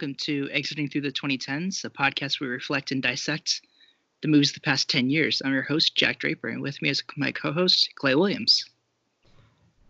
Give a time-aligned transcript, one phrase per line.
[0.00, 3.60] welcome to Exiting Through the 2010s, a podcast where we reflect and dissect
[4.22, 5.42] the movies of the past 10 years.
[5.44, 8.64] I'm your host, Jack Draper, and with me is my co host, Clay Williams.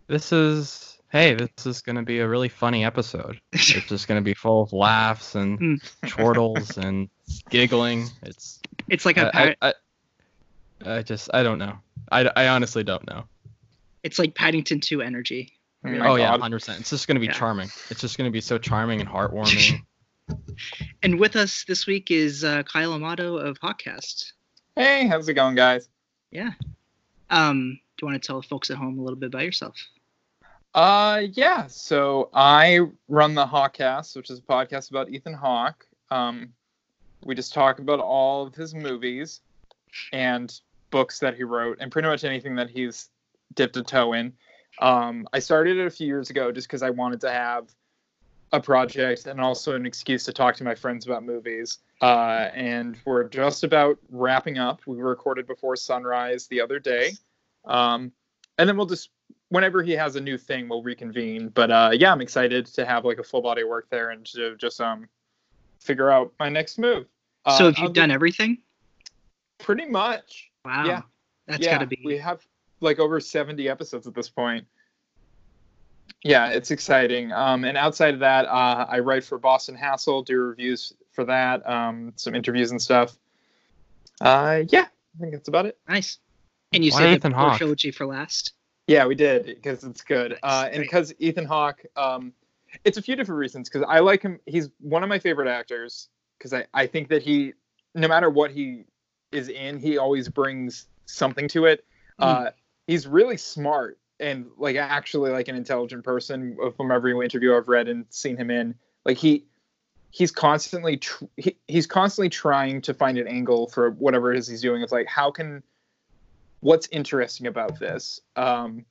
[0.09, 3.39] This is, hey, this is going to be a really funny episode.
[3.53, 5.75] It's just going to be full of laughs and Hmm.
[6.09, 7.07] chortles and
[7.49, 8.09] giggling.
[8.23, 8.59] It's,
[8.89, 9.73] It's like a I, Pat- I,
[10.83, 11.77] I, I just, I don't know.
[12.11, 13.23] I, I honestly don't know.
[14.03, 15.53] it's like Paddington 2 energy.
[15.85, 16.51] Oh oh, yeah, God.
[16.51, 16.81] 100%.
[16.81, 17.31] It's just going to be Yeah.
[17.31, 17.69] charming.
[17.89, 19.79] It's just going to be so charming and heartwarming.
[21.03, 24.33] And with us this week is uh, Kyle Amato of Hawkcast.
[24.75, 25.89] Hey, how's it going, guys?
[26.31, 26.51] Yeah.
[27.29, 29.75] Um, do you want to tell folks at home a little bit about yourself?
[30.73, 31.67] Uh, yeah.
[31.67, 35.85] So I run the Hawkcast, which is a podcast about Ethan Hawke.
[36.09, 36.53] Um,
[37.23, 39.41] we just talk about all of his movies
[40.13, 40.53] and
[40.89, 43.09] books that he wrote, and pretty much anything that he's
[43.55, 44.33] dipped a toe in.
[44.79, 47.67] Um, I started it a few years ago just because I wanted to have
[48.51, 51.79] a project and also an excuse to talk to my friends about movies.
[52.01, 54.81] Uh, and we're just about wrapping up.
[54.85, 57.11] We recorded before sunrise the other day.
[57.65, 58.11] Um,
[58.57, 59.09] and then we'll just
[59.49, 61.49] whenever he has a new thing, we'll reconvene.
[61.49, 64.25] But uh, yeah, I'm excited to have like a full body of work there and
[64.27, 65.07] to just um
[65.79, 67.07] figure out my next move.
[67.45, 68.57] Uh, so have you I'll done do- everything?
[69.61, 70.49] pretty much?
[70.65, 70.85] Wow.
[70.85, 71.01] Yeah.
[71.47, 72.01] That's yeah, got to be.
[72.03, 72.45] We have
[72.81, 74.65] like over 70 episodes at this point.
[76.23, 77.31] Yeah, it's exciting.
[77.31, 81.67] Um, and outside of that, uh, I write for Boston Hassle, do reviews for that,
[81.67, 83.17] um, some interviews and stuff.
[84.19, 85.77] Uh, yeah, I think that's about it.
[85.89, 86.19] Nice.
[86.73, 87.57] And you Why saved Ethan the poor Hawke?
[87.57, 88.53] trilogy for last.
[88.87, 90.37] Yeah, we did because it's good.
[90.43, 90.81] Uh, and Great.
[90.83, 92.33] because Ethan Hawke, um,
[92.85, 93.69] it's a few different reasons.
[93.69, 94.39] Because I like him.
[94.45, 96.09] He's one of my favorite actors.
[96.37, 97.53] Because I, I think that he,
[97.93, 98.85] no matter what he
[99.31, 101.85] is in, he always brings something to it.
[102.19, 102.49] Uh,
[102.87, 106.57] he's really smart and like actually like an intelligent person.
[106.77, 109.45] From every interview I've read and seen him in, like he,
[110.11, 114.47] he's constantly tr- he, he's constantly trying to find an angle for whatever it is
[114.47, 114.81] he's doing.
[114.81, 115.63] It's like how can
[116.61, 118.85] what's interesting about this um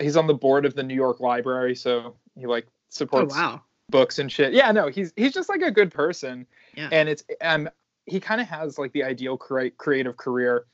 [0.00, 3.62] he's on the board of the new york library so he like Oh, supports wow.
[3.90, 6.88] books and shit yeah no he's he's just like a good person Yeah.
[6.90, 7.68] and it's um
[8.06, 10.64] he kind of has like the ideal crea- creative career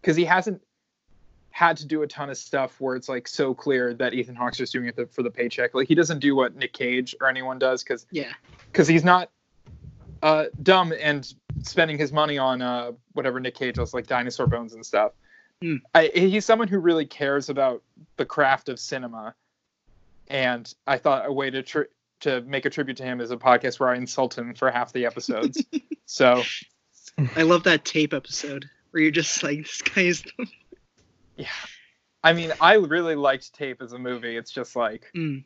[0.00, 0.62] because he hasn't
[1.52, 4.56] had to do a ton of stuff where it's like so clear that ethan hawke's
[4.56, 7.28] just doing it th- for the paycheck like he doesn't do what nick cage or
[7.28, 8.32] anyone does because Yeah.
[8.70, 9.30] because he's not
[10.22, 14.72] uh, dumb and spending his money on uh, whatever Nick Cage does, like dinosaur bones
[14.72, 15.10] and stuff.
[15.60, 15.78] Hmm.
[15.96, 17.82] I, he's someone who really cares about
[18.18, 19.34] the craft of cinema,
[20.28, 23.36] and I thought a way to tr- to make a tribute to him is a
[23.36, 25.60] podcast where I insult him for half the episodes.
[26.06, 26.44] so
[27.34, 30.22] I love that tape episode where you're just like, this guy is.
[31.36, 31.46] Yeah,
[32.24, 34.36] I mean, I really liked Tape as a movie.
[34.36, 35.44] It's just like Mm.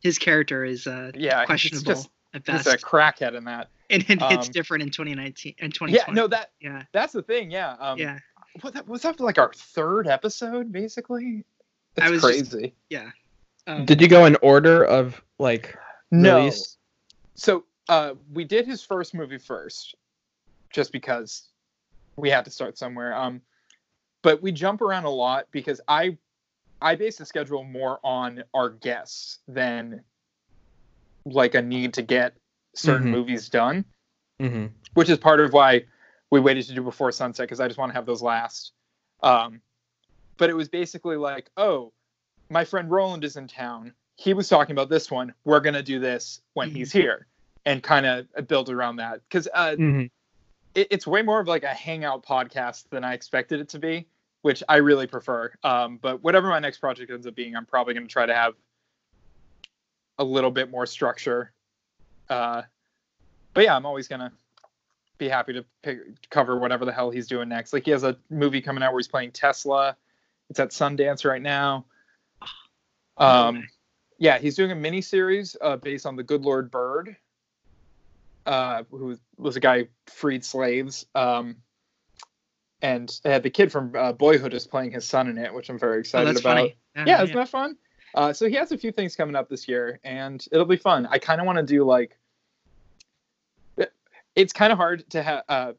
[0.00, 2.82] His character is uh, yeah, it's questionable just at he's best.
[2.82, 3.68] a crackhead in that.
[3.90, 5.92] and it hits um, different in 2019 and 2020.
[5.92, 6.82] Yeah, no, that Yeah.
[6.92, 7.50] that's the thing.
[7.50, 8.18] Yeah, um, yeah.
[8.62, 11.44] What that was that like our third episode, basically.
[11.94, 12.74] That's I was just- crazy.
[12.90, 13.10] Yeah.
[13.66, 15.76] Um, Did you go in order of like
[16.10, 16.38] No.
[16.38, 16.78] release?
[17.36, 19.94] So uh, we did his first movie first,
[20.72, 21.48] just because
[22.16, 23.14] we had to start somewhere.
[23.14, 23.40] Um,
[24.22, 26.16] but we jump around a lot because I
[26.80, 30.02] I base the schedule more on our guests than
[31.24, 32.36] like a need to get
[32.74, 33.10] certain Mhm.
[33.12, 33.84] movies done,
[34.40, 34.66] Mm-hmm.
[34.94, 35.84] which is part of why
[36.30, 38.72] we waited to do before sunset because I just want to have those last.
[39.22, 39.60] Um,
[40.38, 41.92] but it was basically like, oh,
[42.50, 43.94] my friend Roland is in town.
[44.16, 45.32] He was talking about this one.
[45.44, 46.76] We're gonna do this when Mhm.
[46.76, 47.28] he's here,
[47.64, 50.06] and kind of build around that because uh, Mm-hmm.
[50.74, 54.08] it, it's way more of like a hangout podcast than I expected it to be,
[54.42, 55.52] which I really prefer.
[55.64, 58.54] Um, but whatever my next project ends up being, I'm probably gonna try to have
[60.18, 61.52] a little bit more structure.
[62.28, 62.62] Uh,
[63.54, 64.32] but yeah, I'm always gonna
[65.18, 65.98] be happy to pick,
[66.30, 67.72] cover whatever the hell he's doing next.
[67.72, 69.96] Like he has a movie coming out where he's playing Tesla.
[70.50, 71.86] It's at Sundance right now.
[73.16, 73.68] Um,
[74.18, 77.16] yeah, he's doing a mini series uh, based on the Good Lord Bird,
[78.46, 81.06] uh, who was a guy who freed slaves.
[81.14, 81.56] Um,
[82.82, 85.78] and uh, the kid from uh, Boyhood is playing his son in it, which I'm
[85.78, 86.56] very oh, excited that's about.
[86.56, 86.76] funny.
[87.06, 87.76] Yeah, isn't that fun?
[88.14, 91.06] Uh, so he has a few things coming up this year, and it'll be fun.
[91.10, 92.18] I kind of want to do like.
[94.34, 95.72] It's kind of hard to ha- uh,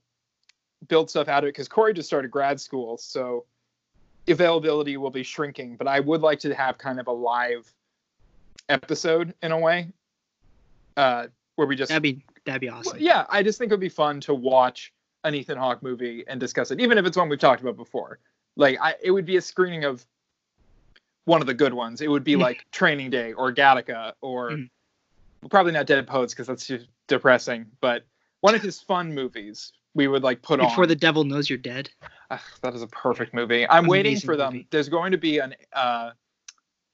[0.87, 3.45] build stuff out of it because Corey just started grad school, so
[4.27, 5.75] availability will be shrinking.
[5.75, 7.71] But I would like to have kind of a live
[8.69, 9.91] episode in a way,
[10.95, 12.99] uh, where we just That'd be that'd be well, awesome.
[12.99, 16.39] yeah, I just think it would be fun to watch an Ethan Hawke movie and
[16.39, 18.19] discuss it, even if it's one we've talked about before.
[18.55, 20.05] Like, I, it would be a screening of
[21.25, 22.01] one of the good ones.
[22.01, 24.69] It would be like Training Day or Gattaca or Mhm.
[25.49, 28.05] probably not Dead Poets because that's just depressing, but
[28.41, 30.71] one of his fun movies we would like put Before on.
[30.71, 31.89] Before the Devil Knows You're Dead.
[32.31, 33.67] Ugh, that is a perfect movie.
[33.69, 34.53] I'm waiting for them.
[34.53, 34.67] movie.
[34.71, 36.11] There's going to be an uh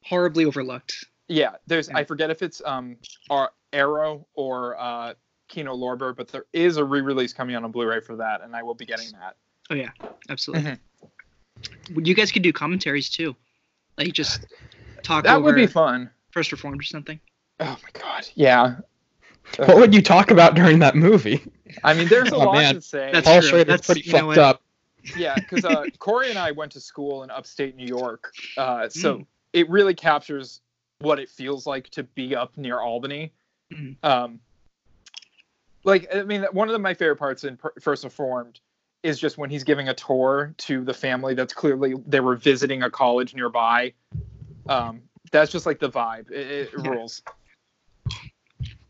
[0.06, 1.06] Horribly overlooked.
[1.28, 1.98] yeah, there's Yeah.
[1.98, 2.98] I forget if it's um
[3.30, 5.14] Ar- Arrow or uh
[5.50, 8.64] Kino Lorber, but there is a re-release coming out on Blu-ray for that, and I
[8.64, 9.36] will be getting that.
[9.70, 9.90] Oh yeah,
[10.30, 10.72] absolutely.
[10.72, 12.00] Mm-hmm.
[12.06, 13.36] You guys could do commentaries too,
[13.98, 14.46] like just
[15.04, 15.24] talk about it.
[15.24, 16.10] That over would be fun.
[16.32, 17.20] First Reformed or something.
[17.60, 18.78] Oh my god, yeah.
[19.58, 21.44] What would you talk about during that movie?
[21.84, 22.76] I mean, there's a Oh, lot man.
[22.76, 23.10] to say.
[23.12, 23.50] That's Paul true.
[23.50, 24.62] Schrader's That's- pretty fucked up.
[25.18, 29.18] yeah, because uh, Corey and I went to school in upstate New York, uh, so
[29.20, 29.26] Mm.
[29.54, 30.62] it really captures
[31.00, 33.34] what it feels like to be up near Albany.
[33.74, 33.96] Mhm.
[34.04, 34.40] Um,
[35.84, 38.60] like, I mean, one of my favorite parts in Per- First Reformed
[39.04, 42.84] is just when he's giving a tour to the family that's clearly they were visiting
[42.84, 43.94] a college nearby.
[44.68, 46.30] Um, that's just like the vibe.
[46.32, 46.90] It, it Yeah.
[46.90, 47.22] rules.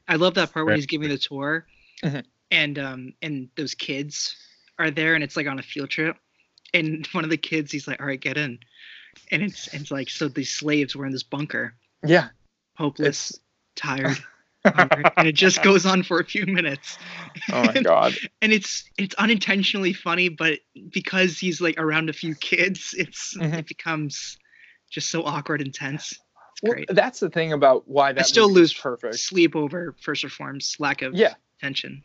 [0.08, 0.78] I love that part when Right.
[0.78, 1.68] he's giving the tour,
[2.04, 2.26] Mhm.
[2.52, 4.36] and um and those kids
[4.80, 6.18] are there, and it's like on a field trip,
[6.74, 8.60] and one of the kids he's like, "All right, get in,"
[9.32, 12.30] and it's it's like so these slaves were in this bunker, Yeah.
[12.76, 13.40] hopeless,
[13.76, 14.24] tired, hungry,
[14.66, 16.98] and it just goes on for a few minutes.
[17.52, 18.14] Oh my god.
[18.42, 20.60] and it's it's unintentionally funny, but
[20.92, 23.60] because he's like around a few kids, it's Mhm.
[23.60, 24.38] it becomes
[24.92, 26.12] just so awkward and tense.
[26.12, 26.90] It's Well, great.
[26.92, 29.16] that's the thing about why that I still lose perfect.
[29.16, 31.36] Sleep over First Reformed's lack of Yeah.
[31.62, 32.04] tension.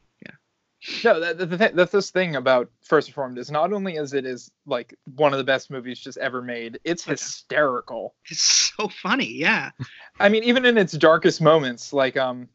[1.02, 4.50] No, the, the, that's this thing about First Reformed is not only is it is
[4.66, 8.14] like one of the best movies just ever made, it's hysterical.
[8.28, 9.32] It's so funny.
[9.32, 9.70] Yeah.
[10.20, 12.48] I mean, even in its darkest moments, like um,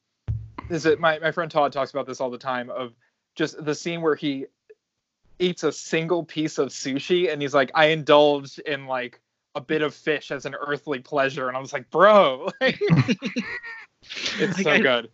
[0.70, 2.94] is it my my friend Todd talks about this all the time of
[3.36, 4.46] just the scene where he
[5.40, 9.22] eats a single piece of sushi and he's like, I indulged in like
[9.56, 12.80] a bit of fish as an earthly pleasure, and I was like, bro, like,
[14.40, 15.10] it's Like, so I, good,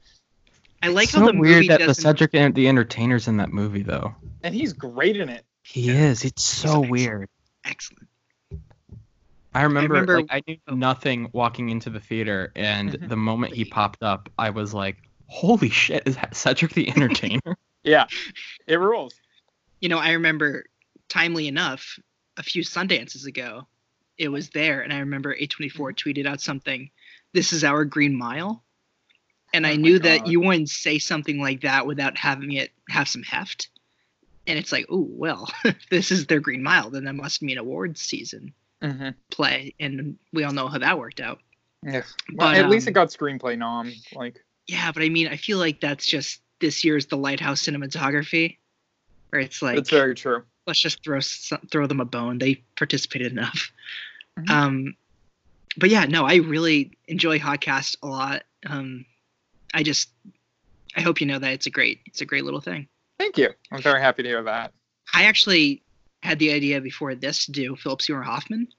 [0.85, 1.93] I like so how the weird that the.
[1.93, 4.13] Cedric and the Entertainer's in that movie though.
[4.43, 5.43] and he's great in it.
[5.63, 5.93] He Yeah.
[6.09, 6.23] is.
[6.23, 6.91] It's so excellent.
[6.91, 7.29] weird.
[7.63, 8.07] Excellent.
[9.55, 13.09] I remember, remember- like I knew nothing walking into the theater, and Mhm.
[13.09, 14.97] the moment he popped up, I was like,
[15.27, 16.03] "Holy shit!
[16.05, 18.05] Is that Cedric the Entertainer?" Yeah,
[18.67, 19.13] it rules.
[19.79, 20.65] You know, I remember,
[21.07, 21.99] timely enough,
[22.35, 23.67] a few Sundances ago,
[24.17, 26.89] it was there, and I remember A24 tweeted out something.
[27.33, 28.63] This is our Green Mile,
[29.55, 33.07] and Oh I knew that you wouldn't say something like that without having it have
[33.07, 33.69] some heft.
[34.47, 35.49] And it's like, oh well,
[35.89, 38.53] this is their Green Mile, then that must mean awards season
[38.83, 39.09] Mm-hmm.
[39.31, 41.39] play, and we all know how that worked out.
[41.81, 42.03] Well,
[42.35, 43.91] But, at least um, it got screenplay nom.
[44.13, 48.57] Like, Yeah, but I mean, I feel like that's just this year's the Lighthouse cinematography,
[49.29, 50.43] where it's like, it's very true.
[50.67, 52.37] let's just throw some, throw them a bone.
[52.37, 53.71] They participated enough.
[54.37, 54.49] Mhm.
[54.49, 54.95] Um,
[55.77, 58.43] but yeah, no, I really enjoy Hawkcast a lot.
[58.67, 59.05] Um,
[59.75, 60.09] I just,
[60.95, 62.87] I hope you know that it's a great, it's a great little thing.
[63.19, 63.49] Thank you.
[63.71, 64.73] I'm very happy to hear that.
[65.13, 65.83] I actually
[66.23, 68.69] had the idea before this to do Philip Seymour Hoffman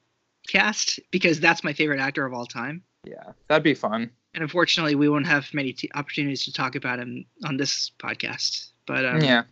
[0.48, 2.82] cast because that's my favorite actor of all time.
[3.04, 4.10] Yeah, that'd be fun.
[4.34, 8.70] And unfortunately, we won't have many t- opportunities to talk about him on this podcast.
[8.86, 9.44] But um, yeah,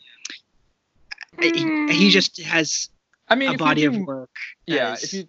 [1.41, 2.91] he, he just has
[3.29, 4.31] I mean, a body you of work.
[4.67, 5.24] Yeah, as- if you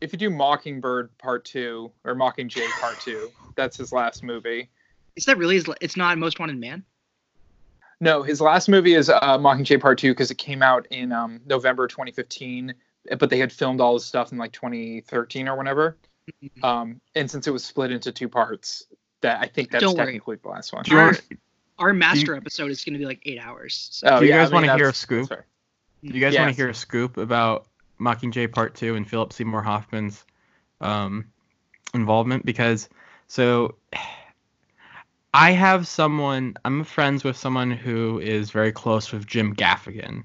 [0.00, 4.68] if you do Mockingbird Part Two or Mockingjay Part Two, that's his last movie.
[5.16, 6.84] Is that really his, it's not Most Wanted Man?
[8.00, 11.40] No, his last movie is uh, Mockingjay Part Two because it came out in um,
[11.46, 12.74] November 2015,
[13.18, 15.96] but they had filmed all this stuff in like 2013 or whenever.
[16.42, 16.64] Mm-hmm.
[16.64, 18.86] Um, and since it was split into two parts,
[19.20, 20.06] that I think that's Don't worry.
[20.06, 20.82] technically the last one.
[20.82, 21.14] Do you Our,
[21.78, 23.88] our master episode is going to be like eight hours.
[23.92, 24.08] So.
[24.08, 25.28] Oh, Do you yeah, guys I mean, wanna hear a scoop?
[25.28, 25.46] that's.
[26.02, 27.66] Do you guys want to hear a scoop about
[27.98, 30.24] Mockingjay Part Two and Philip Seymour Hoffman's
[30.82, 31.24] um,
[31.94, 32.44] involvement?
[32.44, 32.90] Because
[33.28, 33.76] so
[35.36, 36.56] I have someone.
[36.64, 40.22] I'm friends with someone who is very close with Jim Gaffigan,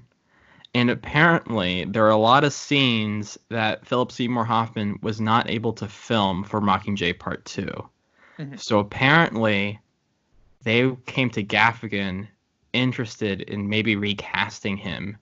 [0.72, 5.72] and apparently there are a lot of scenes that Philip Seymour Hoffman was not able
[5.74, 7.90] to film for Mockingjay Part 2
[8.38, 8.60] Mhm.
[8.60, 9.80] So apparently
[10.62, 12.28] they came to Gaffigan
[12.72, 15.18] interested in maybe recasting him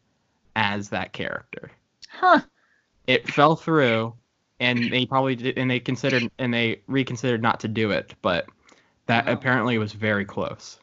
[0.55, 1.71] as that character.
[2.11, 2.43] Huh.
[3.07, 4.13] It fell through,
[4.61, 8.47] and they probably did, and they considered and they reconsidered not to do it, but
[9.09, 9.33] that Wow.
[9.33, 10.79] apparently was very close.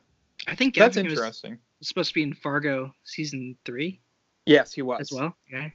[0.48, 1.58] I think That's Gaffigan was interesting.
[1.82, 4.02] supposed to be in Fargo season three
[4.46, 5.00] Yes, he was.
[5.02, 5.36] as well.
[5.52, 5.74] Okay.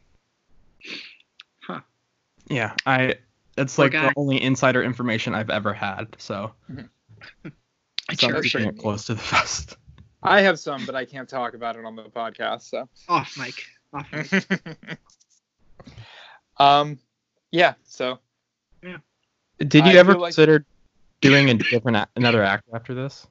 [2.49, 3.14] Yeah, I.
[3.57, 4.09] It's Poor like guy.
[4.09, 6.16] the only insider information I've ever had.
[6.19, 6.85] So I
[7.45, 7.49] so
[8.09, 8.75] I'm cherish keeping it.
[8.75, 9.76] it close to the vest.
[10.23, 12.62] I have some, but I can't talk about it on the podcast.
[12.62, 12.88] So.
[13.09, 13.64] Off mic.
[13.92, 14.99] Off mic.
[16.59, 16.99] um,
[17.50, 17.75] yeah.
[17.85, 18.19] So
[19.59, 20.64] Did I you ever feel like- consider
[21.21, 23.27] doing a different another act after this?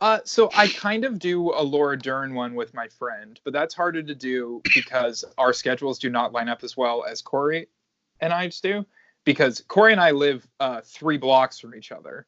[0.00, 3.74] Uh, so I kind of do a Laura Dern one with my friend, but that's
[3.74, 7.68] harder to do because our schedules do not line up as well as Corey
[8.20, 8.86] and I do.
[9.24, 12.26] Because Corey and I live uh, three blocks from each other,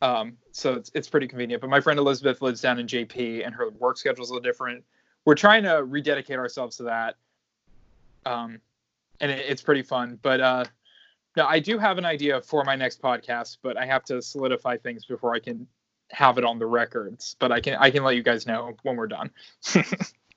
[0.00, 1.60] um, so it's it's pretty convenient.
[1.60, 4.42] But my friend Elizabeth lives down in JP, and her work schedule is a little
[4.42, 4.82] different.
[5.26, 7.16] We're trying to rededicate ourselves to that,
[8.24, 8.60] um,
[9.20, 10.18] and it, it's pretty fun.
[10.22, 10.64] But uh,
[11.36, 14.76] no, I do have an idea for my next podcast, but I have to solidify
[14.78, 15.66] things before I can
[16.10, 17.36] have it on the records.
[17.38, 19.30] But I can I can let you guys know when we're done.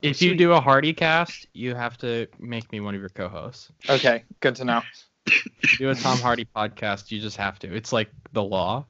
[0.02, 3.72] If you do a Hardy cast, you have to make me one of your co-hosts.
[3.90, 4.82] okay, good to know.
[5.26, 7.74] If you do a Tom Hardy podcast, you just have to.
[7.74, 8.86] It's like the law.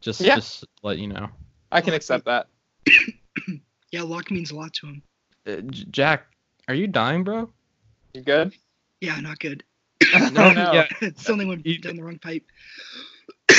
[0.00, 0.36] Just Yeah.
[0.36, 1.28] just let you know.
[1.70, 2.48] I can accept that.
[3.92, 5.02] Yeah, luck means a lot to him.
[5.46, 6.26] Uh, J- Jack,
[6.66, 7.50] are you dying, bro?
[8.14, 8.54] You good?
[9.00, 9.62] Yeah, not good.
[10.36, 10.72] Oh, no.
[10.72, 10.86] Yeah.
[11.16, 12.44] Suddenly went You- down the wrong pipe.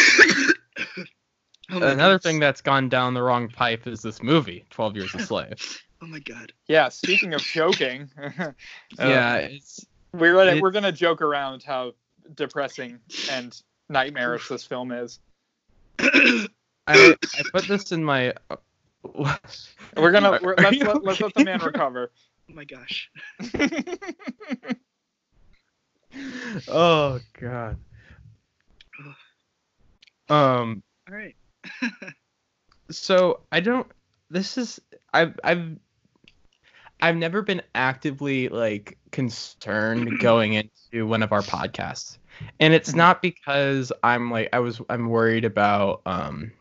[1.71, 2.21] Oh Another goodness.
[2.23, 5.81] thing that's gone down the wrong pipe is this movie, Twelve Years a Slave.
[6.01, 6.51] Oh my god.
[6.67, 6.89] Yeah.
[6.89, 8.51] Speaking of joking, uh,
[8.99, 9.83] yeah, it's
[10.13, 11.93] we're gonna It- we're gonna joke around how
[12.35, 12.99] depressing
[13.31, 13.59] and
[13.89, 15.19] nightmarish this film is.
[15.99, 16.45] I,
[16.87, 17.15] I
[17.51, 18.33] put this in my.
[19.97, 22.11] We're gonna Are- we're, are let's you let, let's let the man recover.
[22.51, 23.09] Oh my gosh.
[26.67, 27.77] Oh god.
[30.29, 30.83] Um.
[31.09, 31.35] All right.
[32.91, 33.87] So I don't.
[34.29, 34.79] This is
[35.13, 35.77] I've I've
[37.01, 42.17] I've never been actively like concerned going into one of our podcasts,
[42.59, 42.97] and it's Mhm.
[42.97, 46.51] not because I'm like I was I'm worried about um.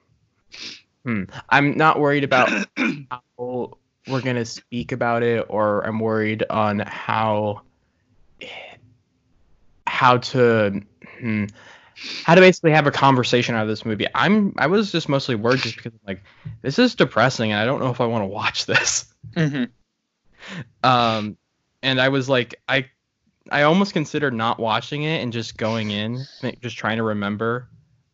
[1.04, 2.50] Hmm, I'm not worried about
[3.10, 7.62] how we're gonna speak about it, or I'm worried on how
[9.94, 10.82] how to
[11.20, 11.44] hmm,
[12.24, 14.06] how to basically have a conversation out of this movie.
[14.14, 16.22] I'm I was just mostly worried just because like
[16.62, 19.06] this is depressing and I don't know if I want to watch this.
[19.36, 19.70] Mhm.
[20.82, 21.36] Um,
[21.82, 22.86] and I was like I
[23.50, 26.26] I almost considered not watching it and just going in,
[26.60, 27.68] just trying to remember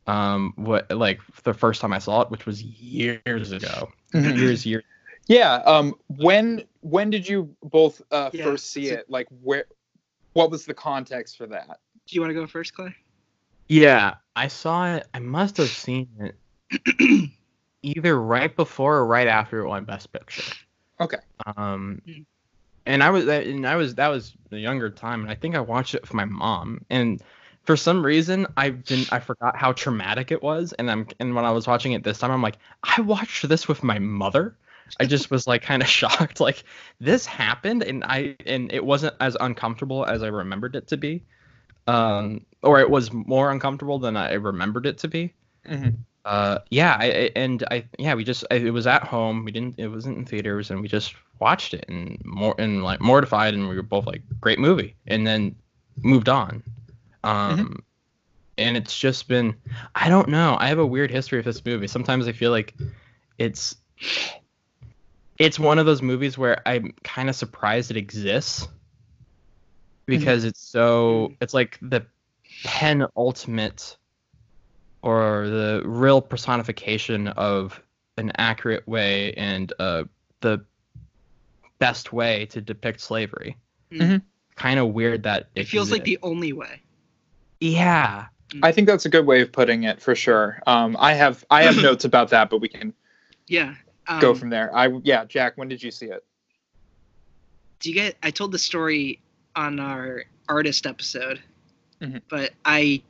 [0.06, 4.36] um what like the first time I saw it, which was years ago, Mhm.
[4.38, 4.84] years years.
[5.28, 5.54] Yeah.
[5.66, 5.94] Um.
[6.08, 9.06] When when did you both uh, Yeah, first see so- it?
[9.08, 9.64] Like where?
[10.32, 11.80] What was the context for that?
[12.06, 12.94] Do you want to go first, Clay?
[13.68, 15.06] Yeah, I saw it.
[15.14, 17.30] I must have seen it
[17.82, 20.42] either right before or right after it won Best Picture.
[21.00, 21.18] Okay.
[21.56, 22.22] Um, Hmm.
[22.86, 25.60] and I was and I was that was the younger time, and I think I
[25.60, 27.22] watched it with my mom, and
[27.62, 31.44] for some reason I didn't I forgot how traumatic it was, and I'm and when
[31.44, 34.56] I was watching it this time, I'm like I watched this with my mother.
[34.98, 36.64] I just was like kind of shocked, like
[37.00, 41.22] this happened, and I and it wasn't as uncomfortable as I remembered it to be,
[41.86, 45.34] um, or it was more uncomfortable than I remembered it to be.
[45.68, 45.98] Mhm.
[46.24, 49.78] uh yeah I, and i yeah we just I, it was at home we didn't
[49.78, 53.68] it wasn't in theaters and we just watched it and more and like mortified and
[53.68, 55.54] we were both like great movie and then
[56.02, 56.62] moved on.
[57.24, 57.82] Um
[58.58, 59.54] and it's just been
[59.94, 61.86] i don't know i have a weird history of this movie.
[61.86, 62.74] Sometimes i feel like
[63.38, 63.76] it's
[65.40, 68.68] it's one of those movies where i'm kind of surprised it exists
[70.06, 72.04] because it's so it's like the
[72.64, 73.96] penultimate
[75.02, 77.80] or the real personification of
[78.16, 80.04] an accurate way and uh,
[80.40, 80.62] the
[81.78, 83.56] best way to depict slavery.
[83.90, 84.20] Mhm.
[84.56, 86.82] Kind of weird that It feels like the only way.
[87.60, 88.26] yeah.
[88.64, 90.60] I think that's a good way of putting it for sure.
[90.66, 90.96] Um.
[90.98, 92.92] I have I have notes about that, but we can
[93.46, 93.74] Yeah.
[94.10, 94.74] Um, go from there.
[94.76, 95.24] I yeah.
[95.24, 96.24] Jack, when did you see it?
[97.78, 99.18] do you get i told the story
[99.56, 101.40] on our artist episode
[102.02, 102.20] Mhm.
[102.28, 103.02] but i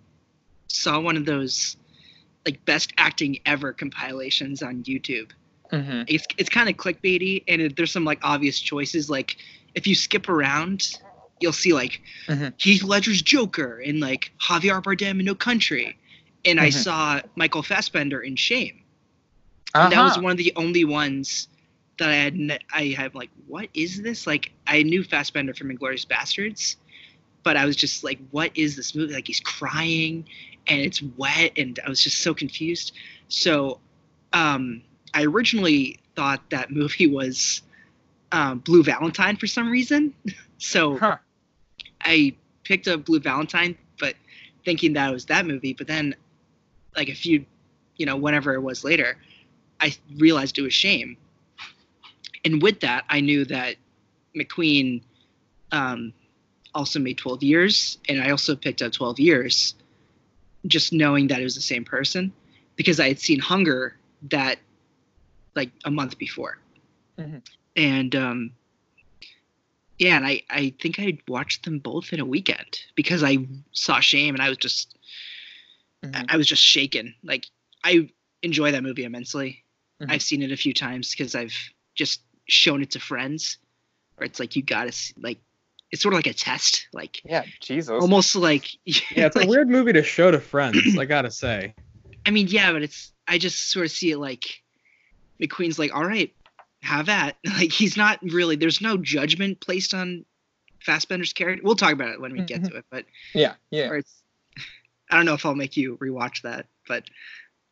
[0.69, 1.77] saw one of those
[2.47, 5.31] like best acting ever compilations on youtube
[5.73, 6.03] Mm-hmm.
[6.07, 9.37] it's, it's kind of clickbaity and it, there's some like obvious choices like
[9.75, 10.97] if you skip around
[11.41, 12.53] you'll see like Mhm.
[12.57, 15.99] heath ledger's joker and like javier bardem in no country
[16.45, 16.73] and i Mhm.
[16.75, 18.83] saw michael fassbender in shame
[19.75, 21.49] and that was one of the only ones
[21.99, 22.37] that I had.
[22.37, 24.27] Ne- I have like, what is this?
[24.27, 26.77] Like, I knew Fassbender from *Inglourious Basterds*,
[27.43, 29.15] but I was just like, what is this movie?
[29.15, 30.25] Like, he's crying
[30.67, 32.93] and it's wet, and I was just so confused.
[33.29, 33.81] So,
[34.33, 34.83] um,
[35.15, 37.63] I originally thought that movie was
[38.33, 40.15] um, *Blue Valentine* for some reason.
[40.59, 41.17] so Huh.
[42.03, 42.35] I
[42.65, 44.15] picked up *Blue Valentine*, but
[44.65, 45.73] thinking that it was that movie.
[45.73, 46.15] But then,
[46.97, 47.45] like a few,
[47.97, 49.17] you know, whenever it was later,
[49.81, 51.17] I realized it was Shame.
[52.45, 53.77] And with that, I knew that
[54.37, 55.03] McQueen
[55.73, 56.13] um,
[56.75, 59.75] also made 12 years, and I also picked up 12 years,
[60.67, 62.33] just knowing that it was the same person,
[62.77, 63.97] because I had seen Hunger
[64.31, 64.59] that
[65.55, 66.59] like a month before,
[67.19, 67.43] Mhm.
[67.77, 68.53] and um,
[69.99, 74.01] yeah, and I I think I'd watched them both in a weekend because I saw
[74.01, 74.97] Shame and I was just
[76.03, 76.27] Mhm.
[76.29, 77.15] I was just shaken.
[77.23, 77.47] Like
[77.85, 78.09] I
[78.43, 79.60] enjoy that movie immensely.
[80.01, 80.11] Mhm.
[80.11, 81.55] I've seen it a few times because I've
[81.95, 83.59] just shown it to friends,
[84.17, 85.39] where it's like you gotta see, like
[85.91, 87.91] it's sort of like a test, like Yeah, Jesus.
[87.91, 90.97] almost like Yeah, it's a weird movie to show to friends.
[90.99, 91.75] I gotta say.
[92.27, 94.63] I mean, yeah, but it's I just sort of see it like
[95.41, 96.33] McQueen's like, all right,
[96.83, 97.37] have that.
[97.45, 98.57] Like he's not really.
[98.57, 100.25] There's no judgment placed on
[100.85, 101.63] Fassbender's character.
[101.65, 103.05] We'll talk about it when we get to it, but
[103.35, 103.89] Yeah, yeah.
[103.89, 104.23] or it's.
[105.11, 107.05] I don't know if I'll make you rewatch that, but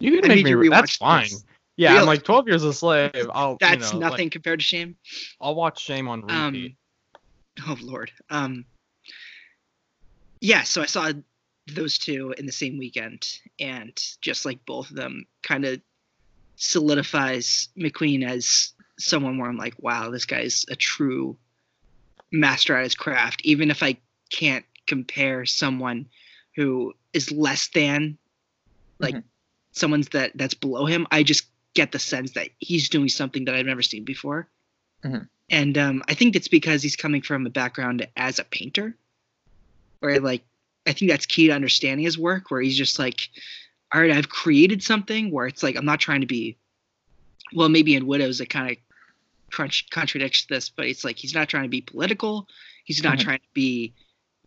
[0.00, 0.50] You can I make made me.
[0.50, 1.23] you Re- that's fine.
[1.25, 1.44] this.
[1.78, 2.00] Yeah, Really?
[2.00, 3.12] I'm like 12 Years a Slave.
[3.32, 3.52] I'll.
[3.52, 4.97] you that's know, like, nothing compared to Shame.
[5.40, 6.76] I'll watch Shame on Um, repeat.
[7.68, 8.11] oh Lord.
[8.30, 8.64] Um.
[10.40, 11.12] Yeah, so I saw
[11.68, 13.26] those two in the same weekend,
[13.61, 15.80] and just like both of them, kind of
[16.56, 21.38] solidifies McQueen as someone where I'm like, wow, this guy's a true
[22.32, 23.40] master at his craft.
[23.44, 23.97] Even if I
[24.32, 26.06] can't compare someone
[26.56, 28.18] who is less than,
[28.99, 29.23] like Mhm.
[29.70, 31.47] someone's that that's below him, I just
[31.78, 34.49] get the sense that he's doing something that I've never seen before.
[35.04, 35.28] Mhm.
[35.49, 38.97] And um, I think it's because he's coming from a background as a painter,
[40.00, 40.42] where like
[40.87, 43.28] I think that's key to understanding his work, where he's just like,
[43.92, 46.56] all right, I've created something where it's like I'm not trying to be,
[47.54, 48.76] well, maybe in Widows it kind of
[49.52, 52.49] crunch contradicts this, but it's like he's not trying to be political,
[52.85, 53.23] he's not Mhm.
[53.23, 53.94] trying to be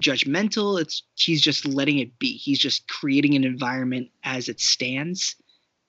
[0.03, 0.81] judgmental.
[0.81, 2.35] It's he's just letting it be.
[2.35, 5.35] He's just creating an environment as it stands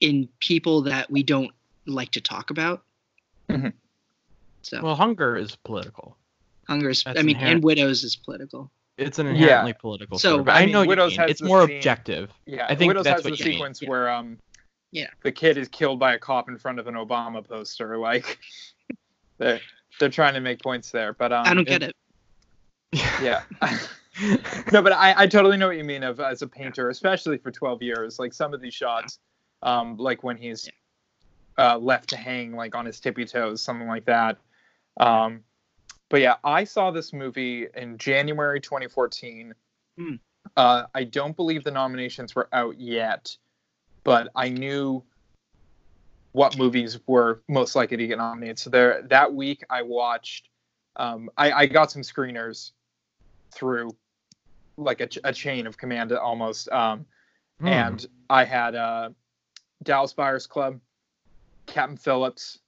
[0.03, 1.51] in people that we don't
[1.87, 2.83] like to talk about.
[3.49, 3.73] Mhm.
[4.63, 6.17] So Well, hunger is political.
[6.69, 7.55] hunger is, that's I mean, inherent.
[7.57, 8.71] and widows is political.
[8.99, 9.33] It's an Yeah.
[9.33, 10.45] inherently political So, story.
[10.45, 12.31] But I I, mean, know Widows has It's more scene- objective.
[12.47, 13.55] Yeah, I think Widows that's has what the you mean.
[13.55, 13.89] sequence Yeah.
[13.89, 14.39] where um,
[14.91, 15.09] Yeah.
[15.23, 17.97] the kid is killed by a cop in front of an Obama poster.
[17.99, 18.39] Like,
[19.39, 19.61] they're
[19.99, 21.95] they're trying to make points there, but um, I don't get it.
[23.23, 23.43] Yeah.
[24.73, 27.51] no, but I, I totally know what you mean of as a painter, especially for
[27.51, 28.19] 12 years.
[28.19, 29.19] Like some of these shots,
[29.63, 30.69] um, like when he's
[31.59, 34.39] uh, left to hang like on his tippy toes, something like that.
[34.99, 35.41] Um,
[36.09, 39.55] but yeah, I saw this movie in January 2014.
[39.97, 40.15] Hmm.
[40.57, 43.37] Uh, I don't believe the nominations were out yet,
[44.05, 45.03] but I knew
[46.33, 48.59] what movies were most likely to get nominated.
[48.59, 50.49] So there, that week I watched.
[50.97, 52.73] Um, I, I got some screeners
[53.51, 53.91] through
[54.77, 56.69] like a, ch- a chain of command almost.
[56.71, 57.07] Um,
[57.61, 57.69] Hmm.
[57.69, 59.11] and I had uh,
[59.83, 60.81] Dallas Buyers Club,
[61.67, 62.59] Captain Phillips,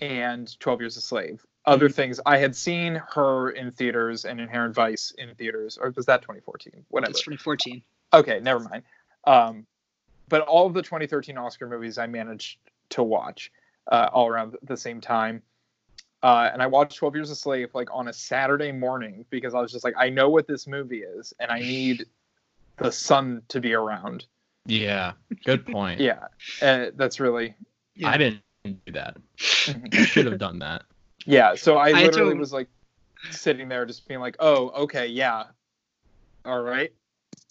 [0.00, 1.44] and Twelve Years a Slave.
[1.64, 6.06] Other things I had seen her in theaters and Inherent Vice in theaters, or was
[6.06, 6.84] that 2014?
[6.90, 7.12] Whatever.
[7.12, 7.82] That's 2014.
[8.12, 8.84] Okay, never mind.
[9.26, 9.66] Um,
[10.28, 12.58] but all of the 2013 Oscar movies I managed
[12.90, 13.50] to watch
[13.90, 15.42] uh, all around the same time.
[16.22, 19.60] Uh, and I watched 12 Years a Slave like on a Saturday morning because I
[19.60, 22.06] was just like, I know what this movie is, and I need
[22.78, 24.26] the sun to be around.
[24.66, 25.12] Yeah,
[25.44, 26.00] good point.
[26.00, 26.26] Yeah,
[26.62, 27.54] uh, that's really
[27.94, 28.10] Yeah.
[28.10, 29.16] I didn't do that.
[29.38, 30.82] I should have done that.
[31.24, 31.54] yeah.
[31.54, 32.68] So I I literally don't- was like
[33.30, 35.44] sitting there just being like, oh, okay, yeah,
[36.44, 36.92] all right.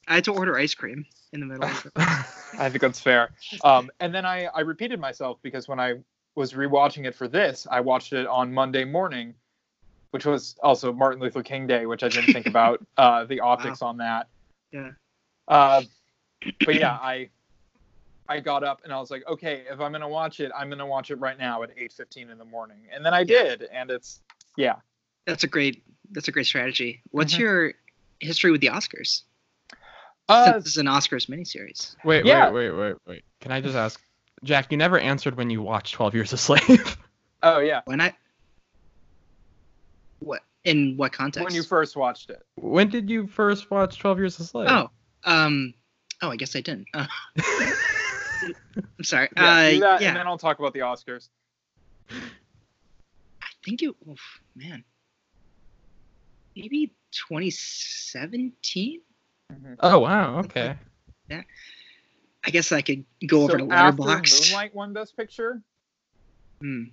[0.07, 1.69] I had to order ice cream in the middle.
[1.95, 3.31] I think that's fair.
[3.63, 5.95] Um, and then I, I repeated myself because when I
[6.35, 9.33] was rewatching it for this, I watched it on Monday morning,
[10.11, 13.81] which was also Martin Luther King Day, which I didn't think about uh, the optics
[13.81, 14.27] on that.
[14.71, 14.91] Yeah.
[15.47, 15.81] Uh,
[16.65, 17.29] but yeah, I
[18.27, 20.85] I got up and I was like, okay, if I'm gonna watch it, I'm gonna
[20.85, 24.21] watch it right now at 8:15 in the morning, and then I did, and it's
[24.57, 24.75] yeah.
[25.25, 25.83] That's a great.
[26.11, 27.01] That's a great strategy.
[27.11, 27.39] What's Mhm.
[27.39, 27.73] your
[28.19, 29.23] history with the Oscars?
[30.29, 31.95] Uh, Since this is an Oscars miniseries.
[32.03, 32.49] Wait, Yeah.
[32.51, 33.25] wait, wait, wait, wait.
[33.41, 33.99] Can I just ask,
[34.43, 34.71] Jack?
[34.71, 36.97] You never answered when you watched Twelve Years a Slave.
[37.43, 38.15] oh yeah, When I.
[40.19, 41.43] What in what context?
[41.45, 42.41] when you first watched it.
[42.55, 44.69] when did you first watch Twelve Years a Slave?
[44.69, 44.89] Oh,
[45.23, 45.73] um,
[46.21, 46.87] oh, I guess I didn't.
[46.93, 47.05] Uh,
[48.97, 49.29] I'm sorry.
[49.35, 51.29] Yeah, uh, do that, yeah, and then I'll talk about the Oscars.
[52.09, 53.95] I think it.
[54.09, 54.83] oof, man,
[56.55, 56.91] maybe
[57.29, 59.01] 2017.
[59.51, 59.75] Mhm.
[59.79, 60.39] Oh wow.
[60.39, 60.75] Okay.
[61.29, 61.43] Yeah.
[62.45, 64.49] I guess I could go over so to after Letterboxd.
[64.51, 65.61] Moonlight won Best Picture.
[66.61, 66.83] Hmm.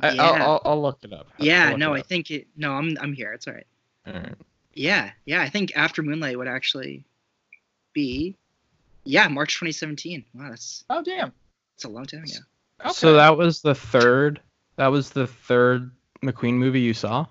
[0.00, 0.22] I, Yeah.
[0.22, 1.26] I'll, I'll, I'll look it up.
[1.38, 2.06] I'll Yeah, no, it I up.
[2.06, 2.46] think it.
[2.56, 3.32] No, I'm I'm here.
[3.32, 3.66] It's all right.
[4.06, 4.34] All right.
[4.74, 7.04] Yeah, yeah, I think After Moonlight would actually
[7.94, 8.36] be,
[9.04, 10.24] yeah, March 2017.
[10.34, 11.32] Wow, that's Oh damn.
[11.76, 12.32] it's a long time ago.
[12.80, 12.92] Okay.
[12.92, 14.40] So that was the third.
[14.76, 15.90] That was the third
[16.22, 17.26] McQueen movie you saw.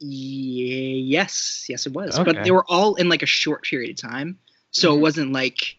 [0.00, 2.18] Yeah, yes, yes, it was.
[2.18, 2.32] Okay.
[2.32, 4.38] But they were all in like a short period of time,
[4.70, 4.96] so Mhm.
[4.96, 5.76] it wasn't like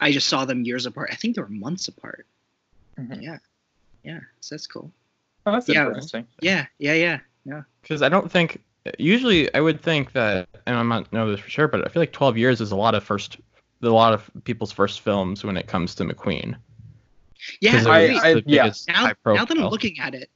[0.00, 1.10] I just saw them years apart.
[1.12, 2.26] I think they were months apart.
[2.98, 3.20] Mm-hmm.
[3.20, 3.38] Yeah,
[4.02, 4.20] yeah.
[4.40, 4.90] So that's cool.
[5.46, 6.26] Oh, that's yeah, interesting.
[6.40, 7.62] Yeah, yeah, yeah, yeah.
[7.82, 8.62] Because I don't think
[8.98, 12.02] usually I would think that, and I'm not know this for sure, but I feel
[12.02, 13.38] like 12 years is a lot of first,
[13.82, 16.56] a lot of people's first films when it comes to McQueen.
[17.60, 18.72] Yeah, I, I, yeah.
[18.88, 20.30] Now, now, that I'm looking at it,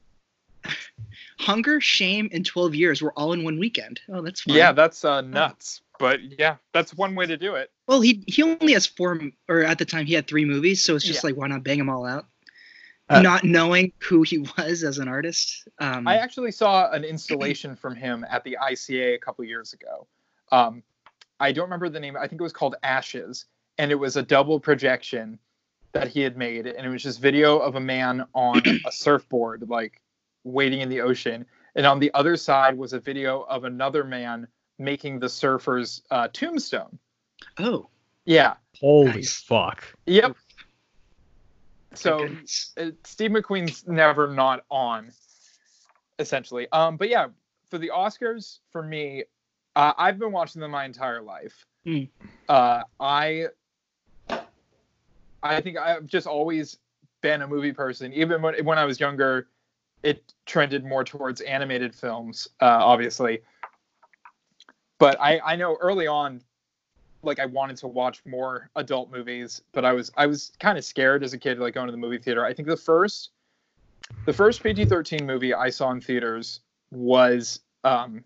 [1.39, 4.01] Hunger, Shame, and 12 Years were all in one weekend.
[4.09, 4.55] Oh, that's fun.
[4.55, 5.81] Yeah, that's uh, nuts.
[5.99, 7.71] But yeah, that's one way to do it.
[7.87, 10.95] Well, he he only has four, or at the time he had three movies, so
[10.95, 11.29] it's just yeah.
[11.29, 12.27] like why not bang them all out?
[13.09, 15.67] Uh, not knowing who he was as an artist.
[15.79, 20.07] Um, I actually saw an installation from him at the ICA a couple years ago.
[20.51, 20.83] Um,
[21.39, 22.17] I don't remember the name.
[22.17, 23.45] I think it was called Ashes,
[23.77, 25.39] and it was a double projection
[25.93, 29.69] that he had made, and it was just video of a man on a surfboard,
[29.69, 30.01] like
[30.43, 34.47] waiting in the ocean, and on the other side was a video of another man
[34.79, 36.99] making the surfer's uh, tombstone.
[37.57, 37.89] Oh,
[38.25, 38.55] yeah.
[38.79, 39.41] Holy nice.
[39.41, 39.83] fuck.
[40.05, 40.35] Yep.
[41.97, 42.29] So
[42.77, 45.11] uh, Steve McQueen's never not on,
[46.19, 46.67] essentially.
[46.71, 47.27] Um, but yeah,
[47.69, 49.23] for the Oscars, for me,
[49.75, 51.65] uh, I've been watching them my entire life.
[51.85, 52.09] Mm.
[52.47, 53.47] Uh, I
[55.43, 56.77] I think I've just always
[57.21, 58.13] been a movie person.
[58.13, 59.47] Even when when I was younger,
[60.03, 63.41] it trended more towards animated films, uh, obviously.
[64.99, 66.41] But I I know early on,
[67.23, 70.85] like I wanted to watch more adult movies, but I was I was kind of
[70.85, 72.45] scared as a kid, like going to the movie theater.
[72.45, 73.31] I think the first
[74.25, 78.23] the first PG-13 movie I saw in theaters was um,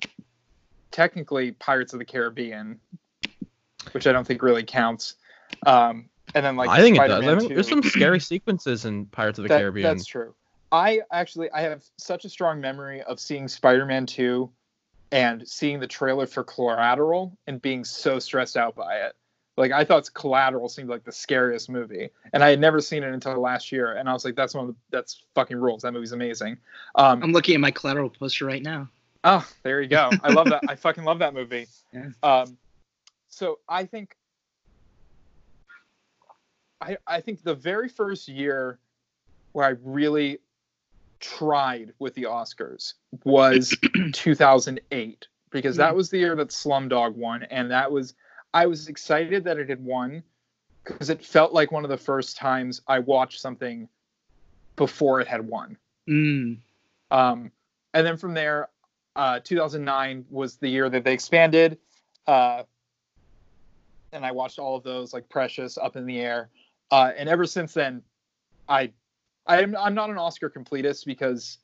[0.91, 2.79] technically Pirates of the Caribbean,
[3.93, 5.15] which I don't think really counts.
[5.65, 7.43] Um, and then like I think Spider-Man it does.
[7.43, 9.83] I mean, there's some scary sequences in Pirates of the that, Caribbean.
[9.83, 10.33] That's true.
[10.71, 14.49] I actually I have such a strong memory of seeing Spider-Man 2
[15.11, 19.15] and seeing the trailer for Collateral and being so stressed out by it.
[19.57, 23.13] Like I thought Collateral seemed like the scariest movie, and I had never seen it
[23.13, 23.93] until last year.
[23.93, 25.81] And I was like, "That's one of the, that's fucking rules.
[25.81, 26.57] That movie's amazing."
[26.95, 28.87] Um, I'm looking at my Collateral poster right now.
[29.23, 30.09] Oh, there you go.
[30.23, 30.63] I love that.
[30.67, 31.67] I fucking love that movie.
[31.93, 32.09] Yeah.
[32.23, 32.57] Um,
[33.27, 34.15] so I think
[36.81, 38.79] I, I think the very first year
[39.51, 40.39] where I really
[41.21, 43.75] tried with the Oscars was
[44.13, 45.97] 2008 because that hmm.
[45.97, 48.13] was the year that Slumdog won, and that was
[48.53, 50.23] I was excited that it had won
[50.83, 53.87] because it felt like one of the first times I watched something
[54.75, 55.77] before it had won.
[56.09, 56.57] Mm.
[57.11, 57.51] Um,
[57.93, 58.69] and then from there,
[59.15, 61.77] uh, 2009 was the year that they expanded,
[62.27, 62.63] uh,
[64.11, 66.49] and I watched all of those like Precious, Up in the Air.
[66.89, 68.01] Uh, and ever since then,
[68.67, 68.91] I,
[69.51, 71.57] I'm I'm not an Oscar completist because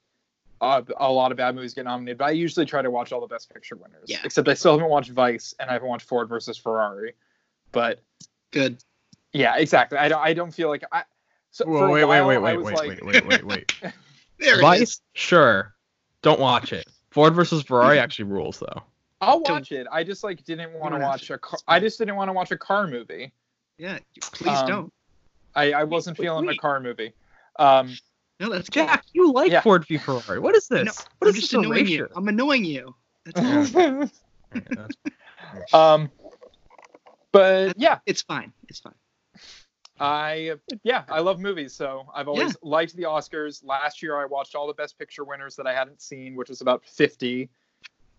[0.62, 3.22] uh, a lot of bad movies get nominated, but I usually try to watch all
[3.22, 4.06] the Best Picture winners.
[4.08, 4.20] Yeah.
[4.24, 7.14] Except I still haven't watched Vice and I haven't watched Ford versus Ferrari.
[7.72, 8.00] But
[8.52, 8.78] good.
[9.34, 9.98] Yeah, exactly.
[9.98, 11.04] I don't I don't feel like I.
[11.52, 12.88] So Whoa, wait, wait, wait, wait, wait, like...
[12.88, 13.74] wait, wait, wait, wait,
[14.40, 15.74] wait, Vice, sure.
[16.22, 16.86] Don't watch it.
[17.12, 18.84] Ford versus Ferrari actually rules though.
[19.22, 19.88] I'll watch it.
[19.92, 21.60] I just like didn't want to watch a car.
[21.68, 23.32] I just didn't want to watch a car movie.
[23.78, 24.94] Yeah, please um, don't.
[25.56, 26.58] I, I wasn't feeling wait.
[26.58, 27.14] a car movie.
[27.58, 27.98] Um,
[28.40, 29.04] no, that's Jack.
[29.06, 29.28] Cool.
[29.28, 29.62] You like yeah.
[29.62, 30.40] Ford v Ferrari?
[30.40, 30.86] What is this?
[30.86, 32.08] No, what I'm is just annoying you.
[32.16, 32.96] I'm annoying you.
[35.74, 36.10] um,
[37.32, 38.54] but yeah, it's fine.
[38.68, 38.94] It's fine.
[40.00, 42.70] I yeah, I love movies, so I've always yeah.
[42.70, 43.66] liked the Oscars.
[43.66, 46.62] Last year, I watched all the Best Picture winners that I hadn't seen, which was
[46.62, 47.50] about 50,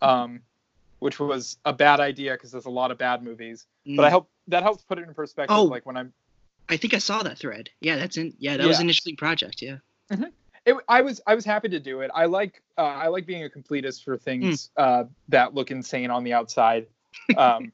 [0.03, 0.41] um,
[0.99, 3.67] which was a bad idea because there's a lot of bad movies.
[3.87, 3.97] Mm.
[3.97, 5.57] But I hope that helps put it in perspective.
[5.57, 6.13] Oh, like when I'm
[6.69, 7.71] I think I saw that thread.
[7.81, 8.35] Yeah, that's in.
[8.39, 8.69] Yeah, that yeah.
[8.69, 9.63] was an interesting project.
[9.63, 9.79] Yeah.
[10.11, 10.25] Mm-hmm.
[10.67, 12.11] It, I was I was happy to do it.
[12.15, 14.83] I like uh, I like being a completist for things mm.
[14.83, 16.87] uh, that look insane on the outside.
[17.37, 17.73] Um,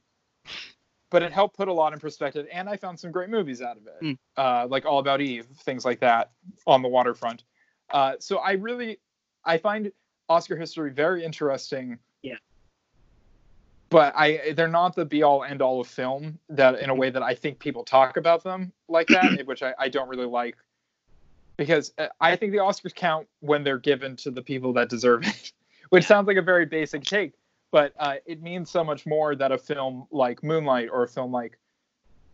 [1.10, 3.76] but it helped put a lot in perspective, and I found some great movies out
[3.76, 4.18] of it, mm.
[4.36, 6.32] uh, like All About Eve, things like that
[6.66, 7.44] on the waterfront.
[7.90, 8.98] Uh, so I really
[9.44, 9.90] I find
[10.28, 11.98] Oscar history very interesting
[13.94, 17.10] but I they're not the be all end all of film that in a way
[17.10, 20.56] that I think people talk about them like that, which I, I don't really like
[21.56, 25.24] because uh, I think the Oscars count when they're given to the people that deserve
[25.24, 25.52] it,
[25.90, 27.34] which sounds like a very basic take,
[27.70, 31.30] but uh, it means so much more that a film like Moonlight or a film
[31.30, 31.56] like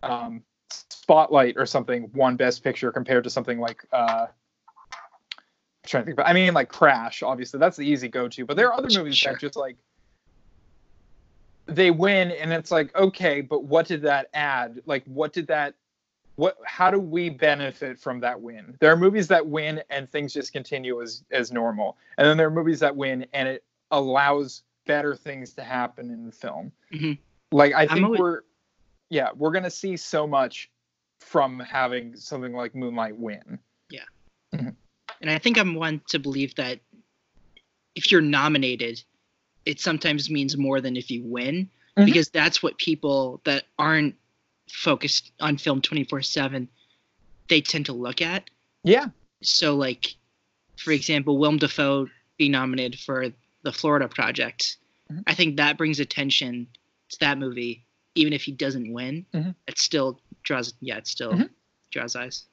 [0.03, 4.29] um, Spotlight or something won Best Picture compared to something like uh, I'm
[5.85, 7.23] trying to think, but I mean like Crash.
[7.23, 9.35] Obviously, that's the easy go-to, but there are other movies sure.
[9.35, 9.77] that just like
[11.71, 14.83] they win and it's like okay but what did that add?
[14.87, 15.75] Like what did that
[16.37, 18.77] what how do we benefit from that win?
[18.81, 21.97] There are movies that win and things just continue as as normal.
[22.19, 26.27] And then there are movies that win and it allows better things to happen in
[26.27, 26.73] the film.
[26.93, 27.13] Mm-hmm.
[27.53, 28.19] like i think always...
[28.21, 28.41] we're
[29.11, 30.71] yeah we're gonna see so much
[31.21, 33.59] from having something like moonlight win.
[33.91, 34.01] Yeah.
[34.55, 34.71] Mm-hmm.
[35.21, 36.81] And I think I'm one to believe that
[37.95, 39.03] if you're nominated,
[39.71, 42.05] it sometimes means more than if you win, mm-hmm.
[42.05, 44.17] because that's what people that aren't
[44.69, 46.69] focused on film 24 7
[47.49, 48.51] they tend to look at.
[48.83, 49.07] Yeah.
[49.43, 50.15] So, like,
[50.77, 53.27] for example, Willem Dafoe being nominated for
[53.63, 54.77] the Florida Project,
[55.11, 55.23] mm-hmm.
[55.29, 56.67] I think that brings attention
[57.11, 57.85] to that movie,
[58.17, 59.25] even if he doesn't win.
[59.33, 59.51] Mm-hmm.
[59.69, 61.47] It still draws, yeah, it still mm-hmm.
[61.93, 62.45] draws eyes.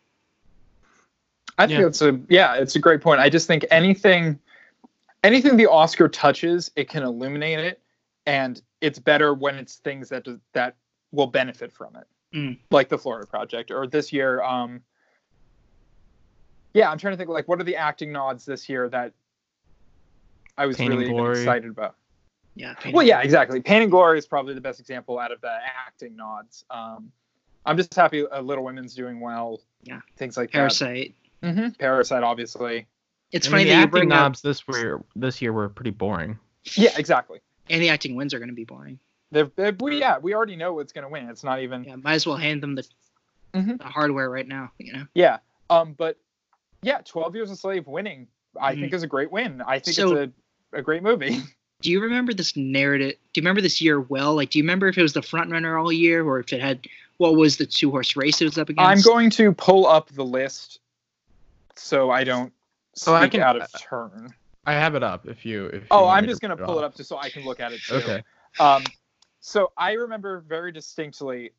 [1.58, 1.88] I think yeah.
[1.88, 3.20] it's a yeah, it's a great point.
[3.20, 4.38] I just think anything,
[5.24, 7.82] anything the Oscar touches, it can illuminate it,
[8.26, 10.76] and it's better when it's things that that
[11.12, 12.58] will benefit from it, mm.
[12.72, 14.42] like the Florida Project or this year.
[14.42, 14.82] Um,
[16.74, 19.14] yeah, I'm trying to think like what are the acting nods this year that
[20.58, 21.96] I was Pain really excited about.
[22.56, 22.74] Yeah.
[22.92, 23.62] well, yeah, exactly.
[23.62, 26.66] Pain and Glory is probably the best example out of the acting nods.
[26.72, 27.12] Um,
[27.66, 29.62] I'm just happy uh, Little Women's doing well.
[29.84, 30.00] Yeah.
[30.16, 31.14] Things like Parasite.
[31.42, 31.48] that.
[31.48, 31.70] Mm-hmm.
[31.80, 32.88] Parasite, obviously.
[33.32, 34.44] It's I funny mean, that you bring knobs up...
[34.44, 35.04] this year.
[35.16, 36.40] This year were pretty boring.
[36.76, 37.40] Yeah, exactly.
[37.70, 39.00] And the acting wins are going to be boring.
[39.32, 41.30] They're, they're, we yeah, we already know what's going to win.
[41.30, 41.84] It's not even.
[41.84, 42.88] Yeah, might as well hand them the,
[43.54, 43.78] mm-hmm.
[43.78, 44.72] the hardware right now.
[44.78, 45.08] You know.
[45.14, 45.40] Yeah.
[45.70, 45.94] Um.
[45.94, 46.18] But
[46.82, 48.28] yeah, 12 Years a Slave winning,
[48.60, 48.82] I mm-hmm.
[48.82, 49.62] think is a great win.
[49.62, 50.34] I think so, it's
[50.74, 51.42] a, a great movie.
[51.82, 53.16] Do you remember this narrative?
[53.34, 54.36] Do you remember this year well?
[54.36, 56.60] Like, do you remember if it was the front runner all year or if it
[56.60, 56.88] had
[57.18, 58.90] what was the two horse race it was up against?
[58.90, 60.80] I'm going to pull up the list
[61.76, 62.52] so I don't
[62.98, 64.34] so I can out of turn.
[64.66, 65.68] I have it up if you.
[65.68, 67.72] If oh, I'm just gonna pull it, it up just so I can look at
[67.72, 67.96] it too.
[67.96, 68.24] Okay.
[68.60, 68.84] Um,
[69.40, 71.52] so I remember very distinctly.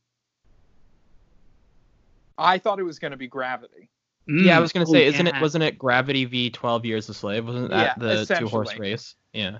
[2.36, 3.88] I thought it was going to be Gravity.
[4.28, 4.44] Mm.
[4.44, 5.38] Yeah, I was gonna say, oh, isn't yeah.
[5.38, 5.40] it?
[5.40, 7.46] Wasn't it Gravity v Twelve Years a Slave?
[7.46, 9.14] Wasn't that yeah, the two horse race?
[9.32, 9.58] Yeah.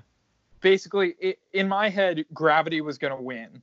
[0.60, 3.62] Basically, it, in my head, Gravity was gonna win,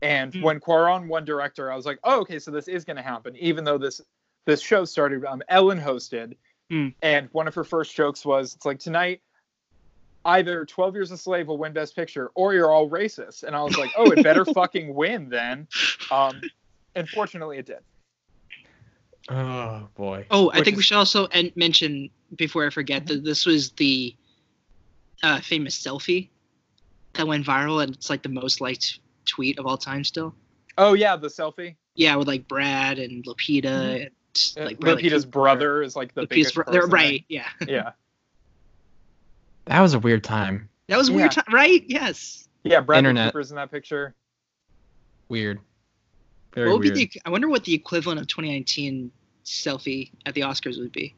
[0.00, 0.42] and mm.
[0.42, 3.62] when Cuarón won director, I was like, oh, okay, so this is gonna happen, even
[3.62, 4.00] though this
[4.44, 5.24] this show started.
[5.24, 6.34] Um, Ellen hosted,
[6.70, 6.94] mm.
[7.02, 9.20] and one of her first jokes was, "It's like tonight."
[10.24, 13.42] Either 12 Years a Slave will win Best Picture, or you're all racist.
[13.42, 15.66] And I was like, oh, it better fucking win then.
[16.12, 16.40] Um,
[16.94, 17.80] and fortunately, it did.
[19.28, 20.26] Oh boy.
[20.30, 20.76] Oh, I Which think is...
[20.78, 24.16] we should also en- mention before I forget that this was the
[25.22, 26.28] uh, famous selfie
[27.14, 30.34] that went viral, and it's like the most liked tweet of all time still.
[30.78, 31.76] Oh yeah, the selfie.
[31.94, 34.02] Yeah, with like Brad and Lupita mm-hmm.
[34.02, 34.10] and
[34.56, 37.24] like Brad, Lupita's like, brother is like the Lupita's biggest brother, right?
[37.28, 37.48] Yeah.
[37.66, 37.92] Yeah.
[39.66, 40.68] that was a weird time.
[40.88, 41.82] That was a weird time, right?
[41.86, 42.48] Yes.
[42.64, 43.32] Yeah, Brad Internet.
[43.32, 44.14] Cooper's in that picture.
[45.28, 45.60] Weird.
[46.54, 46.94] Very what would weird.
[46.94, 47.22] be the?
[47.24, 49.10] I wonder what the equivalent of 2019
[49.44, 51.14] selfie at the Oscars would be.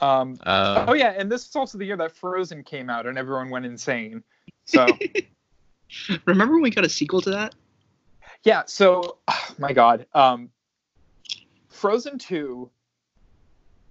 [0.00, 3.16] Um, uh, oh yeah, and this is also the year that Frozen came out and
[3.16, 4.22] everyone went insane.
[4.66, 4.86] So
[6.26, 7.54] remember when we got a sequel to that?
[8.46, 8.62] Yeah.
[8.66, 10.50] So, oh my God, um,
[11.68, 12.70] Frozen Two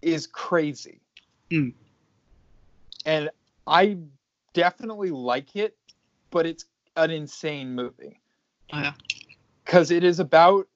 [0.01, 1.01] is crazy,
[1.51, 1.73] mm.
[3.05, 3.29] and
[3.67, 3.97] I
[4.53, 5.75] definitely like it,
[6.31, 6.65] but it's
[6.95, 8.19] an insane movie.
[8.71, 8.93] Oh, yeah.
[9.63, 10.67] Because it is about,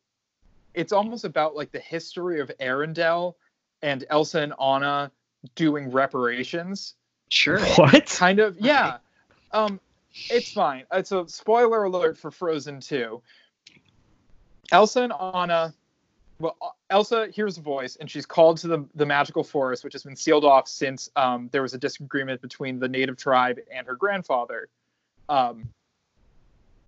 [0.73, 3.35] it's almost about like the history of Arendelle
[3.81, 5.11] and Elsa and Anna
[5.55, 6.95] doing reparations.
[7.29, 7.59] Sure.
[7.77, 8.07] What?
[8.07, 8.97] Kind of, yeah.
[9.51, 9.79] Um,
[10.29, 10.83] it's fine.
[10.91, 13.21] It's a spoiler alert for Frozen 2.
[14.71, 15.73] Elsa and Anna,
[16.39, 20.03] well, Elsa hears a voice and she's called to the, the magical forest, which has
[20.03, 23.95] been sealed off since um, there was a disagreement between the native tribe and her
[23.95, 24.69] grandfather.
[25.27, 25.69] Um,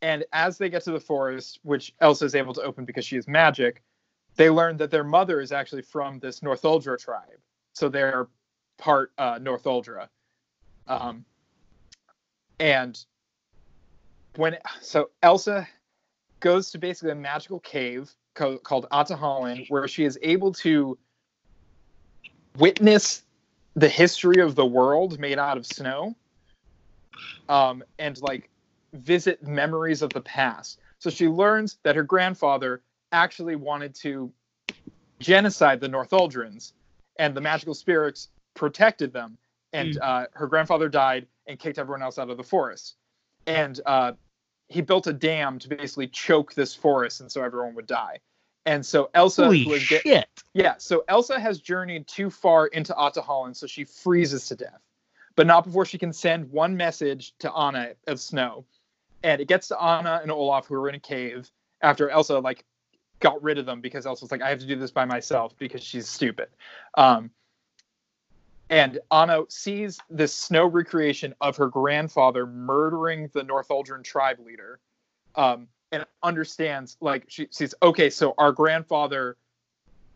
[0.01, 3.17] and as they get to the forest, which Elsa is able to open because she
[3.17, 3.83] is magic,
[4.35, 7.39] they learn that their mother is actually from this Northuldra tribe.
[7.73, 8.27] So they're
[8.77, 10.07] part uh, Northuldra.
[10.87, 11.25] Um,
[12.59, 13.03] and
[14.35, 15.67] when so Elsa
[16.41, 20.97] goes to basically a magical cave co- called Ahtohallan, where she is able to
[22.57, 23.23] witness
[23.75, 26.15] the history of the world made out of snow,
[27.47, 28.49] um, and like
[28.93, 30.79] visit memories of the past.
[30.99, 34.31] So she learns that her grandfather actually wanted to
[35.19, 36.73] genocide the Northuldrans,
[37.17, 39.37] and the magical spirits protected them.
[39.73, 39.99] And mm.
[40.01, 42.95] uh, her grandfather died and kicked everyone else out of the forest.
[43.47, 44.13] And uh,
[44.71, 48.19] he built a dam to basically choke this forest, and so everyone would die.
[48.65, 50.27] And so Elsa Holy was shit.
[50.53, 54.81] yeah, so Elsa has journeyed too far into Ahtohallan, so she freezes to death,
[55.35, 58.65] but not before she can send one message to Anna of snow
[59.23, 61.49] and it gets to Anna and Olaf who are in a cave
[61.81, 62.65] after Elsa like
[63.19, 65.83] got rid of them because Elsa's like I have to do this by myself because
[65.83, 66.47] she's stupid.
[66.95, 67.31] Um,
[68.71, 74.79] and Anna sees this snow recreation of her grandfather murdering the Northuldran tribe leader,
[75.35, 79.35] um, and understands like she sees okay, so our grandfather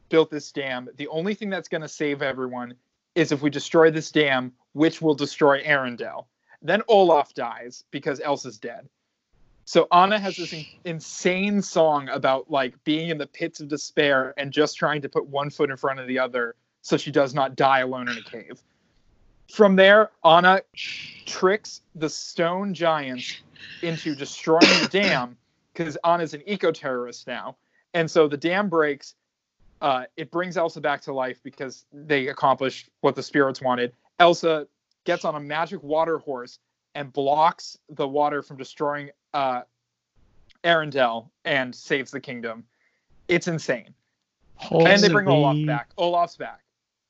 [0.08, 0.88] built this dam.
[0.96, 2.76] The only thing that's going to save everyone
[3.14, 6.26] is if we destroy this dam, which will destroy Arendelle.
[6.62, 8.88] Then Olaf dies because Elsa's dead.
[9.66, 14.34] So Anna has this in- insane song about like being in the pits of despair
[14.38, 17.34] and just trying to put one foot in front of the other so she does
[17.34, 18.62] not die alone in a cave.
[19.52, 20.62] From there, Anna
[21.26, 23.42] tricks the stone giants
[23.82, 25.36] into destroying the dam
[25.74, 27.58] because Anna's an eco terrorist now.
[27.96, 29.16] And so the dam breaks.
[29.82, 33.92] Uh, it brings Elsa back to life because they accomplished what the spirits wanted.
[34.20, 34.68] Elsa
[35.06, 36.60] gets on a magic water horse
[36.94, 39.62] and blocks the water from destroying uh,
[40.64, 42.64] Arendelle and saves the kingdom.
[43.28, 43.96] It's insane.
[44.58, 45.90] Holy and they bring Olaf back.
[45.98, 46.62] Olaf's back.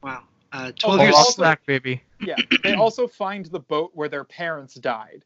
[0.06, 0.24] Wow.
[0.54, 1.16] Uh, Oh, 12 they years.
[1.16, 2.02] Olaf's also- back, baby.
[2.22, 2.36] Yeah.
[2.64, 5.26] they also find the boat where their parents died.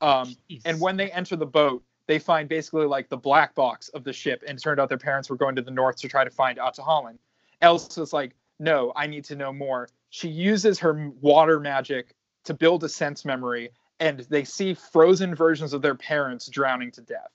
[0.00, 4.04] Um, and when they enter the boat, they find basically like the black box of
[4.04, 6.22] the ship, and it turned out their parents were going to the north to try
[6.24, 7.18] to find Ahtohallan.
[7.62, 9.88] Elsa's like, no, I need to know more.
[10.10, 12.14] She uses her water magic
[12.44, 17.00] to build a sense memory, and they see frozen versions of their parents drowning to
[17.00, 17.30] death.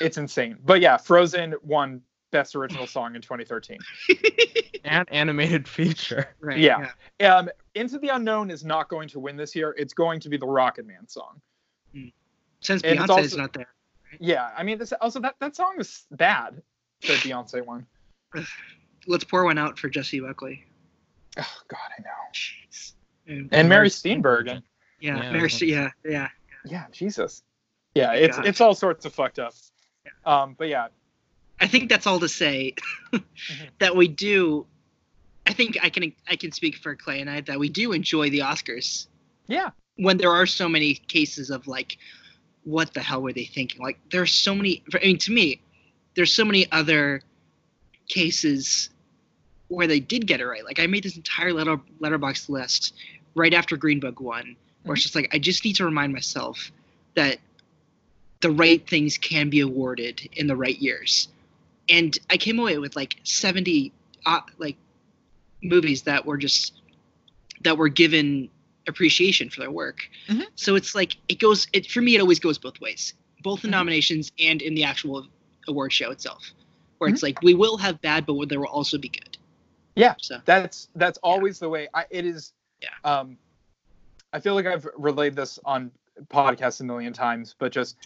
[0.00, 0.56] It's insane.
[0.64, 3.78] But yeah, Frozen won Best Original Song in 2013.
[4.82, 6.34] And animated feature.
[6.40, 6.58] right.
[6.58, 6.90] yeah.
[7.20, 9.74] Um, Into the Unknown is not going to win this year.
[9.76, 11.42] It's going to be the Rocket Man song.
[12.62, 13.68] Since And it's Beyonce is not there.
[14.18, 16.62] Yeah, I mean, this also that that song was bad.
[17.02, 17.86] The Beyonce one.
[19.06, 20.64] Let's pour one out for Jessie Buckley.
[21.38, 22.08] Oh God, I know.
[22.32, 22.92] Jeez.
[23.26, 24.62] And Mary Mary Steenburgen.
[25.00, 25.30] yeah, Yeah.
[25.30, 26.28] Mary, St- yeah, yeah.
[26.64, 27.42] Yeah, Jesus.
[27.94, 28.46] Yeah, it's God.
[28.46, 29.52] it's all sorts of fucked up.
[30.24, 30.88] Um, but yeah,
[31.60, 32.74] I think that's all to say
[33.12, 33.64] mm-hmm.
[33.78, 34.66] that we do.
[35.46, 38.30] I think I can I can speak for Clay and I that we do enjoy
[38.30, 39.06] the Oscars
[39.50, 41.98] yeah, when there are so many cases of like,
[42.62, 43.82] what the hell were they thinking?
[43.82, 44.82] Like there's so many.
[44.94, 45.60] I mean, to me,
[46.14, 47.20] there's so many other
[48.08, 48.90] cases
[49.68, 50.64] where they did get it right.
[50.64, 52.94] Like I made this entire letter letterbox list
[53.34, 55.04] right after Green Book won, where it's mm-hmm.
[55.04, 56.70] just like I just need to remind myself
[57.16, 57.38] that
[58.40, 61.28] the right things can be awarded in the right years.
[61.88, 63.92] And I came away with like 70
[64.26, 64.76] uh, like
[65.62, 66.74] movies that were just
[67.62, 68.48] that were given
[68.88, 70.08] appreciation for their work.
[70.28, 70.46] Mhm.
[70.54, 73.14] So it's like it goes it for me it always goes both ways.
[73.42, 73.72] Both in Mhm.
[73.72, 75.26] nominations and in the actual
[75.68, 76.42] award show itself.
[76.98, 79.38] Where it's like we will have bad but there will also be good.
[79.96, 80.14] Yeah.
[80.20, 81.88] So that's that's always the way.
[81.94, 82.52] I, it is.
[82.82, 82.88] Yeah.
[83.04, 83.38] Um,
[84.32, 85.90] I feel like I've relayed this on
[86.28, 87.96] podcasts a million times, but just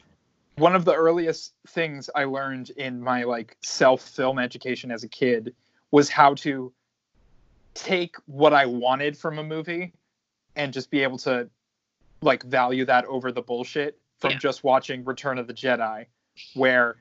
[0.57, 5.09] one of the earliest things I learned in my like self film education as a
[5.09, 5.55] kid
[5.91, 6.73] was how to
[7.75, 9.93] take what I wanted from a movie
[10.57, 11.49] and just be able to
[12.23, 14.39] like value that over the bullshit from Yeah.
[14.39, 16.07] just watching Return of the Jedi,
[16.55, 16.97] where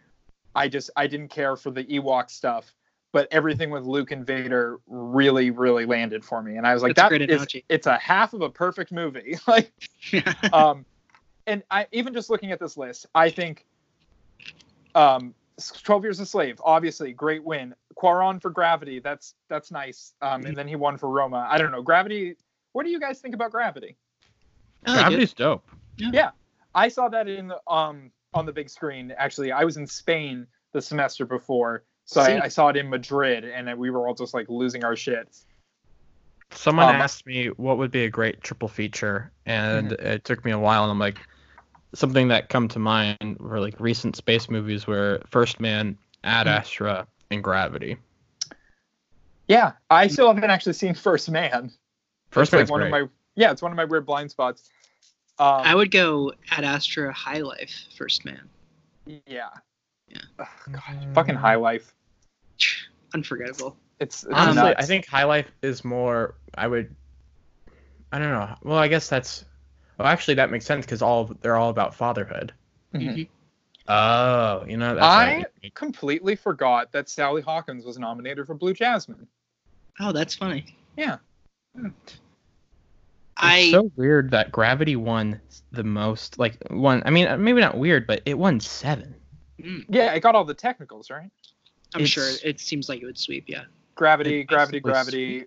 [0.55, 2.73] I just I didn't care for the Ewok stuff,
[3.11, 6.95] but everything with Luke and Vader really really landed for me, and I was like,
[6.95, 7.65] That's a that great is analogy.
[7.69, 9.71] it's a half of a perfect movie, like
[10.53, 10.85] um,
[11.47, 13.65] and I even just looking at this list, I think
[14.95, 15.33] um,
[15.83, 17.75] 12 Years a Slave, obviously great win.
[17.97, 20.13] Cuarón for Gravity, that's that's nice.
[20.21, 21.47] Um, and then he won for Roma.
[21.49, 22.35] I don't know, Gravity.
[22.73, 23.97] What do you guys think about Gravity?
[24.85, 25.03] I like it.
[25.09, 25.69] Gravity's dope.
[25.97, 26.31] Yeah.
[26.75, 29.13] I saw that in the, um on the big screen.
[29.17, 33.43] Actually, I was in Spain the semester before, so I, I saw it in Madrid,
[33.45, 35.37] and then we were all just like losing our shit.
[36.51, 40.05] Someone Um, asked me what would be a great triple feature, and Mm-hmm.
[40.07, 41.17] it took me a while, and I'm like,
[41.93, 46.51] something that come to mind were like recent space movies where First Man, Ad Mhm.
[46.59, 47.97] Astra, and Gravity.
[49.47, 51.71] Yeah, I still haven't actually seen First Man.
[52.31, 52.87] First It's like one great.
[53.03, 54.69] of my yeah, it's one of my weird blind spots.
[55.39, 58.47] Um, I would go Ad Astra High Life first man.
[59.05, 59.49] Yeah.
[60.07, 60.21] Yeah.
[60.39, 61.93] Ugh, God, fucking High Life.
[63.13, 63.75] Unforgettable.
[63.99, 64.83] It's, it's Honestly, nuts.
[64.83, 66.35] I think High Life is more.
[66.55, 66.95] I would.
[68.11, 68.55] I don't know.
[68.63, 69.45] Well, I guess that's.
[69.97, 72.53] Well, actually, that makes sense because all they're all about fatherhood.
[72.93, 73.15] Mhm.
[73.15, 73.29] Mhm.
[73.87, 75.73] Oh, you know that's I right.
[75.75, 79.27] completely forgot that Sally Hawkins was nominated for Blue Jasmine.
[79.99, 80.77] Oh, that's funny.
[80.97, 81.17] Yeah.
[83.37, 85.39] I It's so weird that Gravity won
[85.71, 86.37] the most.
[86.39, 87.01] Like one.
[87.05, 89.13] I mean, maybe not weird, but it won seven.
[89.59, 91.29] mm, Yeah, it got all the technicals, right?
[91.95, 93.45] I'm It's- sure it seems like it would sweep.
[93.47, 93.65] Yeah.
[93.95, 95.45] Gravity, It gravity, basically gravity.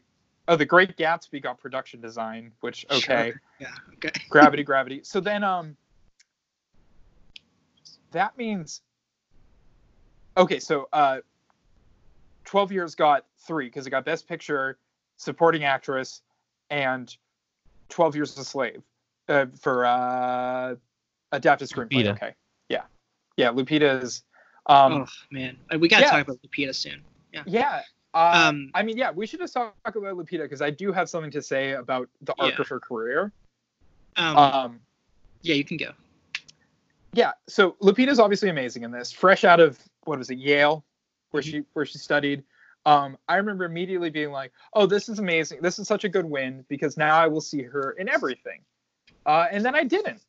[0.49, 3.33] Oh, the Great Gatsby got production design, which okay.
[3.33, 3.41] Sure.
[3.59, 3.69] Yeah.
[3.95, 4.21] Okay.
[4.31, 5.01] gravity, gravity.
[5.03, 5.77] So then um
[8.13, 8.83] that means
[10.37, 11.19] Okay, so uh
[12.45, 14.79] 12 years got 3 cuz it got best picture,
[15.17, 16.23] supporting actress
[16.71, 17.17] and
[17.89, 18.83] 12 years a slave
[19.29, 20.77] uh, for uh
[21.33, 22.05] adapted screenplay.
[22.05, 22.13] Lupita.
[22.13, 22.35] Okay.
[22.69, 22.83] Yeah.
[23.37, 24.23] Yeah, Lupita is
[24.67, 26.11] um oh man, we gotta yeah.
[26.11, 27.03] talk about Lupita soon.
[27.33, 27.43] Yeah.
[27.47, 27.83] Yeah.
[28.17, 31.09] Uh, Um, I mean, yeah, we should just talk about Lupita because I do have
[31.11, 32.61] something to say about the arc Yeah.
[32.63, 33.31] of her career.
[34.17, 34.81] Um, Um,
[35.43, 35.93] yeah, you can go.
[37.13, 39.13] yeah, so Lupita's obviously amazing in this.
[39.13, 40.83] Fresh out of what was it, Yale,
[41.31, 41.51] where Mm-hmm.
[41.51, 42.43] she where she studied.
[42.87, 45.61] Um, I remember immediately being like, "Oh, this is amazing!
[45.61, 48.61] This is such a good win because now I will see her in everything."
[49.27, 50.23] Uh, and then I didn't.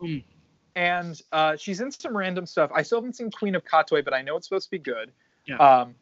[0.00, 0.22] Mm.
[0.76, 2.70] And uh, she's in some random stuff.
[2.74, 5.10] I still haven't seen Queen of Katwe, but I know it's supposed to be good.
[5.46, 5.56] Yeah.
[5.56, 5.94] Um,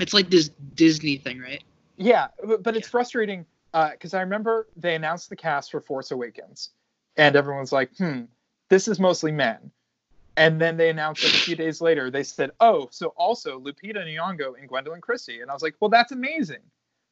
[0.00, 1.62] It's like this Disney thing, right?
[1.96, 2.92] Yeah, but, but it's Yeah.
[2.92, 6.70] frustrating because I remember they announced the cast for Force Awakens,
[7.16, 8.22] and everyone's like, "Hmm,
[8.68, 9.70] this is mostly men."
[10.36, 14.04] And then they announced like a few days later, they said, "Oh, so also Lupita
[14.04, 16.62] Nyong'o and Gwendoline Christie," and I was like, "Well, that's amazing."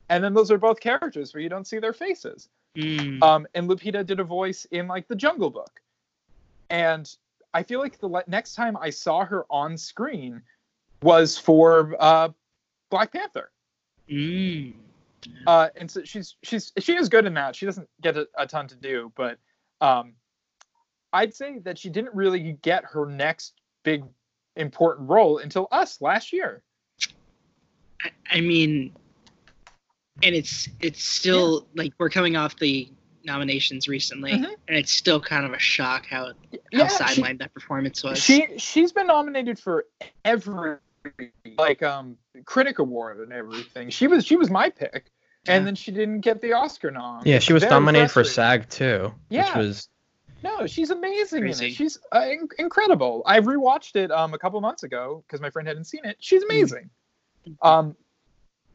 [0.09, 2.49] And then those are both characters where you don't see their faces.
[2.77, 3.23] Mm.
[3.23, 5.81] Um, and Lupita did a voice in like the Jungle Book,
[6.71, 7.15] and
[7.55, 10.43] I feel like the next time I saw her on screen
[11.03, 12.31] was for uh,
[12.91, 13.51] Black Panther.
[14.11, 14.75] Mm.
[15.47, 17.55] Uh, and so she's she's she is good in that.
[17.57, 19.39] She doesn't get a, a ton to do, but
[19.81, 20.15] um,
[21.13, 24.05] I'd say that she didn't really get her next big
[24.57, 26.63] important role until Us last year.
[28.03, 28.95] I, I mean,
[30.23, 32.89] and it's it's still like we're coming off the
[33.25, 34.55] nominations recently, Mhm.
[34.69, 36.33] and it's still kind of a shock how how
[36.73, 38.23] Yeah, sidelined that performance was.
[38.23, 39.85] she she's been nominated for
[40.25, 40.77] every
[41.59, 43.91] like um critic award and everything.
[43.91, 45.11] She was she was my pick,
[45.47, 47.23] and then she didn't get the Oscar nom.
[47.25, 48.25] Yeah, she was Very nominated for.
[48.25, 49.47] SAG too, Yeah.
[49.47, 49.89] which was
[50.43, 51.73] No, she's amazing in it.
[51.73, 53.23] She's uh, in- incredible.
[53.27, 56.17] I rewatched it um a couple months ago because my friend hadn't seen it.
[56.21, 56.91] She's amazing.
[57.63, 57.97] Um,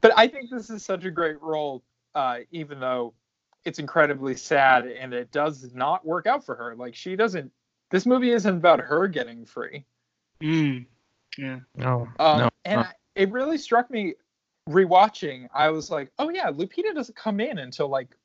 [0.02, 1.84] but I think this is such a great role,
[2.16, 3.14] uh, even though
[3.64, 6.76] it's incredibly sad and it does not work out for her.
[6.76, 7.52] Like she doesn't.
[7.92, 9.86] This movie isn't about her getting free.
[10.42, 10.88] Mm.
[11.38, 11.60] Yeah.
[11.76, 12.50] no, Um, no.
[12.66, 14.14] and uh, I, it really struck me
[14.70, 15.48] rewatching.
[15.54, 18.16] I was like, oh yeah, Lupita doesn't come in until like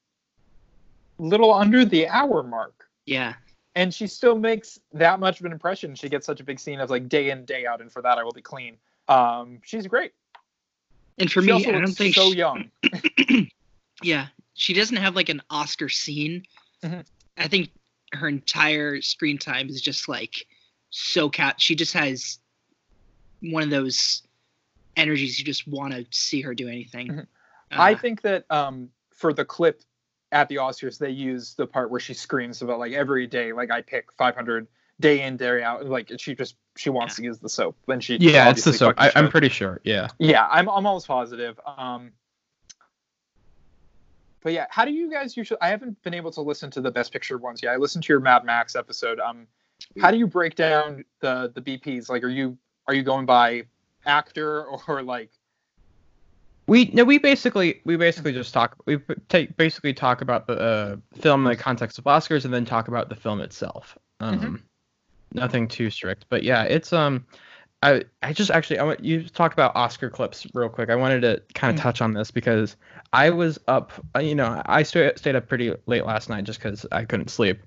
[1.18, 2.88] little under the hour mark.
[3.06, 3.34] Yeah.
[3.74, 5.94] and she still makes that much of an impression.
[5.94, 8.18] She gets such a big scene of like day in day out, and for that
[8.18, 8.76] I will be clean.
[9.08, 10.12] Um, she's great.
[11.18, 12.70] And for she me, also I don't looks think so she- young.
[14.02, 16.44] Yeah, she doesn't have like an Oscar scene.
[16.84, 17.04] Mhm.
[17.36, 17.70] I think
[18.12, 20.46] her entire screen time is just like
[20.90, 21.60] so cat.
[21.60, 22.38] She just has
[23.40, 24.22] one of those
[24.96, 27.08] energies you just want to see her do anything.
[27.08, 27.20] Mhm.
[27.20, 27.24] Uh,
[27.70, 29.82] I think that um, for the clip
[30.32, 33.70] at the Oscars, they use the part where she screams about like every day, like
[33.70, 34.66] I pick 500
[35.00, 35.86] day in day out.
[35.86, 37.76] Like she just she wants to use the soap.
[37.86, 38.94] Then she yeah, it's the soap.
[38.98, 39.80] I, I'm pretty sure.
[39.84, 40.08] Yeah.
[40.18, 41.58] Yeah, I'm I'm almost positive.
[41.66, 42.12] Um,
[44.42, 45.60] but yeah, how do you guys usually?
[45.60, 47.72] I haven't been able to listen to the Best Picture ones yet.
[47.72, 49.20] I listened to your Mad Max episode.
[49.20, 49.46] Um,
[50.00, 52.08] how do you break down the the BPs?
[52.08, 52.56] Like, are you
[52.88, 53.64] are you going by
[54.06, 55.30] actor or like?
[56.66, 58.76] We no, we basically we basically just talk.
[58.86, 62.64] We take basically talk about the uh, film in the context of Oscars, and then
[62.64, 63.96] talk about the film itself.
[64.20, 64.62] Um, Mhm.
[65.34, 67.26] Nothing too strict, but yeah, it's um,
[67.82, 70.88] I I just actually I want you talk about Oscar clips real quick.
[70.90, 71.82] I wanted to kind of Mhm.
[71.82, 72.76] touch on this because
[73.12, 76.58] I was up, uh, you know, I sta stayed up pretty late last night just
[76.60, 77.62] because I couldn't sleep.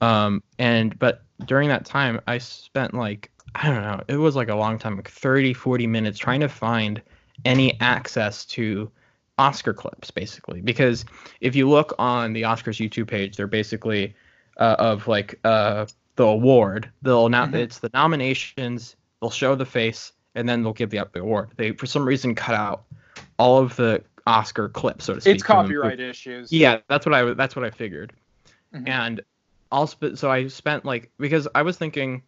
[0.00, 4.48] Um, and but during that time, I spent like I don't know, it was like
[4.48, 7.00] a long time, like 30, 40 minutes trying to find
[7.44, 8.90] any access to
[9.38, 10.60] Oscar clips, basically.
[10.60, 11.04] Because
[11.40, 14.14] if you look on the Oscars YouTube page, they're basically
[14.58, 15.86] uh, of like uh,
[16.16, 16.90] the award.
[17.02, 17.54] They'll now Mhm.
[17.54, 18.96] it's the nominations.
[19.20, 21.50] They'll show the face, and then they'll give the, the award.
[21.56, 22.84] They for some reason cut out
[23.38, 25.34] all of the Oscar clips, so to speak.
[25.36, 26.52] It's copyright issues.
[26.52, 28.12] Yeah, that's what I that's what I figured.
[28.74, 28.88] Mhm.
[28.88, 29.20] And
[29.70, 32.22] I'll sp- so I spent like because I was thinking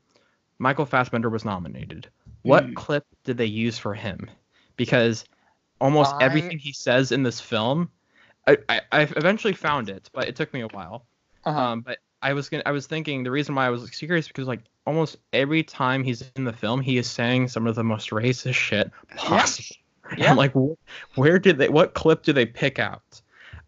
[0.61, 2.09] Michael Fassbender was nominated.
[2.43, 2.75] What Hmm.
[2.75, 4.31] clip did they use for him?
[4.77, 5.25] Because
[5.81, 7.91] almost I- everything he says in this film,
[8.47, 11.05] I, I I eventually found it, but it took me a while.
[11.45, 11.59] Uh-huh.
[11.59, 14.47] Um, but I was gonna I was thinking the reason why I was curious because
[14.47, 18.11] like almost every time he's in the film, he is saying some of the most
[18.11, 19.77] racist shit possible.
[20.17, 20.31] Yeah.
[20.31, 20.75] And like, wh-
[21.17, 21.69] where did they?
[21.69, 23.21] What clip do they pick out?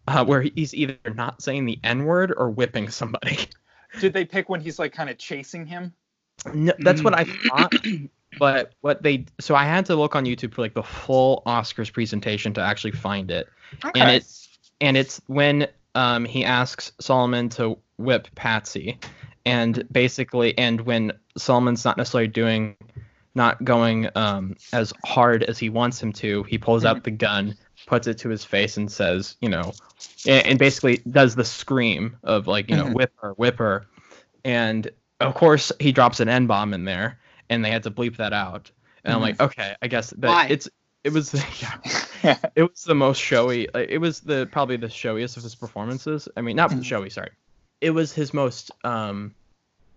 [0.09, 3.47] Uh, where he's either not saying the N word or whipping somebody.
[4.01, 5.93] Did they pick when he's like kind of chasing him?
[6.51, 7.47] No, that's what I Mm.
[7.47, 7.73] thought.
[8.39, 11.93] But what they so I had to look on YouTube for like the full Oscars
[11.93, 13.47] presentation to actually find it.
[13.93, 14.49] And it's
[14.81, 18.97] and it's when um he asks Solomon to whip Patsy,
[19.45, 22.75] and basically and when Solomon's not necessarily doing
[23.35, 27.55] not going um as hard as he wants him to, he pulls out the gun,
[27.85, 29.75] puts it to his face, and says, you know,
[30.27, 32.93] and, and basically does the scream of like you know Mhm.
[32.95, 33.85] whip her, whip her,
[34.43, 34.89] and
[35.23, 37.19] of course he drops an N bomb in there,
[37.49, 38.71] and they had to bleep that out.
[39.03, 40.47] And I'm like, okay, I guess, but Why?
[40.49, 40.69] it's
[41.03, 41.33] it was
[42.23, 43.67] yeah, it was the most showy.
[43.75, 46.27] It was the probably the showiest of his performances.
[46.37, 46.83] I mean, not Mhm.
[46.85, 47.31] showy, sorry.
[47.81, 49.33] It was his most um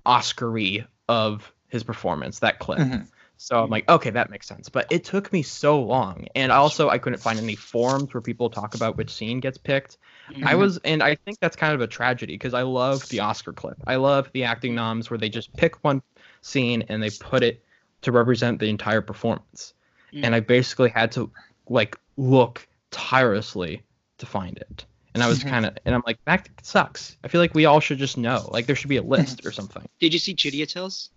[0.04, 2.40] Oscar-y of his performance.
[2.40, 2.78] That clip.
[2.78, 3.06] Mhm.
[3.38, 4.68] So I'm like, okay, that makes sense.
[4.68, 8.48] But it took me so long, and also I couldn't find any forums where people
[8.50, 9.98] talk about which scene gets picked.
[10.42, 10.58] I Mhm.
[10.58, 13.76] was, and I think that's kind of a tragedy because I love the Oscar clip.
[13.86, 16.02] I love the acting noms where they just pick one
[16.40, 17.62] scene and they put it
[18.02, 19.74] to represent the entire performance.
[20.12, 20.24] Mm.
[20.24, 21.30] And I basically had to
[21.68, 23.82] like look tirelessly
[24.18, 24.86] to find it.
[25.14, 25.48] And I was Mhm.
[25.48, 27.16] kind of, and I'm like, that sucks.
[27.24, 28.48] I feel like we all should just know.
[28.52, 29.86] Like there should be a list or something.
[30.00, 31.10] Did you see Judia Tales?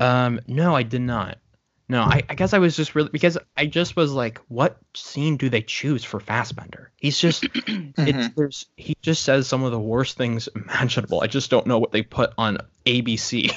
[0.00, 1.38] Um, no, I did not.
[1.86, 5.36] No, I, I guess I was just really because I just was like, what scene
[5.36, 6.90] do they choose for Fassbender?
[6.96, 11.20] He's just it's there's he just says some of the worst things imaginable.
[11.20, 13.52] I just don't know what they put on ABC.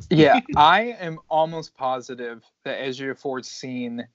[0.10, 4.06] yeah, I am almost positive that Ejiofor's scene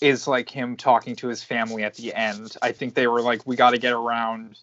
[0.00, 2.56] is like him talking to his family at the end.
[2.60, 4.58] I think they were like, we got to get around.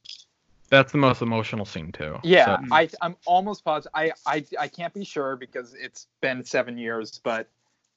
[0.69, 2.17] That's the most emotional scene too.
[2.23, 3.91] Yeah, So- I, I'm almost positive.
[3.95, 7.49] I, I, I can't be sure because it's been seven years, but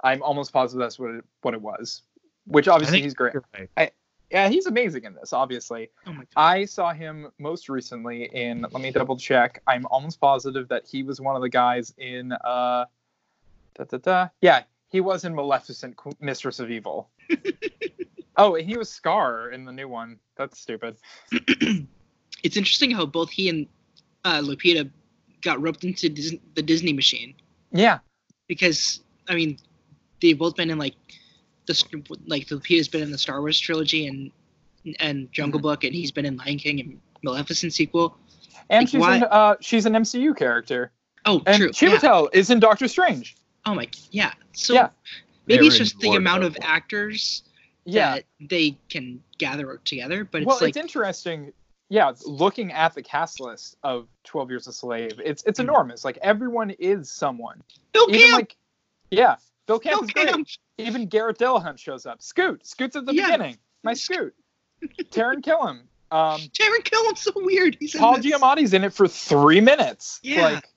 [0.03, 2.03] I'm almost positive that's what it, what it was.
[2.47, 3.35] Which obviously he's great.
[3.35, 3.45] you're
[3.77, 3.93] right.
[4.31, 5.33] Yeah, he's amazing in this.
[5.33, 6.27] Obviously, Oh my god.
[6.37, 8.63] I saw him most recently in.
[8.63, 9.61] Let me double check.
[9.67, 12.33] I'm almost positive that he was one of the guys in.
[12.33, 12.85] uh
[13.75, 14.29] da, da, da.
[14.41, 17.11] Yeah, he was in Maleficent, Mistress of Evil.
[18.37, 20.19] oh, and he was Scar in the new one.
[20.37, 20.97] That's stupid.
[22.43, 23.67] it's interesting how both he and
[24.25, 24.91] uh, Lupita
[25.43, 27.35] got roped into Dis- the Disney machine
[27.73, 27.99] Yeah,
[28.49, 29.59] because I mean
[30.21, 30.95] they've both been in like
[31.67, 34.31] the st- like Lupita's been in the Star Wars trilogy and
[34.99, 35.65] and Jungle Mhm.
[35.65, 38.17] Book and he's been in Lion King and Maleficent sequel.
[38.71, 39.25] and Like, she's why- in.
[39.25, 40.91] Uh, she's an MCU character,
[41.27, 41.89] Oh, and true.
[42.03, 42.25] Yeah.
[42.33, 43.37] Is in Doctor Strange.
[43.67, 44.33] Oh my, yeah.
[44.53, 44.89] So Yeah.
[45.47, 47.43] maybe They it's just the Lord amount of of actors
[47.85, 48.15] Yeah.
[48.17, 51.53] that they can gather together, but it's well, like it's interesting.
[51.93, 55.65] Yeah, looking at the cast list of Twelve Years a Slave, it's it's Mhm.
[55.65, 56.05] enormous.
[56.05, 57.63] Like everyone is someone.
[57.93, 58.33] Bill Even Camp.
[58.35, 58.57] like,
[59.11, 59.37] yeah,
[59.67, 60.29] Bill Camp Bill is great.
[60.29, 60.49] Camp.
[60.79, 62.23] Even Garrett Dillahunt shows up.
[62.23, 63.27] Scoot, Scoot's at the Yeah.
[63.27, 63.59] beginning.
[63.83, 64.35] My Scoot.
[65.11, 65.81] Taran Killam.
[66.13, 67.77] Um, Taran Killam's so weird.
[67.81, 68.27] He's Paul this.
[68.27, 70.21] Giamatti's in it for three minutes.
[70.23, 70.43] Yeah.
[70.43, 70.69] Like,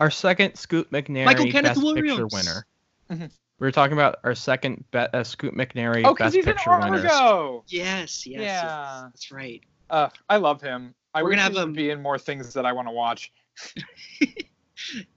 [0.00, 2.32] Our second Scoot McNairy Michael Kenneth Best Picture Williams.
[2.32, 2.66] winner.
[3.10, 3.30] Mhm.
[3.60, 6.52] We were talking about our second be- uh, Scoot McNairy oh, because Best he's in
[6.52, 6.96] Picture winner.
[6.98, 8.40] Yes, yes, Yeah.
[8.40, 9.02] yes.
[9.02, 9.62] That's right.
[9.92, 10.94] Uh, I love him.
[11.14, 13.30] I We're gonna have would him- be in more things that I want to watch.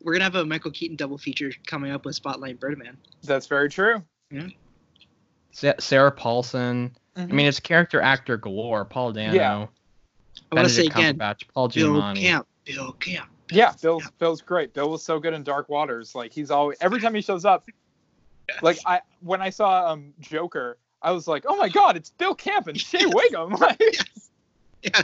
[0.04, 2.98] We're gonna have a Michael Keaton double feature coming up with Spotlight Birdman.
[3.24, 4.04] That's very true.
[5.52, 6.96] Sa- Sarah Paulson.
[7.16, 7.32] I Mhm.
[7.32, 8.86] mean, it's character actor galore.
[8.86, 9.34] Paul Dano.
[9.34, 9.68] Yeah.
[10.52, 12.18] I want to say again, Cumberbatch, Paul Bill Giamatti.
[12.22, 12.48] Camp.
[12.66, 13.30] Bill Camp.
[13.52, 14.74] Yeah, Bill's Bill's great.
[14.74, 16.14] Bill was so good in Dark Waters.
[16.14, 17.66] Like he's always every time he shows up.
[18.62, 22.36] Like I when I saw um Joker, I was like, oh my god, it's Bill
[22.36, 23.52] Camp and Shea Whigham.
[23.60, 24.30] Like Yes,
[24.94, 25.04] I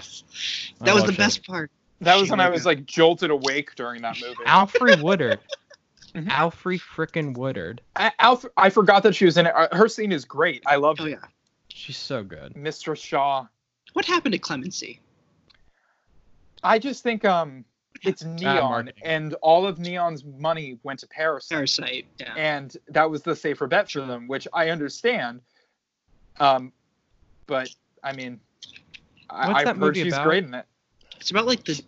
[0.85, 1.71] that was the Shea best part.
[2.01, 2.77] that was Shea when I was Whigham.
[2.79, 4.35] like jolted awake during that movie.
[4.45, 5.39] Alfred Woodard.
[6.13, 6.27] Mhm.
[6.27, 7.79] Alfre frickin' Woodard.
[7.95, 9.53] I, Alf, I forgot that she was in it.
[9.55, 10.61] Uh, Her scene is great.
[10.65, 11.15] I love Oh yeah.
[11.69, 12.53] She's so good.
[12.53, 12.97] Mr.
[12.97, 13.45] Shaw.
[13.93, 14.99] What happened to Clemency?
[16.63, 17.63] I just think um
[18.03, 19.01] it's Neon marketing.
[19.05, 21.47] and all of Neon's money went to Paris.
[21.47, 22.07] Parasite.
[22.19, 22.33] Yeah.
[22.35, 25.39] and that was the safer bet for them, which I understand.
[26.41, 26.73] Um,
[27.47, 27.69] but
[28.03, 28.41] I mean,
[29.31, 30.25] I, What's I've that heard movie she's about?
[30.25, 30.65] great in it.
[31.19, 31.81] It's about like the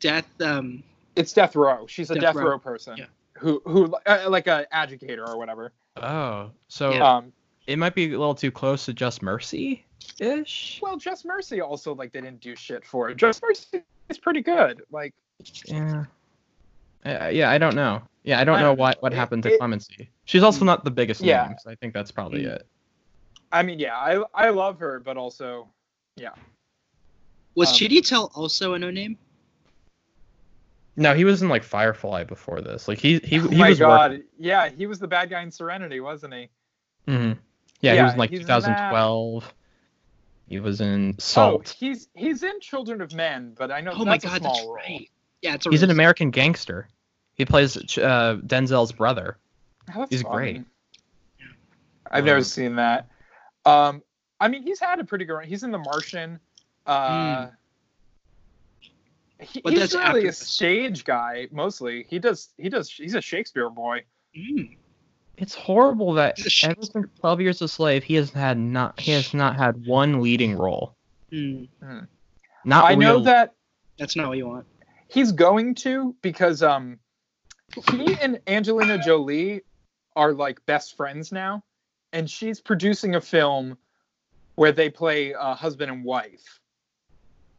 [0.00, 0.28] death.
[0.40, 0.82] Um.
[1.16, 1.86] It's Death Row.
[1.86, 2.50] She's a Death Death, Row.
[2.50, 2.58] Row.
[2.58, 3.06] person Yeah.
[3.38, 5.72] who who uh, like a educator or whatever.
[5.96, 7.16] Oh, so Yeah.
[7.16, 7.32] Um,
[7.66, 9.84] it might be a little too close to Just Mercy
[10.20, 10.78] ish.
[10.82, 13.16] well, Just Mercy also like they didn't do shit for it.
[13.16, 14.82] Just Mercy is pretty good.
[14.90, 15.14] Like
[15.64, 16.04] Yeah.
[17.04, 18.02] Uh, yeah, I don't know.
[18.24, 20.10] Yeah, I don't I know what what It- happened to it- Clemency.
[20.26, 21.46] She's also not the biggest Yeah.
[21.46, 22.56] name, so I think that's probably Mm.
[22.56, 22.66] it.
[23.52, 25.68] I mean, yeah, I I love her, but also
[27.56, 29.18] Was Um, Chiwetel also a no name?
[30.96, 32.86] No, he was in like Firefly before this.
[32.88, 34.26] Like he he, he oh he my was god, working.
[34.38, 36.48] yeah, he was the bad guy in Serenity, wasn't he?
[37.08, 37.38] Mhm.
[37.80, 39.54] Yeah, yeah, he was in like he's in 2012.
[40.48, 41.74] He was in Salt.
[41.74, 44.38] Oh, he's he's in Children of Men, but I know Oh my that's a god,
[44.40, 44.74] small that's role.
[44.74, 45.10] right.
[45.42, 46.88] Yeah, it's a He's an American gangster.
[47.34, 49.36] He plays uh, Denzel's brother.
[49.94, 50.32] Oh, that's He's fun.
[50.32, 50.62] great.
[52.10, 53.08] I've never Um, seen that.
[53.66, 54.02] Um,
[54.40, 55.46] I mean, he's had a pretty good run.
[55.46, 56.38] He's in The Martian.
[56.86, 57.48] Uh,
[59.40, 60.38] he- But he's that's really after a this.
[60.38, 62.06] stage guy mostly.
[62.08, 62.50] He does.
[62.56, 62.90] He does.
[62.90, 64.02] He's a Shakespeare boy.
[64.36, 64.76] Mm.
[65.36, 69.12] It's horrible that He's ever since 12 Years a Slave, he has had not he
[69.12, 70.94] has not had one leading role.
[71.30, 71.68] Mm.
[72.64, 73.54] Not I know that
[73.98, 74.66] That's not what you want.
[75.08, 76.98] he's going to because um,
[77.90, 79.60] he and Angelina Jolie
[80.14, 81.62] are like best friends now,
[82.14, 83.76] and she's producing a film
[84.54, 86.60] where they play uh, husband and wife.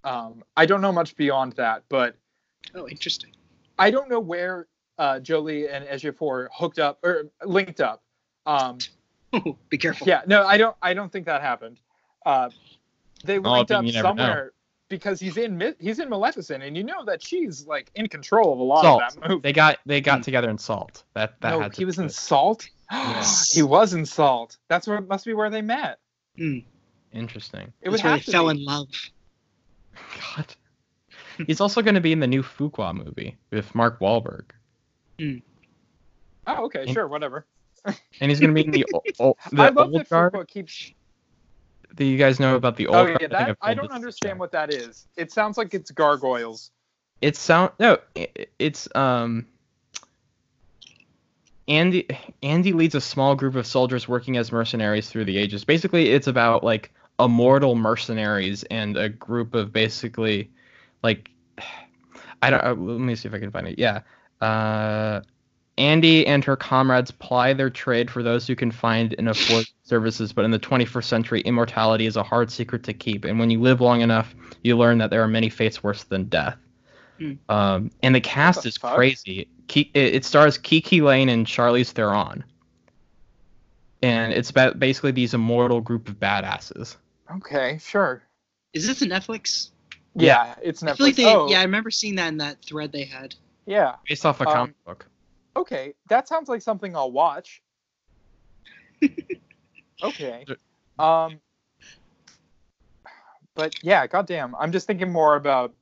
[0.08, 2.16] Um, I don't know much beyond that, but
[2.76, 3.32] oh, interesting.
[3.78, 8.01] I don't know where uh, Jolie and Ejiofor hooked up or linked up.
[8.45, 8.78] Um,
[9.70, 10.08] Be careful.
[10.08, 10.76] Yeah, no, I don't.
[10.82, 11.80] I don't think that happened.
[12.26, 12.49] Uh,
[13.26, 14.01] they Oh, linked then up you know.
[14.01, 14.53] somewhere
[14.89, 18.60] because he's in he's in Maleficent, and you know that she's like in control of
[18.60, 19.03] a lot Salt.
[19.03, 19.41] of that movie.
[19.41, 21.03] They got they got together in Salt.
[21.14, 22.14] That that no, had to he was in it.
[22.14, 22.70] Salt.
[22.89, 23.51] Yes.
[23.53, 24.58] he was in Salt.
[24.70, 25.99] That's where must be where they met.
[27.14, 27.74] Interesting.
[27.82, 28.60] It was That's where they fell be.
[28.60, 28.88] in love.
[30.35, 30.55] God.
[31.45, 34.45] He's also going to be in the new Fuqua movie with Mark Wahlberg,
[35.19, 37.45] Oh, okay, In- sure, whatever.
[37.85, 38.85] and he's going to be in the
[39.19, 40.33] o- the I love old that guard.
[40.33, 40.91] Fuqua keeps.
[41.95, 42.97] Do you guys know about the old?
[42.97, 45.07] Oh yeah, that I've I don't understand what that is.
[45.15, 46.71] It sounds like it's gargoyles.
[47.21, 47.97] It sound no.
[48.15, 48.29] i-
[48.59, 49.45] It's um.
[51.69, 52.07] Andy
[52.41, 55.65] Andy leads a small group of soldiers working as mercenaries through the ages.
[55.65, 60.51] Basically, it's about like immortal mercenaries and a group of basically
[61.03, 61.30] like
[62.41, 62.63] I don't.
[62.63, 63.80] Uh, let me see if I can find it.
[63.80, 64.01] Yeah.
[64.41, 65.22] Uh,
[65.78, 70.34] Andy and her comrades ply their trade for those who can find and afford services,
[70.34, 73.26] but in the 21st century, immortality is a hard secret to keep.
[73.26, 76.26] And when you live long enough, you learn that there are many fates worse than
[76.26, 76.57] death.
[77.20, 77.34] Hmm.
[77.49, 78.95] Um, and the cast the is fuck?
[78.95, 79.47] crazy.
[79.68, 82.43] Ki- it, it stars Kiki Lane and Charlize Theron.
[84.01, 86.95] And it's about basically these immortal group of badasses.
[87.36, 88.23] Okay, sure.
[88.73, 89.71] Is this a Netflix?
[90.15, 90.89] Yeah, it's Netflix.
[90.89, 91.25] I feel like they.
[91.25, 93.36] oh, Yeah, I remember seeing that in that thread they had.
[93.65, 93.95] yeah.
[94.07, 95.07] Based off a Um, comic book.
[95.55, 97.61] Okay, that sounds like something I'll watch.
[100.03, 100.45] okay.
[100.99, 101.39] Um
[103.55, 104.55] But yeah, goddamn.
[104.55, 105.73] I'm just thinking more about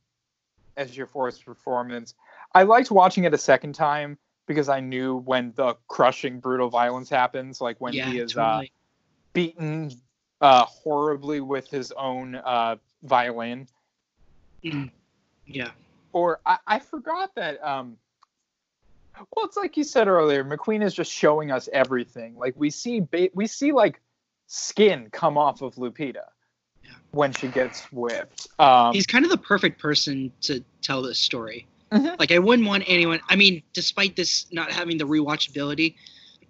[0.77, 2.13] Ejiofor's performance.
[2.53, 4.17] I liked watching it a second time
[4.47, 8.61] because I knew when the crushing brutal violence happens, like when yeah, he is uh,
[9.33, 9.91] beaten
[10.45, 13.67] uh, horribly with his own uh, violin.
[14.63, 14.91] Mm.
[15.47, 15.69] Yeah.
[16.11, 17.97] or I, I forgot that um
[19.35, 22.99] well it's like you said earlier mcqueen is just showing us everything like we see
[23.01, 24.01] ba- we see like
[24.47, 26.25] skin come off of lupita
[26.83, 26.89] Yeah.
[27.11, 31.67] when she gets whipped um He's kind of the perfect person to tell this story.
[31.91, 32.17] Mhm.
[32.19, 33.19] Like I wouldn't want anyone.
[33.29, 35.93] I mean, despite this not having the rewatchability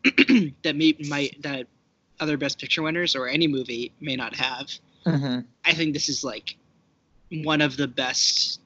[0.64, 1.68] that may might that
[2.20, 4.72] other Best Picture winners or any movie may not have,
[5.06, 5.46] mhm.
[5.66, 6.56] I think this is like
[7.44, 8.62] one of the best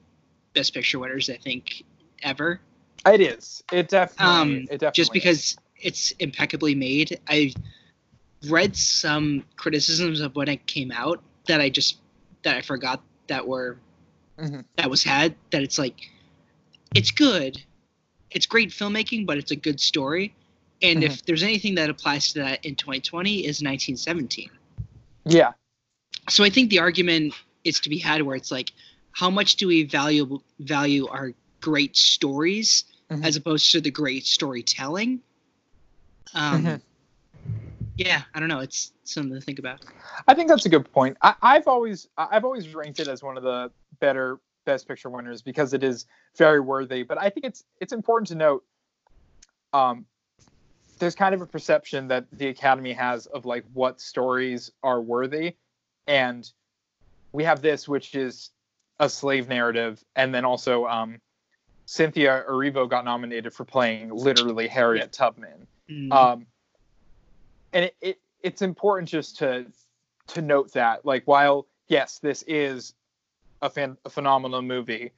[0.54, 1.82] Best Picture winners I think
[2.22, 2.60] ever.
[3.06, 5.12] it is it definitely Um, it definitely just is.
[5.12, 7.18] because it's impeccably made.
[7.28, 7.52] I
[8.48, 11.98] read some criticisms of when it came out that I just
[12.42, 13.78] that I forgot that were
[14.38, 14.64] Mhm.
[14.76, 16.10] that was had that it's like
[16.94, 17.62] it's good.
[18.30, 20.34] It's great filmmaking, but it's a good story.
[20.82, 21.12] And Mm-hmm.
[21.12, 24.50] if there's anything that applies to that in 2020 is 1917.
[25.26, 25.52] yeah
[26.28, 28.72] So I think the argument is to be had where it's like,
[29.12, 33.24] how much do we value value our great stories Mhm.
[33.24, 35.20] as opposed to the great storytelling?
[36.34, 36.80] Um, Mhm.
[37.96, 38.60] Yeah, I don't know.
[38.60, 39.84] It's something to think about.
[40.26, 41.18] I think that's a good point.
[41.20, 45.42] I, I've always I've always ranked it as one of the better Best Picture winners
[45.42, 46.06] because it is
[46.36, 47.02] very worthy.
[47.02, 48.64] But I think it's it's important to note,
[49.74, 50.06] um,
[51.00, 55.56] there's kind of a perception that the Academy has of like what stories are worthy,
[56.06, 56.50] and
[57.32, 58.50] we have this, which is
[59.00, 61.20] a slave narrative, and then also um,
[61.86, 65.66] Cynthia Erivo got nominated for playing literally Harriet Tubman.
[65.90, 66.46] Mm, um
[67.72, 69.66] and it, it it's important just to
[70.28, 72.94] to note that like while yes this is
[73.62, 75.12] a, fan, a phenomenal movie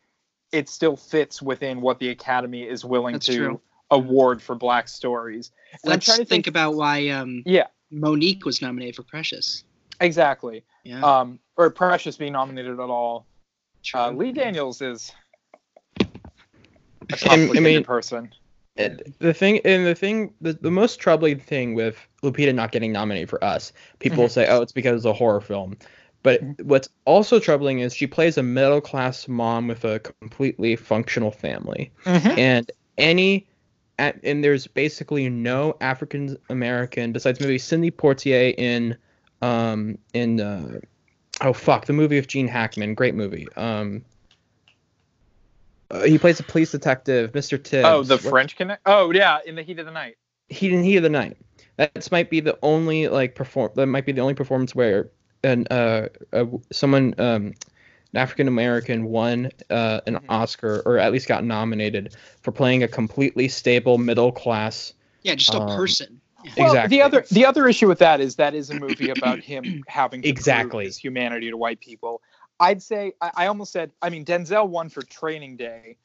[0.51, 3.61] it still fits within what the academy is willing That's to true.
[3.93, 8.45] Award for black stories And I'm Let's trying to think, about why um, yeah Mo'Nique
[8.45, 9.65] was nominated for Precious.
[10.01, 13.27] exactly Yeah, um or precious being nominated at all
[13.85, 14.01] true.
[14.01, 15.13] uh, lee daniels is
[16.01, 16.05] a
[17.13, 18.33] I complicated mean- person
[18.77, 22.91] And the thing and the thing the, the most troubling thing with Lupita not getting
[22.93, 24.31] nominated for us, people Mhm.
[24.31, 25.77] say, Oh, it's because it's a horror film.
[26.23, 26.65] But Mhm.
[26.65, 31.93] what's also troubling is she plays a middle class mom with a completely functional family.
[32.07, 33.47] And any
[34.03, 38.97] a- and there's basically no African American besides maybe Sidney Poitier in
[39.41, 40.79] um in uh,
[41.41, 43.47] oh fuck the movie with Gene Hackman, great movie.
[43.57, 44.05] Um
[45.91, 47.63] uh, he plays a police detective, Mr.
[47.63, 47.87] Tibbs.
[47.87, 50.17] oh the What- french connect oh yeah in the heat of the night
[50.49, 51.37] Heat and Heat of the Night.
[51.79, 53.71] That might be the only like perform.
[53.75, 55.09] That might be the only performance where
[55.45, 57.55] an uh, uh someone um
[58.13, 60.25] an African American won uh, an Mhm.
[60.29, 64.93] Oscar or at least got nominated for playing a completely stable middle class.
[65.23, 66.21] yeah, just a um, person.
[66.57, 66.97] Well, Exactly.
[66.97, 70.23] the other the other issue with that is that is a movie about him having
[70.23, 70.85] to prove Exactly.
[70.87, 72.21] his humanity to white people.
[72.61, 75.97] I'd say I, I almost said I mean Denzel won for Training Day.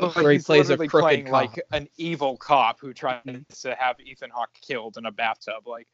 [0.00, 1.32] Oh, but where he he's plays a literally playing cop.
[1.32, 3.20] like an evil cop who tries
[3.62, 5.66] to have Ethan Hawke killed in a bathtub.
[5.66, 5.88] Like,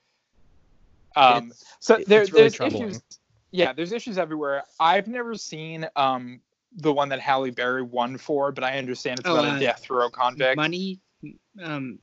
[1.16, 2.88] um, It's- so it's there, really there's troubling.
[2.90, 3.02] issues.
[3.56, 4.64] Yeah, there's issues everywhere.
[4.80, 6.40] I've never seen um
[6.78, 9.60] the one that Halle Berry won for, but I understand it's Oh, about uh, a
[9.60, 10.56] death row convict.
[10.56, 10.98] Money,
[11.62, 12.00] um,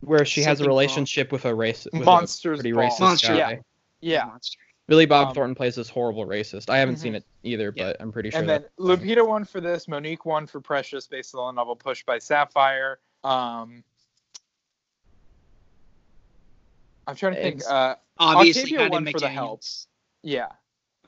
[0.00, 2.90] where she has a Something relationship with a race with Monsters a pretty Ball.
[2.90, 3.36] racist Monster, guy.
[3.36, 3.56] yeah.
[4.00, 4.24] Yeah.
[4.24, 4.58] monster.
[4.88, 6.68] Billy Bob Um, Thornton plays this horrible racist.
[6.68, 7.00] I haven't Mhm.
[7.02, 7.84] seen it either, Yeah.
[7.84, 8.40] but I'm pretty sure.
[8.40, 9.86] and then that- Lupita won for this.
[9.86, 12.98] Mo'Nique won for Precious, based on the novel Push by Sapphire.
[13.22, 13.84] Um,
[17.06, 17.62] I'm trying to think.
[17.68, 19.32] Uh, Obviously, Octavia Hattie won for The McDaniels.
[19.34, 19.60] Help.
[20.22, 20.48] yeah,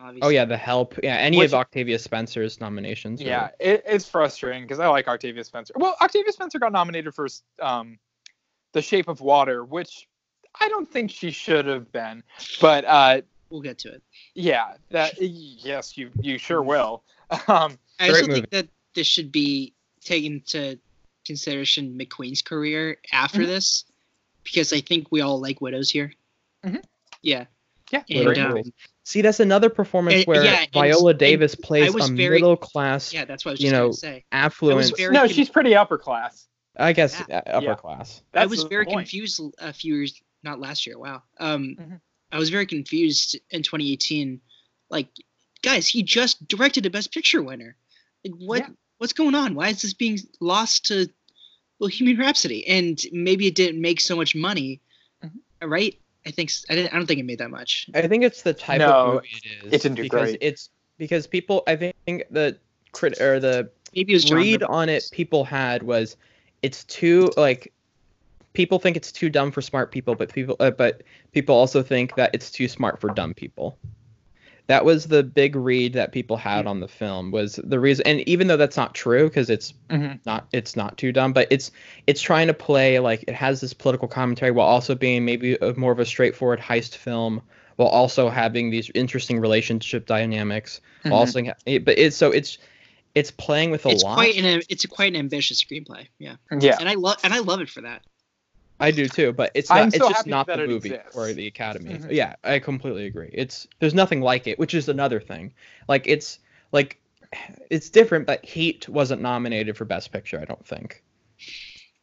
[0.01, 0.26] Obviously.
[0.26, 0.95] oh yeah, The Help.
[1.03, 3.20] Yeah, any Which- of Octavia Spencer's nominations.
[3.20, 5.74] are- yeah, it, it's frustrating because I like Octavia Spencer.
[5.76, 7.28] Well, Octavia Spencer got nominated for
[7.61, 7.99] um,
[8.72, 10.09] The Shape of Water, which
[10.61, 12.22] I don't think she should have been,
[12.61, 13.20] but uh,
[13.51, 14.03] we'll get to it.
[14.34, 17.03] yeah, that yes, you you sure will.
[17.49, 18.32] Um, I also movie.
[18.34, 19.72] think that this should be
[20.03, 20.78] taken into
[21.24, 23.47] consideration McQueen's career after Mhm.
[23.47, 23.84] this,
[24.45, 26.12] because I think we all like widows here.
[26.64, 26.82] Mhm.
[27.22, 27.47] Yeah,
[27.90, 28.74] yeah, And, Great um, movie.
[29.05, 33.12] See, that's another performance and- where yeah, Viola and Davis plays a very- middle class,
[33.12, 34.24] yeah, that's what I was You know, gonna say.
[34.30, 34.92] affluent.
[34.98, 36.46] no, con- she's pretty upper class.
[36.76, 37.38] I guess Yeah.
[37.38, 37.74] uh, upper Yeah.
[37.74, 38.22] class.
[38.32, 38.98] I was very point.
[39.00, 40.98] confused a few years, not last year.
[40.98, 41.22] Wow.
[41.38, 42.00] Um, Mhm.
[42.30, 44.40] I was very confused in 2018.
[44.88, 45.09] Like,
[45.62, 47.76] guys, he just directed a Best Picture winner.
[48.24, 48.61] Like, what?
[48.61, 48.68] Yeah.
[48.98, 49.55] What's going on?
[49.57, 51.09] Why is this being lost to
[51.80, 52.66] Bohemian Rhapsody?
[52.68, 54.80] And maybe it didn't make so much money,
[55.24, 55.40] Mhm.
[55.61, 55.98] right?
[56.27, 57.89] I think s- I, didn't, I don't think it made that much.
[57.95, 59.73] I think it's the type No, of movie it is.
[59.73, 60.39] it didn't do because great.
[60.41, 61.62] It's because people.
[61.66, 61.95] I think
[62.31, 62.59] the
[62.93, 64.70] crit or the Maybe it was read Ritter.
[64.70, 66.16] on it people had was
[66.62, 67.73] it's too like
[68.53, 71.03] people think it's too dumb for smart people but people uh, but
[71.33, 73.77] people also think that it's too smart for dumb people
[74.69, 78.21] that was the big read that people had on the film was the reason and
[78.29, 80.21] even though that's not true because it's Mhm.
[80.25, 81.71] not it's not too dumb but it's
[82.07, 85.75] it's trying to play like it has this political commentary while also being maybe a,
[85.75, 87.43] more of a straightforward heist film
[87.77, 91.17] while also having these interesting relationship dynamics while Mhm.
[91.17, 91.43] also
[91.85, 92.59] but it's so it's
[93.15, 96.07] it's playing with a It's lot quite an it's quite an ambitious screenplay.
[96.19, 98.03] Yeah, Yeah, and I love and I love it for that.
[98.83, 101.16] I do too, but it's I'm not, it's just not the movie exists.
[101.16, 101.95] or the Academy.
[101.95, 102.12] Mhm.
[102.12, 103.30] Yeah, I completely agree.
[103.33, 105.53] It's there's nothing like it, which is another thing.
[105.89, 106.41] Like it's
[106.72, 107.01] like
[107.70, 110.39] it's different, but Heat wasn't nominated for Best Picture.
[110.41, 111.03] I don't think.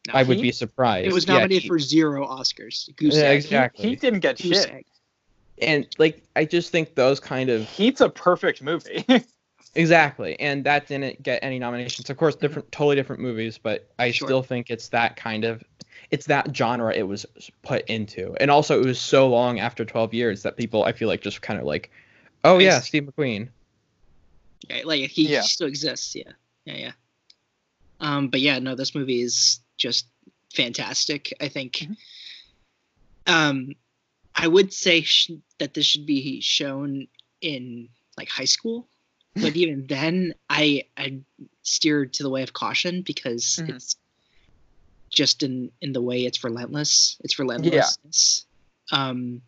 [0.08, 1.06] No, I would be surprised.
[1.06, 1.68] It was nominated Heat.
[1.68, 2.94] for zero Oscars.
[2.96, 3.36] Goose Yeah, egg.
[3.36, 3.88] exactly.
[3.90, 4.70] he didn't get Goose shit.
[4.72, 4.86] egg.
[5.60, 9.04] and like I just think those kind of Heat's a perfect movie.
[9.74, 12.08] exactly, and that didn't get any nominations.
[12.08, 14.26] Of course, different, totally different movies, but I Sure.
[14.28, 15.62] still think it's that kind of,
[16.10, 17.24] it's that genre it was
[17.62, 21.08] put into, and also it was so long after 12 years that people I feel
[21.08, 21.90] like just kind of like,
[22.44, 22.88] oh I yeah, see.
[22.88, 23.48] Steve McQueen.
[24.68, 25.42] Yeah, like he, he Yeah.
[25.42, 26.14] still exists.
[26.14, 26.32] Yeah,
[26.64, 26.92] yeah, yeah.
[28.00, 30.06] Um, but yeah, no, this movie is just
[30.54, 31.32] fantastic.
[31.40, 31.74] I think.
[31.74, 31.96] Mhm.
[33.26, 33.74] Um,
[34.34, 37.06] I would say sh- that this should be shown
[37.40, 38.88] in like high school,
[39.34, 41.20] but even then, I I
[41.62, 43.70] steered to the way of caution because Mhm.
[43.70, 43.96] it's
[45.10, 47.16] just in in the way it's relentless.
[47.22, 48.46] It's relentlessness.
[48.92, 49.42] Um,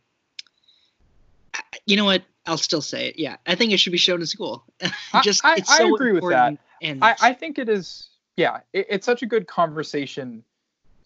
[1.87, 2.23] you know what?
[2.47, 3.19] I'll still say it.
[3.19, 4.65] Yeah, I think it should be shown in school.
[5.23, 6.59] Just I- I so agree with that.
[6.83, 8.09] And I, I think it is.
[8.37, 10.43] Yeah, it, it's such a good conversation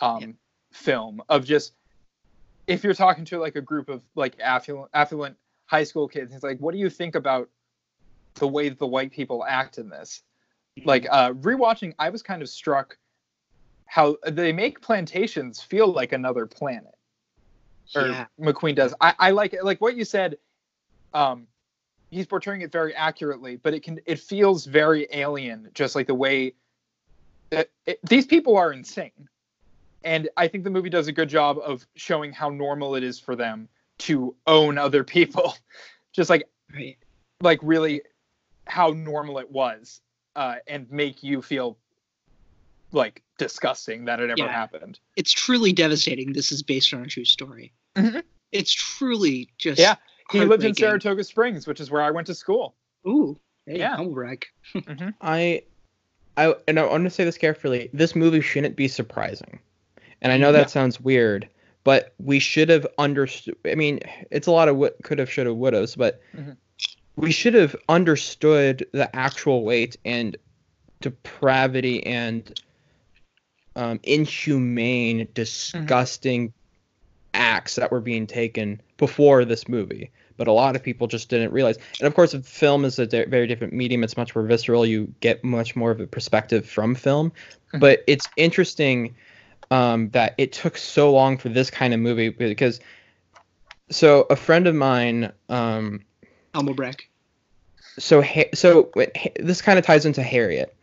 [0.01, 0.27] um, Yeah.
[0.73, 1.75] film of just
[2.67, 5.37] if you're talking to like a group of like affluent affluent
[5.67, 7.51] high school kids, it's like, what do you think about
[8.37, 10.23] the way that the white people act in this?
[10.85, 12.97] Like uh, rewatching, I was kind of struck
[13.87, 16.95] how they make plantations feel like another planet.
[17.95, 18.95] Or yeah, McQueen does.
[19.01, 19.65] I, I like it.
[19.65, 20.39] Like what you said.
[21.15, 21.47] Um,
[22.11, 26.15] he's portraying it very accurately, but it can it feels very alien, just like the
[26.15, 26.55] way
[27.51, 29.29] that it, these people are insane.
[30.05, 33.19] And I think the movie does a good job of showing how normal it is
[33.19, 33.69] for them
[33.99, 35.55] to own other people,
[36.13, 36.97] just like right.
[37.41, 38.03] like really
[38.67, 40.01] how normal it was,
[40.35, 41.79] uh, and make you feel
[42.97, 44.49] like disgusting that it ever Yeah.
[44.53, 44.99] happened.
[45.17, 46.33] It's truly devastating.
[46.33, 47.73] This is based on a true story.
[47.95, 48.23] Mhm.
[48.51, 49.97] It's truly just Yeah,
[50.33, 50.75] He lived in heartbreaking.
[50.75, 52.75] Saratoga Springs, which is where I went to school.
[53.07, 53.95] Ooh, hey, Yeah.
[53.97, 54.47] humble brag.
[55.21, 55.63] I,
[56.37, 57.91] I and I want to say this carefully.
[57.93, 59.61] This movie shouldn't be surprising,
[60.23, 60.67] and I know that Yeah.
[60.67, 61.49] sounds weird,
[61.85, 63.57] but we should have understood.
[63.67, 66.57] I mean, it's a lot of what could have, should have, would have, but Mhm.
[67.17, 70.37] we should have understood the actual weight and
[71.01, 72.59] depravity and
[73.77, 76.53] um, inhumane, disgusting
[77.33, 81.53] acts that were being taken before this movie but a lot of people just didn't
[81.53, 81.79] realize.
[81.99, 84.05] And of course, if film is a very different medium.
[84.05, 84.85] It's much more visceral.
[84.87, 87.31] You get much more of a perspective from film.
[87.31, 87.79] Mm-hmm.
[87.79, 89.15] But it's interesting
[89.71, 92.81] um, that it took so long for this kind of movie because.
[93.89, 96.05] So a friend of mine, um,
[96.55, 97.09] Elmo Breck.
[97.99, 98.23] So
[98.53, 98.91] so
[99.39, 100.75] this kind of ties into Harriet.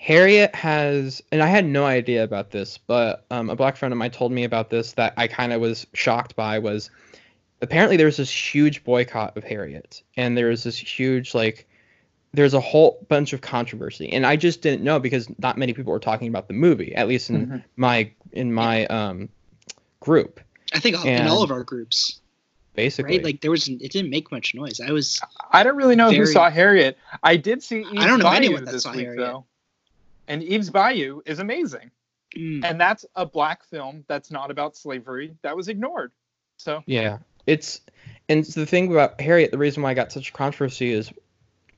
[0.00, 3.98] Harriet has, and I had no idea about this, but um, a black friend of
[3.98, 6.88] mine told me about this that I kind of was shocked by was
[7.60, 11.68] apparently there's this huge boycott of Harriet, and there's this huge like
[12.32, 15.92] there's a whole bunch of controversy, and I just didn't know because not many people
[15.92, 17.56] were talking about the movie, at least in mm-hmm.
[17.76, 19.28] my in my um
[20.00, 20.40] group.
[20.72, 22.20] I think all, in all of our groups.
[22.74, 23.24] Basically, right?
[23.24, 24.80] Like there was, it didn't make much noise.
[24.80, 25.20] I was.
[25.50, 26.96] I don't really know very, who saw Harriet.
[27.22, 27.80] I did see.
[27.80, 29.18] Eve's I don't know Bayou anyone that saw week, Harriet.
[29.18, 29.44] Though.
[30.30, 31.90] And Eve's Bayou is amazing,
[32.36, 32.64] mm.
[32.64, 36.12] and that's a black film that's not about slavery that was ignored.
[36.56, 37.18] So yeah,
[37.48, 37.80] it's
[38.28, 41.12] and the thing about Harriet, the reason why I got such controversy is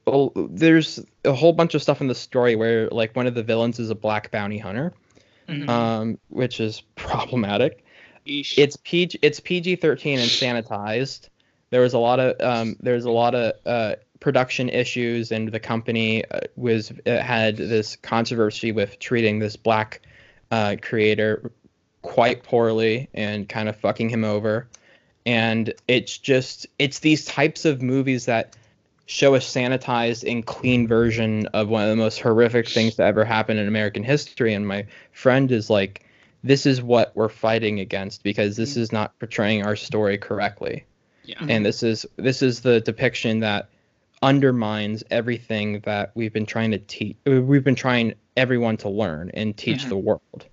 [0.07, 3.43] well, there's a whole bunch of stuff in the story where like one of the
[3.43, 4.93] villains is a black bounty hunter,
[5.49, 5.71] mm-hmm.
[5.71, 7.83] um, which is problematic.
[8.27, 8.59] Eesh.
[8.59, 11.31] It's PG it's PG thirteen and sanitized.
[11.71, 15.61] There was a lot of um, there's a lot of uh, production issues, and the
[15.61, 20.01] company uh, was uh, had this controversy with treating this black
[20.51, 21.53] uh, creator
[22.01, 24.67] quite poorly and kind of fucking him over
[25.25, 28.57] and it's just it's these types of movies that
[29.07, 33.25] show a sanitized and clean version of one of the most horrific things to ever
[33.25, 36.07] happen in American history and my friend is like
[36.45, 40.85] this is what we're fighting against because this is not portraying our story correctly.
[41.25, 41.45] Yeah.
[41.49, 43.69] And this is this is the depiction that
[44.23, 49.57] undermines everything that we've been trying to teach we've been trying everyone to learn and
[49.57, 49.89] teach mm-hmm.
[49.91, 50.47] the world.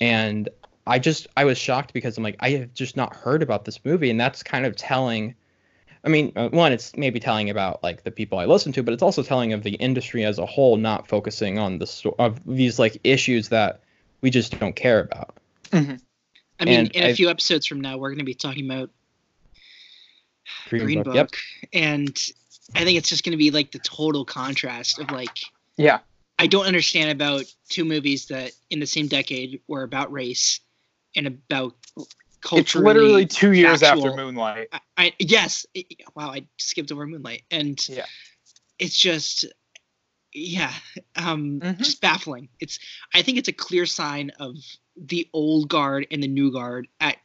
[0.00, 0.48] And
[0.86, 3.84] I just I was shocked because I'm like I have just not heard about this
[3.84, 5.34] movie, and that's kind of telling.
[6.02, 8.92] I mean, uh, one, it's maybe telling about like the people I listen to, but
[8.92, 12.40] it's also telling of the industry as a whole not focusing on the sto- of
[12.44, 13.80] these like issues that
[14.20, 15.34] we just don't care about.
[15.70, 15.94] Mm-hmm.
[16.60, 18.70] I mean, and in a I've, few episodes from now, we're going to be talking
[18.70, 18.90] about
[20.68, 21.30] Green, Green Book, Book yep.
[21.72, 22.30] and
[22.74, 25.38] I think it's just going to be like the total contrast of like,
[25.76, 26.00] yeah,
[26.38, 30.60] I don't understand about two movies that in the same decade were about race
[31.14, 31.74] and about
[32.40, 32.60] culture.
[32.60, 34.08] It's literally two years factual.
[34.08, 34.68] after Moonlight.
[34.72, 38.06] I, I yes, it, wow, I skipped over Moonlight, and yeah,
[38.78, 39.46] it's just
[40.32, 40.72] yeah,
[41.16, 41.82] um, mm-hmm.
[41.82, 42.48] just baffling.
[42.60, 42.78] It's
[43.14, 44.56] I think it's a clear sign of
[44.96, 47.16] the old guard and the new guard at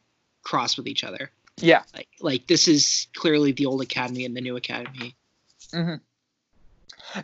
[0.44, 1.32] cross with each other.
[1.58, 5.16] Yeah, like like this is clearly the old academy and the new academy.
[5.74, 5.96] Mm-hmm.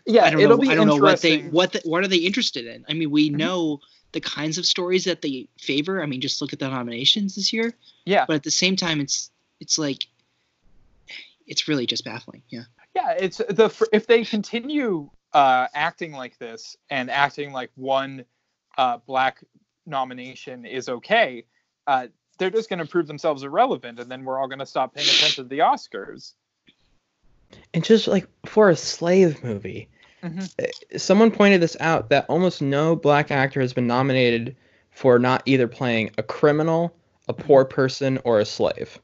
[0.05, 2.07] Yeah, I don't it'll know, be I don't know what they what the, what are
[2.07, 2.85] they interested in.
[2.89, 3.37] I mean, we mm-hmm.
[3.37, 3.79] know
[4.11, 6.01] the kinds of stories that they favor.
[6.01, 7.73] I mean, just look at the nominations this year.
[8.05, 8.25] Yeah.
[8.27, 9.29] But at the same time, it's
[9.59, 10.07] it's like
[11.47, 12.41] it's really just baffling.
[12.49, 12.63] Yeah.
[12.95, 18.23] Yeah, it's the if they continue uh, acting like this and acting like one
[18.77, 19.43] uh, black
[19.85, 21.45] nomination is okay,
[21.87, 24.93] uh, they're just going to prove themselves irrelevant, and then we're all going to stop
[24.95, 26.33] paying attention to the Oscars.
[27.73, 29.89] And just like for a slave movie,
[30.25, 30.97] Mm-hmm.
[30.97, 34.55] Someone pointed this out that almost no black actor has been nominated
[34.89, 36.95] for not either playing a criminal,
[37.27, 38.99] a poor person, or a slave.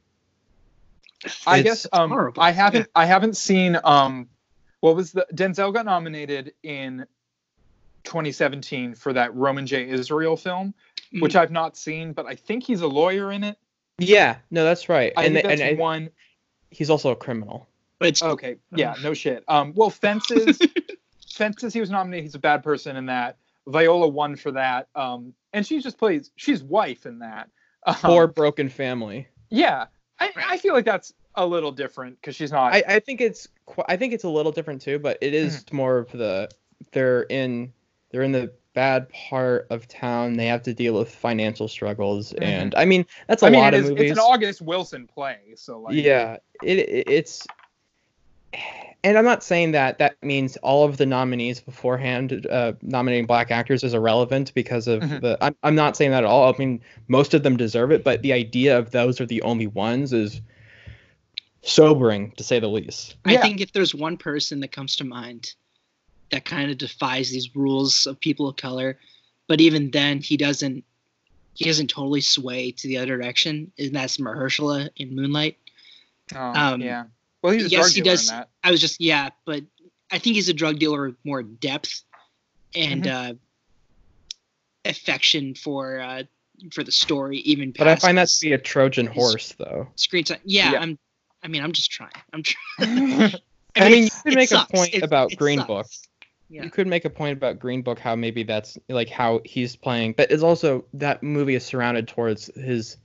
[1.45, 3.01] I it's, guess um, I haven't yeah.
[3.01, 4.27] I haven't seen um,
[4.79, 7.05] what was the Denzel got nominated in
[8.03, 9.87] 2017 for that Roman J.
[9.87, 11.21] Israel film, mm-hmm.
[11.21, 13.57] which I've not seen, but I think he's a lawyer in it.
[13.99, 15.13] Yeah, no, that's right.
[15.15, 16.09] I and think that's and one.
[16.71, 17.67] He's also a criminal.
[18.01, 19.43] It's, okay, yeah, no shit.
[19.47, 20.59] Um, well, fences.
[21.33, 22.25] Fences, he was nominated.
[22.25, 23.37] He's a bad person in that.
[23.67, 24.89] Viola won for that.
[24.95, 26.29] Um, and she just plays.
[26.35, 27.49] She's wife in that.
[27.85, 29.27] Um, Poor broken family.
[29.49, 29.85] Yeah,
[30.19, 32.73] I, I feel like that's a little different because she's not.
[32.73, 33.47] I, I think it's
[33.87, 35.73] I think it's a little different too, but it is mm.
[35.73, 36.49] more of the
[36.91, 37.73] they're in
[38.11, 40.33] they're in the bad part of town.
[40.33, 42.43] They have to deal with financial struggles, mm-hmm.
[42.43, 44.11] and I mean that's a I mean, lot of movies.
[44.11, 47.47] It's an August Wilson play, so like yeah, it, it it's
[49.03, 53.49] and I'm not saying that that means all of the nominees beforehand uh, nominating black
[53.49, 55.19] actors is irrelevant because of mm-hmm.
[55.19, 55.37] the.
[55.41, 56.53] I'm, I'm not saying that at all.
[56.53, 59.67] I mean, most of them deserve it, but the idea of those are the only
[59.67, 60.41] ones is
[61.63, 63.15] sobering to say the least.
[63.25, 63.41] I yeah.
[63.41, 65.53] think if there's one person that comes to mind
[66.31, 68.97] that kind of defies these rules of people of color,
[69.47, 70.83] but even then he doesn't
[71.53, 75.57] he doesn't totally sway to the other direction, and that's Mahershala in Moonlight.
[76.35, 77.05] Oh, um, yeah
[77.41, 78.31] well, he's a yes, drug he does.
[78.63, 79.63] I was just yeah, but
[80.11, 82.03] I think he's a drug dealer with more depth
[82.75, 83.31] and mm-hmm.
[83.31, 86.23] uh, affection for uh,
[86.71, 87.71] for the story, even.
[87.77, 89.87] But I find that to be a Trojan horse, though.
[89.95, 90.39] Screen time.
[90.43, 90.99] Yeah, yeah, I'm.
[91.43, 92.11] I mean, I'm just trying.
[92.33, 93.33] I'm trying.
[93.75, 94.69] I mean, you could make sucks.
[94.69, 95.67] a point it, about it Green sucks.
[95.67, 95.87] Book.
[96.49, 96.63] Yeah.
[96.63, 100.13] You could make a point about Green Book, how maybe that's like how he's playing,
[100.17, 102.97] but it's also that movie is surrounded towards his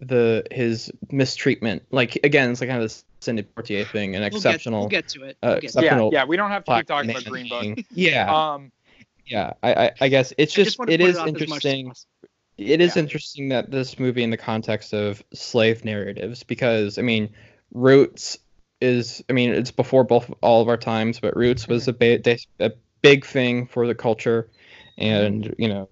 [0.00, 1.82] the his mistreatment.
[1.90, 4.80] Like again, it's like kind of this Sidney Poitier thing, an exceptional.
[4.80, 5.74] We'll get, we'll get to it.
[5.74, 6.24] Uh, we'll uh, yeah, yeah.
[6.24, 7.84] We don't have to keep talking about Green Book.
[7.94, 8.52] yeah.
[8.54, 8.72] Um.
[9.26, 11.92] Yeah, I, I, I guess it's just, just it is interesting.
[12.58, 13.02] It is yeah.
[13.02, 17.30] interesting that this movie in the context of slave narratives, because I mean,
[17.72, 18.38] Roots
[18.80, 22.02] is I mean it's before both all of our times, but Roots was mm-hmm.
[22.02, 22.72] a, ba- a
[23.02, 24.48] big thing for the culture,
[24.98, 25.88] and you know,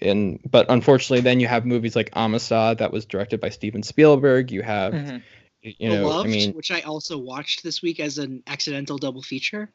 [0.00, 4.50] and but unfortunately, then you have movies like Amistad that was directed by Steven Spielberg.
[4.50, 5.16] You have, mm-hmm.
[5.62, 9.22] you know, Beloved, I mean, which I also watched this week as an accidental double
[9.22, 9.70] feature.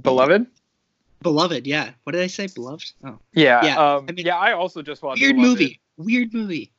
[0.00, 0.46] Beloved.
[1.22, 1.90] Beloved, yeah.
[2.04, 2.46] What did I say?
[2.46, 2.92] Beloved.
[3.02, 3.18] Oh.
[3.32, 3.64] Yeah.
[3.64, 3.94] Yeah.
[3.94, 4.36] Um, I mean, yeah.
[4.36, 5.20] I also just watched.
[5.20, 5.60] Weird Beloved.
[5.60, 5.80] movie.
[5.96, 6.72] Weird movie.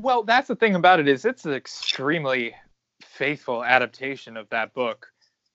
[0.00, 2.54] Well, that's the thing about it is it's an extremely
[3.02, 5.12] faithful adaptation of that book.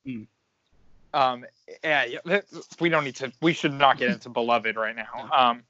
[0.08, 0.28] Mm.
[1.14, 1.46] Um,
[1.84, 2.42] yeah, yeah,
[2.80, 3.32] we don't need to.
[3.42, 5.30] We should not get into Beloved right now.
[5.32, 5.64] Um,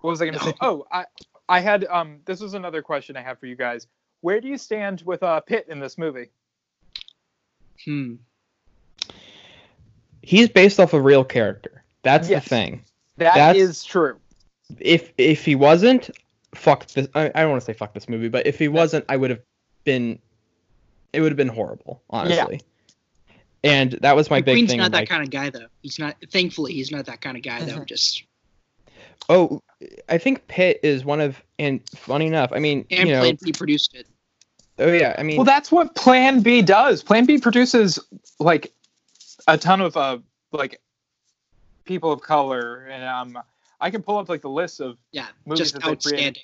[0.00, 0.50] what was I going to no.
[0.50, 0.56] say?
[0.60, 1.04] Oh, I,
[1.48, 1.84] I had.
[1.84, 3.86] Um, this was another question I have for you guys.
[4.20, 6.30] Where do you stand with uh, Pitt in this movie?
[7.84, 8.14] Hmm.
[10.22, 11.84] He's based off a real character.
[12.02, 12.84] That's yes, the thing.
[13.16, 14.18] That That's, is true.
[14.78, 16.10] If if he wasn't,
[16.54, 17.08] fuck this.
[17.14, 19.30] I, I don't want to say fuck this movie, but if he wasn't, I would
[19.30, 19.40] have
[19.84, 20.18] been
[21.12, 22.60] it would have been horrible, honestly.
[22.60, 23.34] Yeah.
[23.64, 24.78] And that was my big Green's thing.
[24.78, 25.66] not that like, kind of guy, though.
[25.82, 26.16] He's not.
[26.30, 27.72] Thankfully, he's not that kind of guy, though.
[27.72, 27.84] Mm-hmm.
[27.84, 28.24] Just.
[29.28, 29.62] Oh,
[30.08, 33.38] I think Pitt is one of, and funny enough, I mean, and you know, Plan
[33.42, 34.06] B produced it.
[34.78, 35.36] Oh yeah, I mean.
[35.36, 37.02] Well, that's what Plan B does.
[37.02, 37.98] Plan B produces
[38.38, 38.72] like
[39.46, 40.18] a ton of uh
[40.52, 40.80] like
[41.84, 43.42] people of color, and um,
[43.80, 46.42] I can pull up like the list of yeah, movies just outstanding.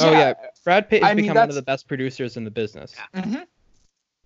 [0.00, 0.34] Oh yeah,
[0.64, 2.94] Brad Pitt has I become mean, one of the best producers in the business.
[2.94, 3.22] Yeah.
[3.22, 3.42] Mm-hmm.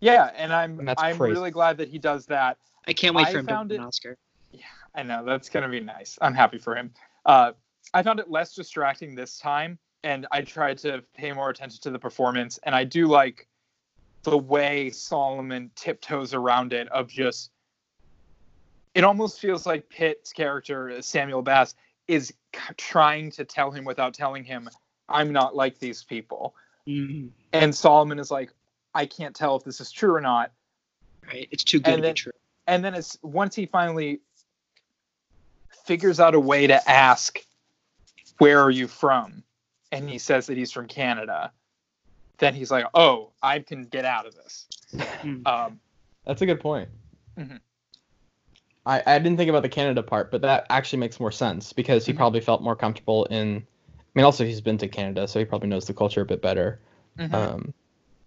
[0.00, 1.32] Yeah, and I'm and I'm crazy.
[1.32, 2.58] really glad that he does that.
[2.86, 4.18] I can't wait I for him to win an Oscar.
[4.50, 4.62] Yeah,
[4.94, 6.18] I know that's gonna be nice.
[6.20, 6.90] I'm happy for him.
[7.24, 7.52] Uh,
[7.94, 11.90] I found it less distracting this time, and I tried to pay more attention to
[11.90, 12.58] the performance.
[12.62, 13.46] And I do like
[14.22, 16.88] the way Solomon tiptoes around it.
[16.88, 17.50] Of just,
[18.94, 21.74] it almost feels like Pitt's character Samuel Bass
[22.08, 22.32] is
[22.76, 24.68] trying to tell him without telling him,
[25.08, 26.54] "I'm not like these people."
[26.86, 27.28] Mm-hmm.
[27.52, 28.52] And Solomon is like,
[28.94, 30.52] I can't tell if this is true or not.
[31.26, 31.48] Right.
[31.50, 32.32] It's too good and to then, be true.
[32.66, 34.20] And then it's once he finally
[35.84, 37.38] figures out a way to ask,
[38.43, 39.45] "Where are you from?"
[39.93, 41.53] and he says that he's from Canada,
[42.38, 44.66] then he's like, "Oh, I can get out of this."
[45.22, 45.47] Hmm.
[45.47, 45.80] um,
[46.26, 46.88] That's a good point.
[47.38, 47.57] Mm-hmm.
[48.84, 52.05] I, I didn't think about the Canada part, but that actually makes more sense because
[52.05, 52.18] he mm-hmm.
[52.18, 53.59] probably felt more comfortable in.
[53.59, 56.43] I mean, also he's been to Canada, so he probably knows the culture a bit
[56.43, 56.80] better.
[57.18, 57.34] Mm-hmm.
[57.34, 57.74] Um,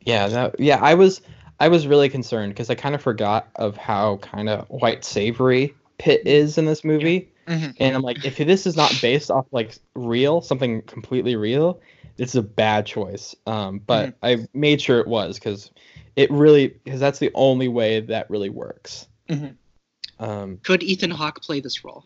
[0.01, 1.21] yeah, that yeah, I was
[1.59, 5.75] I was really concerned because I kind of forgot of how kind of white savory
[5.97, 7.31] Pitt is in this movie.
[7.47, 7.71] Mm-hmm.
[7.79, 11.79] And I'm like, if this is not based off like real, something completely real,
[12.17, 13.35] this is a bad choice.
[13.45, 14.43] Um, but mm-hmm.
[14.43, 15.71] I made sure it was because
[16.15, 19.07] it really because that's the only way that really works.
[19.29, 20.23] Mm-hmm.
[20.23, 22.05] Um, Could Ethan Hawke play this role?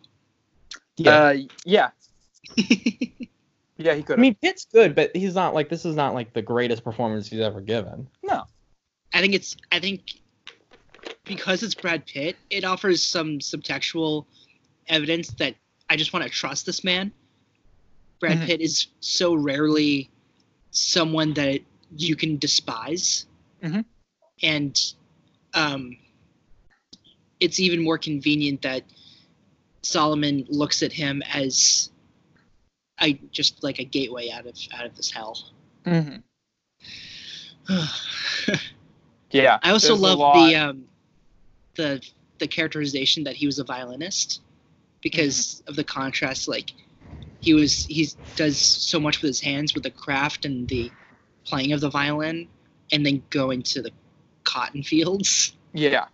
[0.97, 1.11] Yeah.
[1.11, 1.89] Uh, yeah.
[3.79, 4.19] Yeah, he could.
[4.19, 7.29] I mean, Pitt's good, but he's not like this is not like the greatest performance
[7.29, 8.09] he's ever given.
[8.21, 8.43] No.
[9.13, 10.19] I think it's I think
[11.23, 14.25] because it's Brad Pitt, it offers some subtextual
[14.89, 15.55] evidence that
[15.89, 17.11] I just want to trust this man.
[18.19, 18.47] Brad mm-hmm.
[18.47, 20.09] Pitt is so rarely
[20.71, 21.61] someone that
[21.95, 23.25] you can despise.
[23.63, 23.81] Mm-hmm.
[24.43, 24.93] And
[25.53, 25.97] um,
[27.39, 28.83] it's even more convenient that
[29.81, 31.89] Solomon looks at him as
[32.99, 35.37] I just like a gateway out of out of this hell.
[35.85, 36.17] Mm-hmm.
[39.31, 39.59] yeah.
[39.63, 40.85] I also love the um,
[41.75, 42.05] the
[42.39, 44.41] the characterization that he was a violinist
[45.01, 45.69] because mm-hmm.
[45.69, 46.47] of the contrast.
[46.47, 46.71] Like
[47.39, 50.91] he was he does so much with his hands with the craft and the
[51.45, 52.47] playing of the violin,
[52.91, 53.91] and then going to the
[54.43, 55.55] cotton fields.
[55.73, 56.05] Yeah.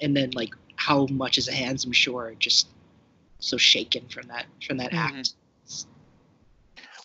[0.00, 2.68] And then like how much his hands, I'm sure, just
[3.38, 5.18] so shaken from that from that mm-hmm.
[5.18, 5.34] act.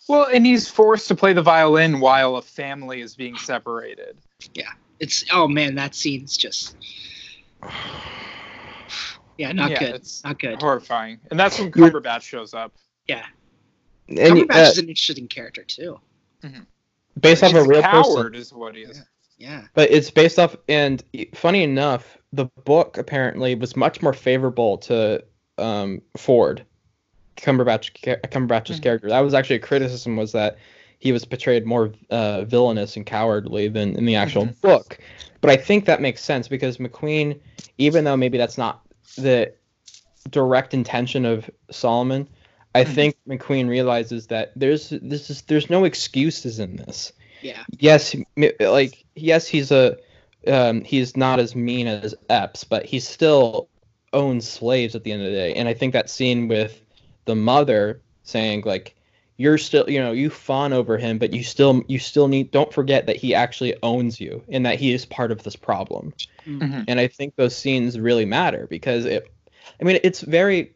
[0.08, 4.16] Well, and he's forced to play the violin while a family is being separated.
[4.54, 4.70] Yeah,
[5.00, 6.76] it's oh man, that scene's just
[9.38, 9.94] yeah, not yeah, good.
[9.94, 10.60] It's not good.
[10.60, 12.74] Horrifying, and that's when Cumberbatch shows up.
[13.06, 13.24] Yeah,
[14.08, 15.98] and Cumberbatch uh, is an interesting character too.
[16.42, 16.62] Mm-hmm.
[17.20, 18.34] Based off a real coward person.
[18.34, 19.02] is what he is.
[19.38, 19.50] Yeah.
[19.50, 19.66] yeah.
[19.74, 21.02] But it's based off, and
[21.34, 25.24] funny enough, the book apparently was much more favorable to
[25.56, 26.64] um, Ford
[27.36, 28.82] Cumberbatch Cumberbatch's mm-hmm.
[28.82, 29.08] character.
[29.08, 30.58] That was actually a criticism was that
[30.98, 34.60] he was portrayed more uh, villainous and cowardly than in the actual Mhm.
[34.60, 34.98] book.
[35.40, 37.38] But I think that makes sense because McQueen,
[37.78, 38.82] even though maybe that's not
[39.16, 39.52] the
[40.30, 42.28] direct intention of Solomon,
[42.74, 42.94] I Mhm.
[42.94, 47.12] think McQueen realizes that there's this is there's no excuses in this.
[47.40, 47.62] Yeah.
[47.78, 48.14] Yes,
[48.60, 49.96] like yes, he's a
[50.46, 53.68] um, he's not as mean as Epps, but he still
[54.12, 55.54] owns slaves at the end of the day.
[55.54, 56.82] And I think that scene with
[57.24, 58.94] the mother saying like
[59.38, 62.72] you're still you know you fawn over him but you still you still need don't
[62.74, 66.12] forget that he actually owns you and that he is part of this problem.
[66.46, 66.84] Mhm.
[66.88, 69.30] and i think those scenes really matter because it
[69.80, 70.74] i mean it's very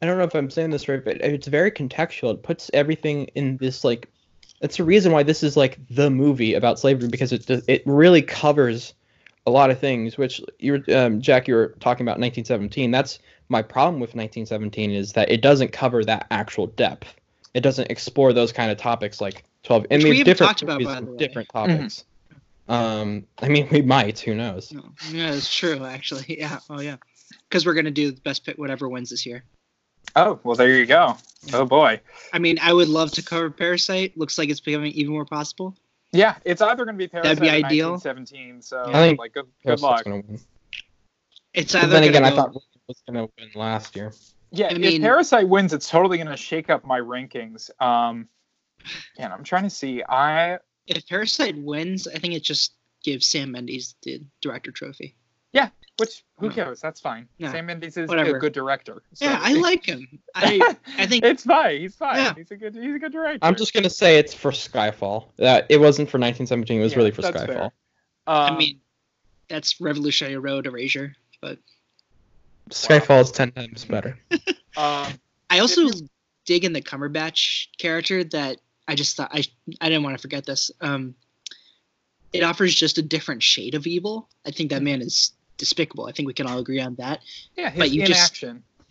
[0.00, 2.34] i don't know if i'm saying this right but it's very contextual.
[2.34, 4.08] It puts everything in this like
[4.60, 7.82] it's the reason why this is like the movie about slavery because it does- it
[7.84, 8.94] really covers
[9.46, 13.62] a lot of things which you're um, jack you were talking about 1917 that's my
[13.62, 17.14] problem with 1917 is that it doesn't cover that actual depth
[17.56, 20.48] it doesn't explore those kind of topics like 12 i Which mean we haven't different
[20.50, 21.18] talked about, movies by with the way.
[21.18, 22.04] different topics
[22.68, 24.82] um i mean we might who knows No.
[25.10, 26.26] Yeah, it's true actually.
[26.38, 26.58] Yeah.
[26.70, 26.96] Oh yeah.
[27.48, 29.42] Because we're gonna do the best pick whatever wins this year.
[30.14, 31.16] Oh well, there you go.
[31.52, 32.00] Oh boy.
[32.32, 34.16] I mean, I would love to cover Parasite.
[34.16, 35.74] Looks like it's becoming even more possible.
[36.12, 37.90] Yeah, it's either going to be Parasite That'd be or ideal.
[37.92, 38.62] 1917.
[38.62, 40.04] So I think like good, good luck.
[40.04, 40.40] gonna win.
[41.54, 44.12] It's But either then again, gonna I thought Rick was gonna win last year.
[44.58, 47.70] Yeah, I if mean- Parasite wins, it's totally going to shake up my rankings.
[47.80, 48.28] Um,
[49.18, 50.02] and I'm trying to see.
[50.08, 55.16] I if Parasite wins, I think it just gives Sam Mendes the director trophy.
[55.52, 56.80] Yeah, which who cares?
[56.80, 57.28] That's fine.
[57.38, 57.50] No.
[57.50, 58.36] Sam Mendes is Whatever.
[58.36, 59.02] a good director.
[59.14, 60.06] so- Yeah, I like him.
[60.34, 61.80] I I think it's fine.
[61.80, 62.16] He's fine.
[62.16, 62.34] Yeah.
[62.36, 62.74] He's a good.
[62.74, 63.38] He's a good director.
[63.42, 65.26] I'm just gonna say it's for Skyfall.
[65.36, 66.78] That it wasn't for 1917.
[66.78, 67.46] It was Yeah, really for that's Skyfall.
[67.46, 67.70] fair.
[68.26, 68.80] I Um, mean
[69.48, 71.14] that's Revolutionary Road Erasure.
[71.40, 71.58] But
[72.70, 74.18] Skyfall is ten times better.
[74.76, 75.12] um,
[75.50, 75.88] I also
[76.44, 78.58] dig in the Cumberbatch character that
[78.88, 79.44] I just thought I
[79.80, 80.70] I didn't want to forget this.
[80.80, 81.14] Um,
[82.32, 84.28] it offers just a different shade of evil.
[84.46, 86.06] I think that man is despicable.
[86.06, 87.20] I think we can all agree on that.
[87.56, 88.44] yeah, his But you just-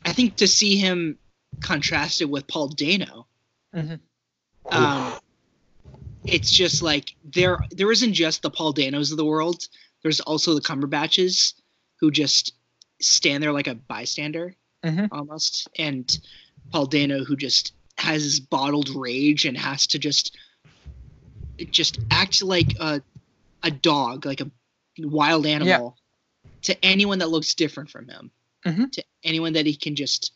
[0.05, 1.17] I think to see him
[1.61, 3.27] contrasted with Paul Dano,
[3.73, 3.99] Mhm.
[4.71, 5.19] um,
[6.25, 9.67] it's just like there there isn't just the Paul Danos of the world.
[10.01, 11.53] There's also the Cumberbatches
[11.99, 12.53] who just
[13.01, 15.09] stand there like a bystander Mhm.
[15.11, 16.17] almost, and
[16.71, 20.35] Paul Dano who just has this bottled rage and has to just
[21.71, 23.01] just act like a
[23.63, 24.51] a dog, like a
[24.99, 25.97] wild animal
[26.63, 28.31] to anyone that looks different from him.
[28.65, 28.91] Mhm.
[28.91, 30.31] To anyone that he can just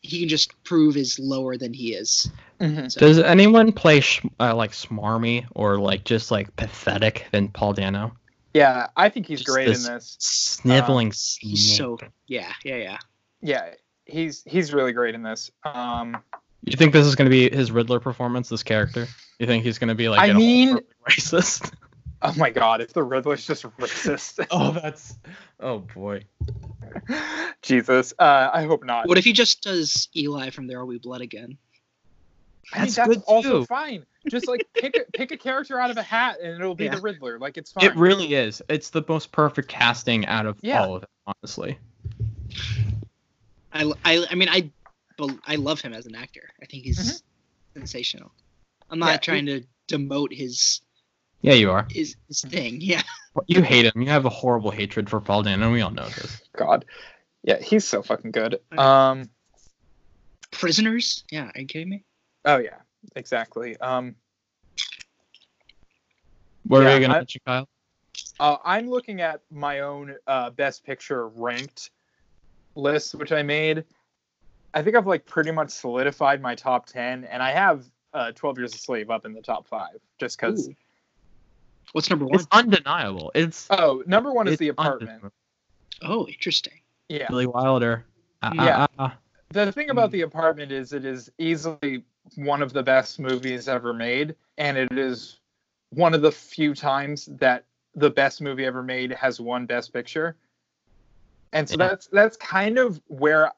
[0.00, 2.30] he can just prove is lower than he is.
[2.60, 2.90] Mhm.
[2.90, 7.72] So, Does anyone play sh- uh, like smarmy or like just like pathetic than Paul
[7.72, 8.16] Dano?
[8.58, 10.16] Yeah, I think he's Just great this- in this.
[10.18, 11.76] Sniveling he's snake.
[11.76, 12.98] so yeah, yeah, yeah.
[13.40, 15.50] Yeah, he's he's really great in this.
[15.64, 16.16] Um,
[16.64, 18.48] You think this is gonna be his Riddler performance?
[18.48, 19.06] This character?
[19.38, 20.18] You think he's gonna be like?
[20.28, 21.72] I mean- racist.
[22.22, 25.16] oh my god, if the Riddler's just racist, oh, that's.
[25.60, 26.24] Oh boy.
[27.62, 29.06] Jesus, uh, I hope not.
[29.06, 31.58] What if he just does Eli from There Will Be Blood again?
[32.72, 33.66] I mean, That's that's good, also too.
[33.66, 34.04] fine.
[34.28, 36.96] Just like pick a, pick a character out of a hat and it'll be Yeah.
[36.96, 37.38] the Riddler.
[37.38, 37.84] Like it's fine.
[37.86, 38.60] It really is.
[38.68, 40.82] It's the most perfect casting out of Yeah.
[40.82, 41.78] all of it, honestly.
[43.72, 44.70] I, I, I mean, I,
[45.16, 46.50] bel- I love him as an actor.
[46.62, 47.22] I think he's Mhm.
[47.74, 48.32] sensational.
[48.90, 50.80] I'm not Yeah, trying to demote his
[51.40, 51.86] Yeah, you are.
[51.90, 52.80] his his thing.
[52.82, 53.02] Yeah,
[53.46, 54.02] You hate him.
[54.02, 55.64] You have a horrible hatred for Paul Dano.
[55.64, 56.42] and We all know this.
[56.56, 56.84] God.
[57.44, 58.60] Yeah, he's so fucking good.
[58.76, 59.30] Um.
[60.50, 61.24] prisoners.
[61.30, 62.04] Yeah, are you kidding me?
[62.44, 62.78] Oh yeah,
[63.16, 63.76] exactly.
[63.78, 64.14] Um.
[66.64, 67.68] What Yeah, are you gonna I- mention, Kyle?
[68.40, 71.90] Uh, I'm looking at my own uh, best picture ranked
[72.74, 73.84] list, which I made.
[74.74, 77.84] I think I've like pretty much solidified my top ten, and I have
[78.14, 80.70] uh, 12 Years a Slave up in the top five, just because.
[81.92, 82.34] What's number one?
[82.34, 83.32] It's undeniable.
[83.34, 85.24] It's Oh, number one is the apartment.
[86.02, 86.80] Oh, interesting.
[87.08, 87.28] Yeah.
[87.28, 88.04] Billy Wilder.
[88.42, 88.78] Ah, Yeah.
[88.80, 89.16] ah, ah.
[89.50, 92.04] The thing about the apartment is it is easily
[92.36, 95.38] one of the best movies ever made, and it is
[95.90, 97.64] one of the few times that
[97.94, 100.36] the best movie ever made has won Best Picture.
[101.52, 101.88] And so Yeah.
[101.88, 103.52] that's that's kind of where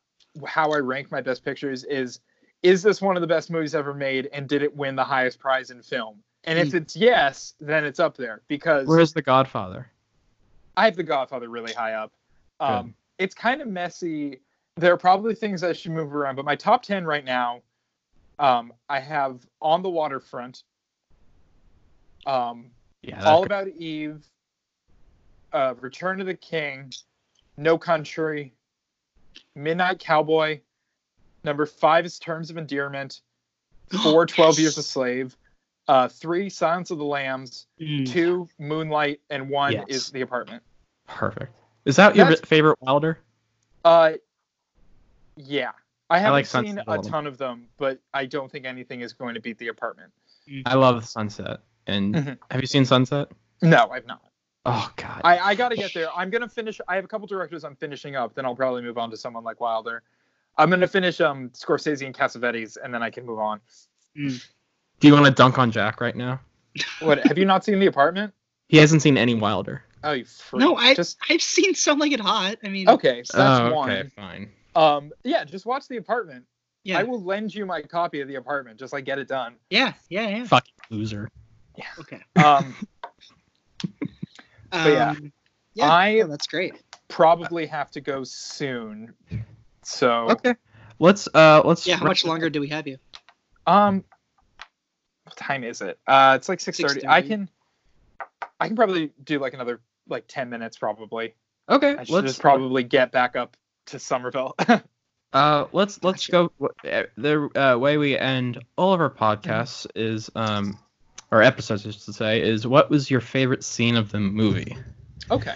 [0.47, 2.21] how I rank my best pictures is
[2.63, 5.39] is this one of the best movies ever made and did it win the highest
[5.41, 6.23] prize in film?
[6.45, 9.91] And if it's yes, then it's up there because Where's The Godfather?
[10.77, 12.13] I have The Godfather really high up.
[12.61, 14.41] Um, it's kind of messy.
[14.77, 17.63] There are probably things I should move around, but my top 10 right now,
[18.41, 20.65] um, I have On the Waterfront,
[22.27, 22.71] um,
[23.03, 23.23] Yeah.
[23.25, 23.45] All.
[23.45, 24.27] About Eve,
[25.53, 26.93] uh, Return of the King,
[27.57, 28.53] No Country,
[29.55, 30.61] Midnight Cowboy.
[31.45, 33.21] Number five is Terms of Endearment.
[34.03, 35.37] four 12 Years a Slave,
[35.89, 38.09] uh, three Silence of the Lambs, Mm.
[38.11, 39.85] two Moonlight, and one Yes.
[39.89, 40.63] is The Apartment.
[41.07, 41.55] Perfect.
[41.85, 43.19] Is that your favorite Wilder?
[43.85, 44.13] Uh,
[45.37, 45.73] yeah.
[46.11, 49.13] I haven't like seen a a ton of them, but I don't think anything is
[49.13, 50.13] going to beat The Apartment.
[50.67, 51.61] I love Sunset.
[51.87, 52.39] And Mhm.
[52.51, 53.29] have you seen Sunset?
[53.63, 54.23] No, I've not.
[54.67, 55.23] Oh God.
[55.25, 56.13] I, I got to get there.
[56.15, 56.81] I'm gonna finish.
[56.87, 58.35] I have a couple directors I'm finishing up.
[58.35, 60.03] Then I'll probably move on to someone like Wilder.
[60.59, 63.61] I'm gonna finish um Scorsese and Cassavetes, and then I can move on.
[64.15, 66.41] Do you want to dunk on Jack right now?
[67.01, 67.27] What?
[67.27, 68.35] have you not seen The Apartment?
[68.69, 69.83] He hasn't seen any Wilder.
[70.05, 70.61] Oh, you freak.
[70.61, 72.57] No, I just I've seen Some Like It Hot.
[72.63, 73.23] I mean, okay.
[73.25, 73.91] So that's oh, one.
[73.91, 74.53] okay, fine.
[74.81, 76.45] Um, yeah, just watch The Apartment.
[76.85, 78.79] yeah, I will lend you my copy of The Apartment.
[78.79, 79.57] Just like get it done.
[79.69, 80.45] yeah, yeah, yeah.
[80.45, 81.29] Fucking loser.
[81.77, 81.85] Yeah.
[81.99, 82.21] Okay.
[82.37, 82.75] Um,
[84.73, 85.15] Um, yeah.
[85.75, 85.91] yeah.
[85.93, 86.75] I- oh, that's great.
[87.09, 89.15] probably have to go soon.
[89.83, 90.55] So Okay.
[91.01, 92.99] Let's uh let's Yeah, how much longer do we have you?
[93.67, 94.05] Um,
[95.25, 95.99] what time is it?
[96.07, 97.07] Uh, it's like six thirty.
[97.07, 97.49] I can,
[98.61, 101.35] I can probably do like another like ten minutes probably.
[101.69, 101.97] Okay.
[101.97, 104.55] I should Let's just probably get back up to Somerville.
[105.33, 106.51] Uh, let's let's go.
[106.83, 110.77] The uh, way we end all of our podcasts is um,
[111.31, 114.77] or episodes, I should say, is what was your favorite scene of the movie?
[115.31, 115.55] okay.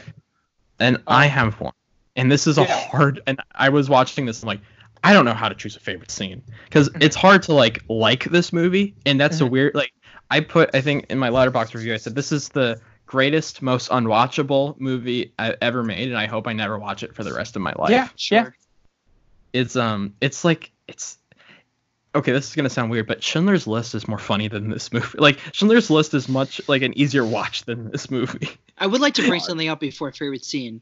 [0.78, 1.72] And I have one,
[2.16, 2.74] and this is a Yeah.
[2.74, 3.20] hard.
[3.26, 4.60] And I was watching this, and like,
[5.02, 8.24] I don't know how to choose a favorite scene because it's hard to like like
[8.24, 9.50] this movie, and that's a Mhm.
[9.50, 9.74] weird.
[9.74, 9.92] Like,
[10.30, 13.90] I put, I think in my Letterboxd review, I said this is the greatest, most
[13.90, 17.56] unwatchable movie I ever made, and I hope I never watch it for the rest
[17.56, 18.08] of my life Yeah.
[18.16, 18.38] Sure.
[18.38, 18.50] Yeah.
[19.60, 21.18] it's um it's like it's
[22.14, 25.06] okay this is gonna sound weird but schindler's list is more funny than this movie
[25.18, 28.48] like schindler's list is much like an easier watch than this movie
[28.78, 30.80] I would like to bring something up before favorite scene.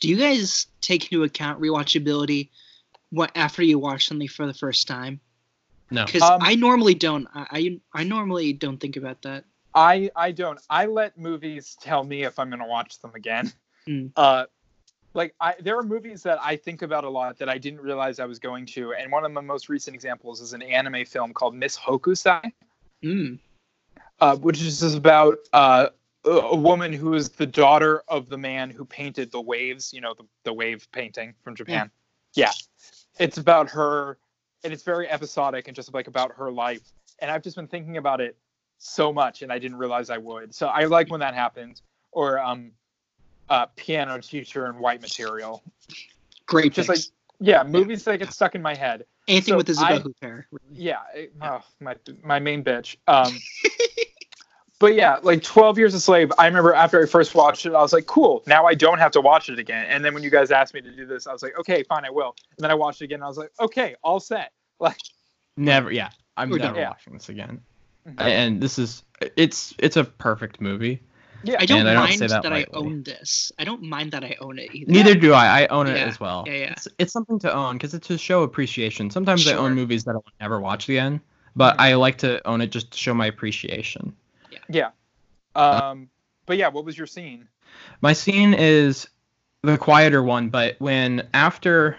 [0.00, 2.50] Do you guys take into account rewatchability
[3.10, 5.20] what after you watch something for the first time?
[5.90, 7.26] no Because Um, I normally don't.
[7.34, 7.46] I,
[7.94, 9.44] I I normally don't think about that.
[9.74, 10.58] I I don't.
[10.70, 13.52] I let movies tell me if I'm gonna watch them again.
[13.86, 14.12] Mm.
[14.16, 14.46] Uh,
[15.14, 18.18] like I there are movies that I think about a lot that I didn't realize
[18.18, 21.32] I was going to, and one of my most recent examples is an anime film
[21.32, 22.52] called Miss Hokusai.
[23.04, 23.38] Mm.
[24.20, 25.88] uh, which is about uh,
[26.24, 30.00] a a woman who is the daughter of the man who painted the waves, you
[30.00, 31.90] know, the, the wave painting from Japan.
[32.34, 32.52] Yeah.
[33.18, 34.18] It's about her,
[34.64, 36.92] and it's very episodic and just like about her life.
[37.20, 38.36] And I've just been thinking about it
[38.78, 40.54] so much, and I didn't realize I would.
[40.54, 41.82] So I like when that happens.
[42.12, 42.72] Or um,
[43.50, 45.62] uh, Piano Teacher and White Material.
[46.46, 46.72] Great.
[46.72, 47.12] Just picks.
[47.40, 49.04] Yeah, movies that get stuck in my head.
[49.28, 50.44] anything so with Isabelle I- Huppert.
[50.50, 50.64] Really.
[50.72, 51.94] Yeah, it- oh, my
[52.24, 52.96] my main bitch.
[53.06, 53.38] Um,
[54.80, 56.32] but yeah, like Twelve Years a Slave.
[56.38, 58.42] I remember after I first watched it, I was like, cool.
[58.46, 59.86] Now I don't have to watch it again.
[59.88, 62.04] And then when you guys asked me to do this, I was like, okay, fine,
[62.04, 62.34] I will.
[62.56, 63.16] And then I watched it again.
[63.16, 64.52] And I was like, okay, all set.
[64.80, 64.98] Like,
[65.56, 66.76] never yeah i'm We're never done.
[66.82, 66.88] Yeah.
[66.90, 67.60] watching this again
[68.06, 68.14] Mhm.
[68.20, 69.02] and this is
[69.36, 71.02] it's it's a perfect movie
[71.44, 73.52] yeah, I don't And I don't mind say that, that I own this.
[73.60, 74.90] I don't mind that I own it either.
[74.90, 76.72] neither do i i own it Yeah, as well yeah, yeah.
[76.72, 80.12] It's, it's something to own because it's to show appreciation sometimes i own movies that
[80.16, 81.20] i'll never watch again
[81.54, 81.80] but Mhm.
[81.80, 84.14] i like to own it just to show my appreciation
[84.50, 84.58] yeah.
[84.68, 84.90] Yeah.
[85.54, 86.08] Um,
[86.46, 87.48] but yeah, what was your scene?
[88.00, 89.08] My scene is
[89.62, 91.98] the quieter one, but when after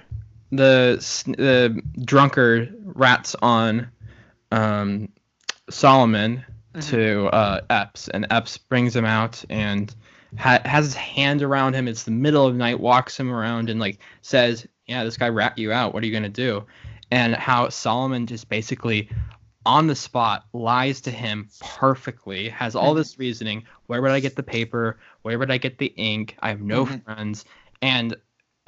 [0.51, 0.95] the
[1.37, 3.89] the drunkard rats on
[4.51, 5.09] um,
[5.69, 6.89] Solomon Mhm.
[6.89, 9.93] to uh, Epps, and Epps brings him out and
[10.37, 11.87] ha- has his hand around him.
[11.87, 15.29] It's the middle of the night, walks him around and like says, "Yeah, this guy
[15.29, 15.93] rat you out.
[15.93, 16.65] What are you gonna do?"
[17.11, 19.09] And how Solomon just basically
[19.65, 22.97] on the spot lies to him perfectly, has all Mhm.
[22.97, 23.63] this reasoning.
[23.87, 24.99] Where would I get the paper?
[25.23, 26.35] Where would I get the ink?
[26.39, 27.03] I have no Mhm.
[27.03, 27.45] friends.
[27.81, 28.15] And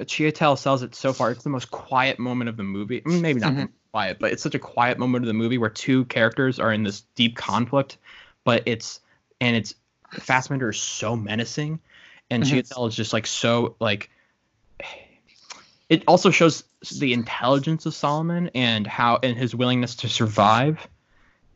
[0.02, 1.30] Chiwetel sells it so far.
[1.30, 3.02] It's the most quiet moment of the movie.
[3.04, 3.68] Maybe not Mhm.
[3.92, 6.82] Quiet, but it's such a quiet moment of the movie where two characters are in
[6.82, 7.98] this deep conflict.
[8.44, 9.00] But it's
[9.40, 9.74] and it's
[10.20, 11.80] Fassbender is so menacing,
[12.30, 12.50] and Mhm.
[12.50, 14.10] Chiwetel is just like so like.
[15.88, 16.64] It also shows
[16.98, 20.86] the intelligence of Solomon and how and his willingness to survive,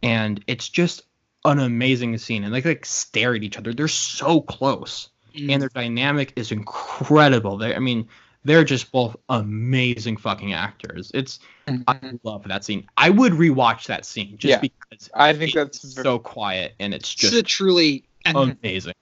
[0.03, 1.03] and it's just
[1.45, 2.45] an amazing scene.
[2.45, 3.73] And they like stare at each other.
[3.73, 5.53] They're so close Mm.
[5.53, 7.59] and their dynamic is incredible.
[7.59, 8.09] They, I mean,
[8.47, 11.11] they're just both amazing fucking actors.
[11.15, 11.41] It's
[11.89, 12.87] I love that scene.
[12.97, 14.61] I would rewatch that scene just Yeah.
[14.61, 18.95] because I think it's that's so quiet and it's This is just a truly amazing.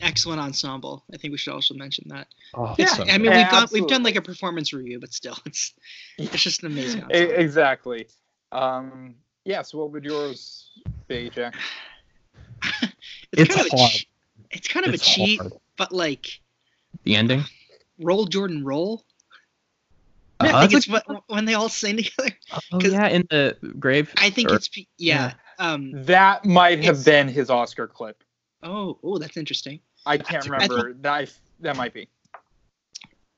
[0.00, 1.04] excellent ensemble.
[1.12, 2.28] I think we should also mention that.
[2.54, 3.36] Oh, Yeah, so I mean, good.
[3.38, 5.74] we've got we've done like a performance review, but still, it's
[6.18, 7.02] it's just an amazing.
[7.04, 7.34] Ensemble.
[7.40, 8.06] exactly.
[8.52, 9.62] Um, yeah.
[9.62, 10.70] So what would yours
[11.08, 11.54] be, Jack?
[13.32, 13.90] it's, it's kind of a hard.
[13.92, 14.06] che-
[14.52, 15.52] it's kind of It's a cheat, hard.
[15.76, 16.40] but like
[17.04, 17.42] the ending.
[18.02, 19.04] Roll Jordan roll.
[20.40, 22.36] I Oh, think it's wh- when they all sing together.
[22.72, 24.12] Oh 'cause- yeah, in the grave.
[24.16, 25.34] I think or- it's pe- yeah.
[25.58, 25.92] Um.
[26.04, 28.22] That might have been his Oscar clip.
[28.62, 29.80] Oh, oh, that's interesting.
[30.06, 30.94] I can't That's a good remember.
[31.02, 31.26] That I,
[31.60, 32.08] that might be.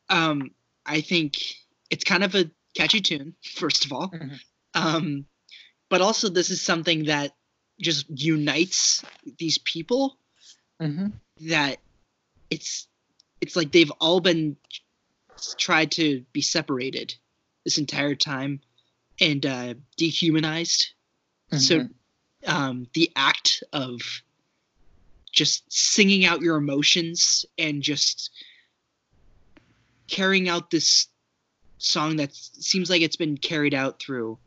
[0.08, 0.50] Um,
[0.86, 1.36] I think
[1.90, 4.08] it's kind of a catchy tune, first of all.
[4.08, 4.40] Mhm.
[4.74, 5.26] Um,
[5.90, 7.32] but also this is something that
[7.80, 9.04] just unites
[9.38, 10.16] these people
[10.82, 11.08] Mm-hmm.
[11.48, 11.78] that
[12.50, 12.88] it's
[13.44, 14.56] it's like they've all been
[15.58, 17.14] tried to be separated
[17.64, 18.60] this entire time
[19.20, 20.92] and uh, dehumanized.
[21.58, 21.86] So
[22.46, 24.00] um, the act of
[25.30, 28.30] just singing out your emotions and just
[30.08, 31.08] carrying out this
[31.76, 34.38] song that seems like it's been carried out through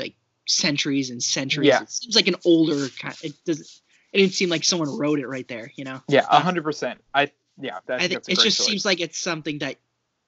[0.00, 0.14] like
[0.48, 1.68] centuries and centuries.
[1.68, 1.82] Yeah.
[1.82, 3.14] It seems like an older kind.
[3.22, 3.68] It doesn't.
[4.12, 5.70] It didn't seem like someone wrote it right there.
[5.76, 6.02] You know.
[6.08, 7.00] Yeah, a hundred percent.
[7.14, 7.30] I
[7.60, 8.66] yeah, that, I think that's it just choice.
[8.66, 9.76] seems like it's something that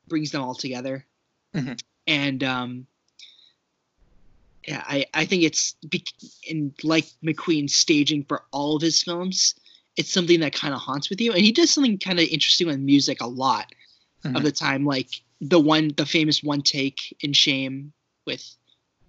[0.08, 1.06] brings them all together.
[1.54, 1.80] Mhm.
[2.06, 2.86] And um,
[4.66, 5.74] yeah, I, I think it's
[6.46, 9.54] in like McQueen's staging for all of his films.
[9.96, 12.66] It's something that kind of haunts with you, and he does something kind of interesting
[12.66, 13.72] with music a lot
[14.24, 14.42] of Mhm.
[14.42, 15.08] the time, like
[15.40, 17.92] the one, the famous one take in Shame
[18.26, 18.56] with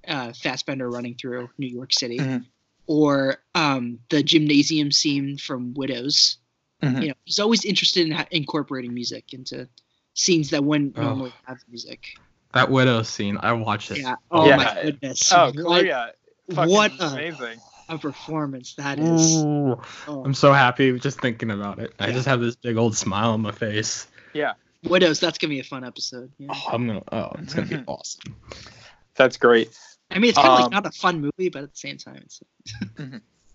[0.08, 2.46] uh, Fassbender running through New York City, Mhm.
[2.88, 6.38] or um, the gymnasium scene from Widows
[6.82, 7.02] Mhm.
[7.02, 9.68] you know he's always interested in ha- incorporating music into
[10.14, 11.02] scenes that wouldn't Oh.
[11.04, 12.06] normally have music
[12.54, 13.38] That widow scene.
[13.42, 14.00] I watched it.
[14.00, 14.58] yeah oh Yeah.
[14.58, 16.14] my goodness Oh, what Korea.
[16.48, 17.60] What a- amazing.
[17.90, 19.80] a performance that is oh.
[20.08, 21.94] I'm so happy just thinking about it.
[22.00, 24.08] I just have this big old smile on my face.
[24.34, 24.54] Yeah.
[24.84, 26.48] Widows that's gonna be a fun episode yeah.
[26.54, 27.04] Oh, I'm gonna.
[27.12, 28.36] Oh, it's gonna be awesome.
[29.16, 29.70] That's great.
[30.10, 31.98] i mean it's kind of Um, like not a fun movie but at the same
[31.98, 32.42] time it's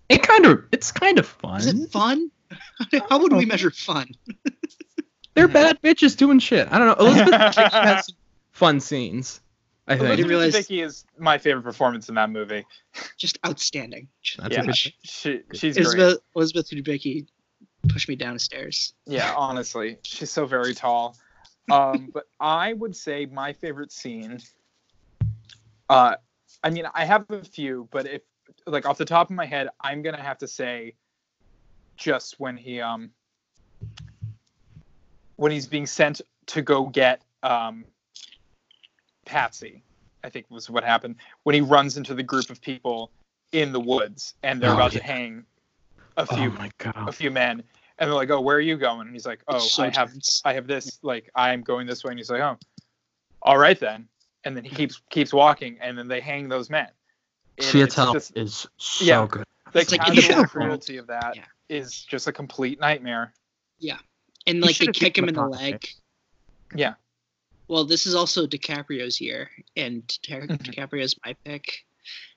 [0.09, 0.65] It kind of.
[0.73, 1.59] It's kind of fun.
[1.61, 2.31] is it fun
[3.09, 4.09] how would we measure fun
[5.35, 6.67] They're bad bitches doing shit.
[6.73, 7.07] I don't know.
[7.07, 8.17] Elizabeth Debicki has some
[8.53, 9.43] fun scenes.
[9.87, 10.17] I think.
[10.17, 12.65] didn't Elizabeth realize- Debicki is my favorite performance in that movie.
[13.19, 14.09] just outstanding
[14.39, 15.87] That's yeah, she, she- she's great.
[15.87, 17.27] elizabeth elizabeth Debicki
[17.89, 21.17] pushed me down the stairs Yeah, honestly, she's so very tall.
[21.71, 24.41] Um, but I would say my favorite scene.
[25.89, 26.17] Uh,
[26.63, 28.23] I mean, I have a few, but if
[28.67, 30.95] like off the top of my head, I'm gonna have to say,
[31.97, 33.11] just when he um,
[35.37, 37.85] when he's being sent to go get um,
[39.25, 39.83] Patsy,
[40.25, 43.11] I think was what happened when he runs into the group of people
[43.53, 45.45] in the woods and they're Oh, about to hang
[46.17, 47.63] a Oh few my a few men.
[47.99, 49.03] And they're like oh where are you going?
[49.07, 50.43] And he's like oh so i have tense.
[50.45, 52.11] i have this like i'm going this way.
[52.11, 52.59] And he's like oh
[53.43, 54.09] all right then.
[54.45, 56.89] And then he keeps keeps walking and then they hang those men.
[57.59, 59.27] And it's Chiwetel just- is so Yeah.
[59.29, 59.45] good.
[59.73, 61.37] the It's like, casual you should've- cruelty of that
[61.69, 63.33] is just a complete nightmare
[63.79, 63.99] Yeah,
[64.47, 65.87] and like they kick him in the leg
[66.75, 66.95] yeah
[67.69, 70.41] well this is also DiCaprio's year and Di-.
[70.47, 71.85] DiCaprio's my pick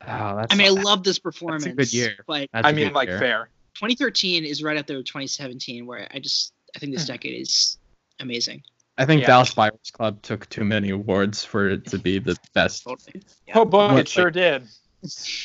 [0.02, 0.52] Oh, that's.
[0.52, 1.64] I mean, I love this performance.
[1.68, 2.16] A good year.
[2.26, 3.20] But that's i a mean good like year.
[3.20, 7.08] fair 2013 is right up there with 2017, where I just I think this Mhm.
[7.10, 7.78] decade is
[8.20, 8.64] amazing.
[8.98, 9.28] I think Yeah.
[9.28, 12.84] Dallas Buyers Club took too many awards for it to be the best.
[12.84, 13.22] Totally.
[13.48, 13.60] Yeah.
[13.60, 14.64] oh boy it sure did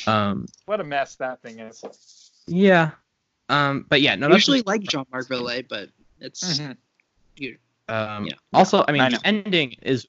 [0.07, 1.83] Um, what a mess that thing is
[2.47, 2.91] yeah.
[3.49, 4.27] Um, but yeah, no.
[4.27, 5.89] I That's usually like Jean Marc Vallée, but
[6.19, 6.77] it's Mhm.
[7.87, 8.33] Um, Yeah.
[8.53, 10.07] Also, I mean, I the ending is.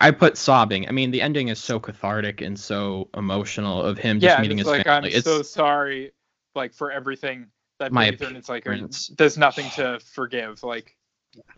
[0.00, 0.88] I put sobbing.
[0.88, 4.42] I mean, the ending is so cathartic and so emotional of him just yeah and
[4.42, 5.10] meeting it's his like family.
[5.10, 6.10] i'm it's so sorry
[6.56, 7.46] like for everything
[7.78, 9.12] that My my and it's like appearance.
[9.16, 10.96] there's nothing to forgive like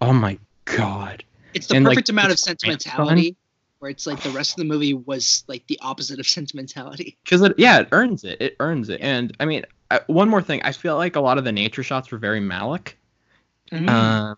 [0.02, 1.24] oh my god.
[1.54, 3.36] it's the And, like, perfect amount of his sentimentality,
[3.78, 7.16] where it's like the rest of the movie was like the opposite of sentimentality.
[7.24, 8.40] Because it, yeah, it earns it.
[8.40, 9.00] It earns it.
[9.00, 10.62] And I mean, I, one more thing.
[10.64, 12.94] I feel like a lot of the nature shots were very Malick.
[13.72, 13.88] Mm-hmm.
[13.88, 14.34] uh,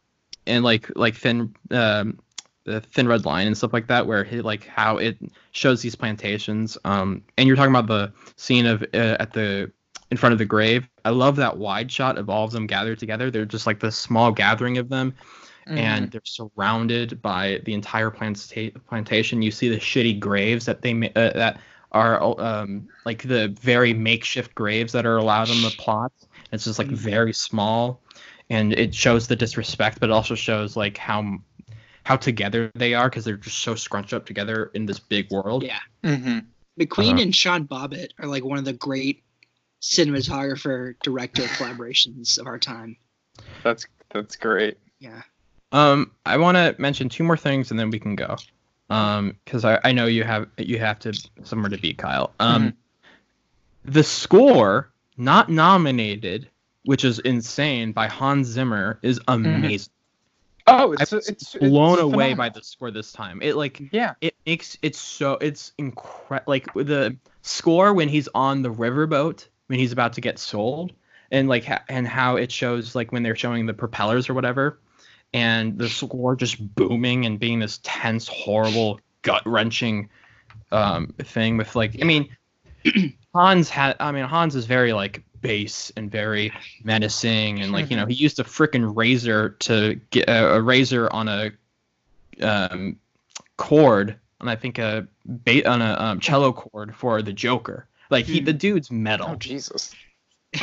[0.47, 2.18] and like like thin um
[2.64, 5.18] the thin red line and stuff like that where he like how it
[5.51, 9.70] shows these plantations um and you're talking about the scene of uh, at the
[10.12, 12.98] in front of the grave i love that wide shot of all of them gathered
[13.01, 15.12] together they're just like this small gathering of them
[15.66, 15.78] Mm-hmm.
[15.78, 20.94] and they're surrounded by the entire planta- plantation you see the shitty graves that they
[20.94, 21.59] ma- uh, that
[21.92, 26.78] are um like the very makeshift graves that are allowed on the plots it's just
[26.78, 26.96] like Mhm.
[26.96, 28.02] very small
[28.50, 31.38] and it shows the disrespect but it also shows like how
[32.04, 35.62] how together they are because they're just so scrunched up together in this big world
[35.62, 35.80] Yeah.
[36.04, 36.38] hmm
[36.78, 37.22] McQueen Uh-huh.
[37.22, 39.22] and Sean Bobbitt are like one of the great
[39.80, 42.96] cinematographer director collaborations of our time.
[43.62, 44.78] That's that's great.
[44.98, 45.22] Yeah.
[45.72, 48.36] um i want to mention two more things and then we can go
[48.90, 52.74] um because I, I know you have you have to somewhere to be kyle um
[53.84, 56.48] the score not nominated
[56.84, 59.92] which is insane by hans zimmer is amazing
[60.68, 63.40] Oh, it's I it's, was it's blown away by the score this time.
[63.40, 64.14] It like Yeah.
[64.20, 66.50] it makes it's so it's incredible.
[66.50, 70.92] Like the score when he's on the riverboat when he's about to get sold,
[71.30, 74.80] and like ha- and how it shows like when they're showing the propellers or whatever,
[75.36, 80.08] and the score just booming and being this tense, horrible, gut wrenching
[80.72, 82.28] um thing with like I mean
[83.34, 86.52] Hans had I mean Hans is very like bass and very
[86.82, 91.12] menacing and like you know he used a freaking razor to get uh, a razor
[91.12, 91.50] on a
[92.42, 92.96] um
[93.56, 98.26] chord and I think a ba- on a um, cello chord for the Joker like
[98.26, 98.44] he Hmm.
[98.46, 99.94] the dude's metal Oh Jesus.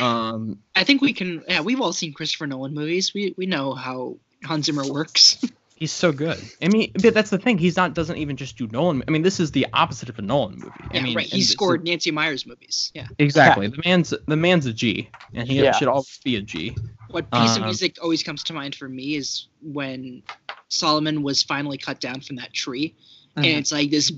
[0.00, 1.42] um I think we can.
[1.48, 3.14] Yeah, we've all seen Christopher Nolan movies.
[3.14, 5.42] We we know how Hans Zimmer works.
[5.76, 8.68] he's so good I mean but that's the thing he's not doesn't even just do
[8.68, 11.26] Nolan I mean this is the opposite of a Nolan movie I yeah, mean right.
[11.26, 12.92] He this is- scored Nancy Meyers movies.
[12.94, 13.08] Yeah.
[13.18, 15.72] exactly the man's the man's a G and he Yeah.
[15.72, 16.76] should always be a G
[17.10, 20.22] What piece of Um, music always comes to mind for me is when
[20.68, 22.94] Solomon was finally cut down from that tree,
[23.36, 23.58] and Mhm.
[23.58, 24.10] it's like this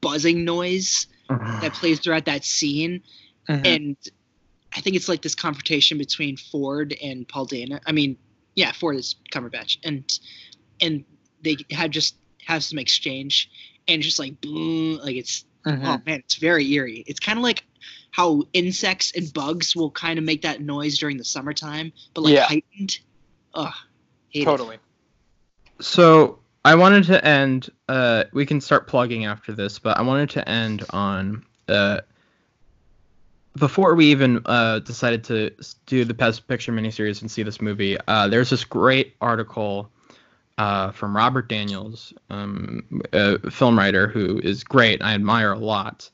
[0.00, 3.02] buzzing noise that plays throughout that scene,
[3.48, 3.66] Mhm.
[3.66, 3.96] and
[4.76, 7.78] I think it's like this confrontation between Ford and Paul Dano.
[7.86, 8.16] I mean,
[8.54, 10.04] yeah, Ford is Cumberbatch, and
[10.80, 11.04] and
[11.42, 12.16] they have just
[12.46, 13.50] have some exchange,
[13.88, 15.80] and just like boom, like it's Mhm.
[15.84, 17.04] oh man, it's very eerie.
[17.06, 17.64] It's kind of like
[18.10, 22.34] how insects and bugs will kind of make that noise during the summertime, but like
[22.34, 22.44] Yeah.
[22.44, 22.98] heightened.
[23.54, 23.72] Ugh,
[24.30, 24.44] hate it.
[24.44, 24.78] totally.
[25.80, 27.70] So I wanted to end.
[27.88, 32.00] Uh, we can start plugging after this, but I wanted to end on uh,
[33.58, 35.50] before we even uh, decided to
[35.86, 37.96] do the Best Picture miniseries and see this movie.
[38.08, 39.90] Uh, there's this great article
[40.58, 45.02] uh, from Robert Daniels, um, a film writer who is great.
[45.02, 46.10] I admire a lot.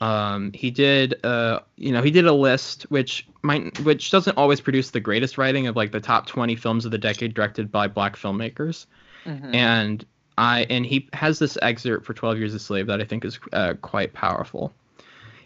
[0.00, 4.60] Um, he did, uh, you know, he did a list which might, which doesn't always
[4.60, 7.86] produce the greatest writing of like the top 20 films of the decade directed by
[7.86, 8.86] black filmmakers
[9.26, 9.54] Mhm.
[9.54, 13.24] and I and he has this excerpt for 12 Years a Slave that I think
[13.24, 14.72] is uh, quite powerful.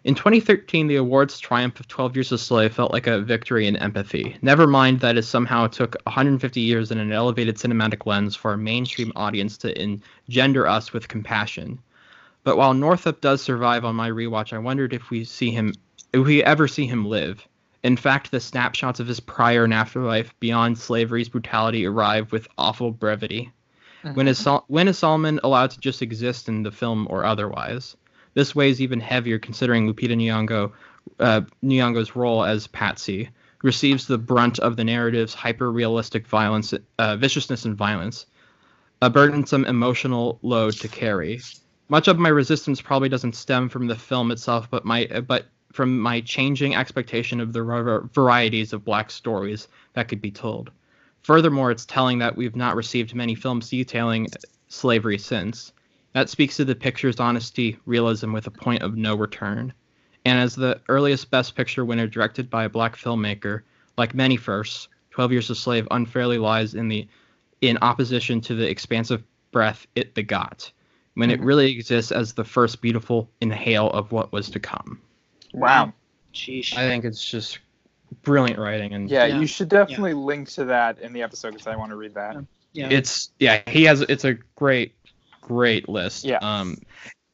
[0.06, 3.74] In 2013, the award's triumph of 12 Years a Slave felt like a victory in
[3.74, 4.36] empathy.
[4.40, 8.56] Never mind that it somehow took 150 years and an elevated cinematic lens for a
[8.56, 11.80] mainstream audience to engender us with compassion.
[12.44, 15.74] But while Northup does survive on my rewatch, I wondered if we see him,
[16.12, 17.44] if we ever see him live.
[17.82, 22.92] In fact, the snapshots of his prior and afterlife beyond slavery's brutality arrive with awful
[22.92, 23.50] brevity.
[24.02, 24.28] When mm-hmm.
[24.28, 27.96] is Sol- when is Solomon allowed to just exist in the film or otherwise?
[28.36, 30.70] This weighs even heavier considering Lupita Nyong'o,
[31.20, 33.30] uh, Nyong'o's role as Patsy
[33.62, 38.26] receives the brunt of the narrative's hyper-realistic violence, uh, viciousness, and violence,
[39.00, 41.40] a burdensome emotional load to carry.
[41.88, 45.98] Much of my resistance probably doesn't stem from the film itself, but my but from
[45.98, 50.70] my changing expectation of the var- varieties of black stories that could be told.
[51.22, 54.26] Furthermore, it's telling that we've not received many films detailing
[54.68, 55.72] slavery since.
[56.16, 59.70] That speaks to the picture's honesty, realism with a point of no return.
[60.24, 63.60] And as the earliest Best Picture winner directed by a black filmmaker,
[63.98, 67.06] like many firsts, 12 Years a Slave unfairly lies in the
[67.60, 69.22] in opposition to the expansive
[69.52, 70.72] breath it begot,
[71.16, 71.44] when it Mhm.
[71.44, 74.98] really exists as the first beautiful inhale of what was to come.
[75.52, 75.92] Wow.
[76.32, 76.74] Sheesh.
[76.78, 77.58] I think it's just
[78.22, 79.38] brilliant writing and Yeah, Yeah.
[79.38, 82.36] you should definitely link to that in the episode because I want to read that.
[82.72, 82.88] yeah.
[82.90, 84.94] it's yeah he has it's a great
[85.46, 86.38] great list Yeah.
[86.42, 86.76] um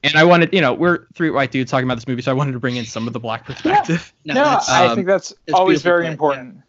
[0.03, 2.35] and i wanted you know we're three white dudes talking about this movie so i
[2.35, 5.07] wanted to bring in some of the black perspective no, No, that's, I um, think
[5.07, 6.41] that's, that's always beautifully very put, yeah.
[6.41, 6.63] important.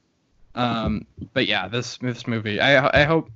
[0.56, 3.30] um but yeah this this movie i i hope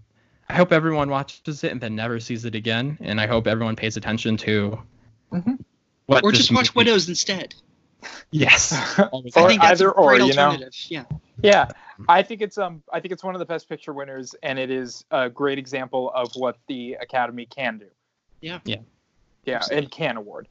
[0.49, 3.75] i hope everyone watches it and then never sees it again and i hope everyone
[3.75, 4.79] pays attention to
[5.34, 5.59] Mhm.
[6.05, 7.53] what or just watch movie- Widows instead.
[8.31, 10.43] yes Or I think that's either a great or, you know?
[10.45, 10.73] alternative.
[10.88, 11.03] Yeah.
[11.43, 11.67] Yeah,
[12.07, 14.71] I think it's um I think it's one of the best picture winners, and it
[14.71, 17.85] is a great example of what the Academy can do.
[18.41, 18.59] Yeah.
[18.65, 18.77] Yeah.
[19.45, 20.47] Yeah, and can award.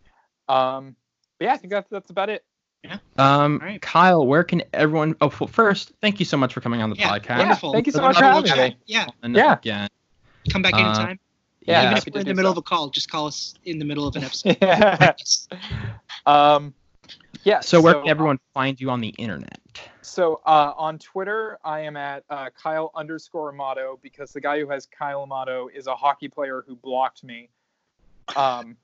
[0.49, 0.97] Um,
[1.39, 2.45] but yeah, I think that's that's about it.
[2.85, 2.99] Yeah.
[3.19, 3.83] Um All right.
[3.83, 6.97] kyle where can everyone oh well, first thank you so much for coming on the
[6.97, 7.73] Yeah, podcast wonderful.
[7.73, 8.49] thank you so much for having me.
[8.49, 8.75] chat.
[8.87, 9.07] Yeah.
[9.23, 9.55] and Yeah.
[9.55, 9.89] again
[10.51, 11.19] Come back Uh, anytime.
[11.63, 12.53] Yeah, Even if we're in the middle so.
[12.53, 14.57] of a call, just call us in the middle of an episode.
[14.63, 15.15] Yeah.
[16.27, 16.73] um,
[17.43, 17.59] yeah.
[17.61, 19.59] so where can everyone find you on the internet
[20.03, 24.69] So uh, on Twitter, I am at uh, Kyle underscore Amato because the guy who
[24.71, 27.51] has Kyle Amato is a hockey player who blocked me,
[28.35, 28.77] um,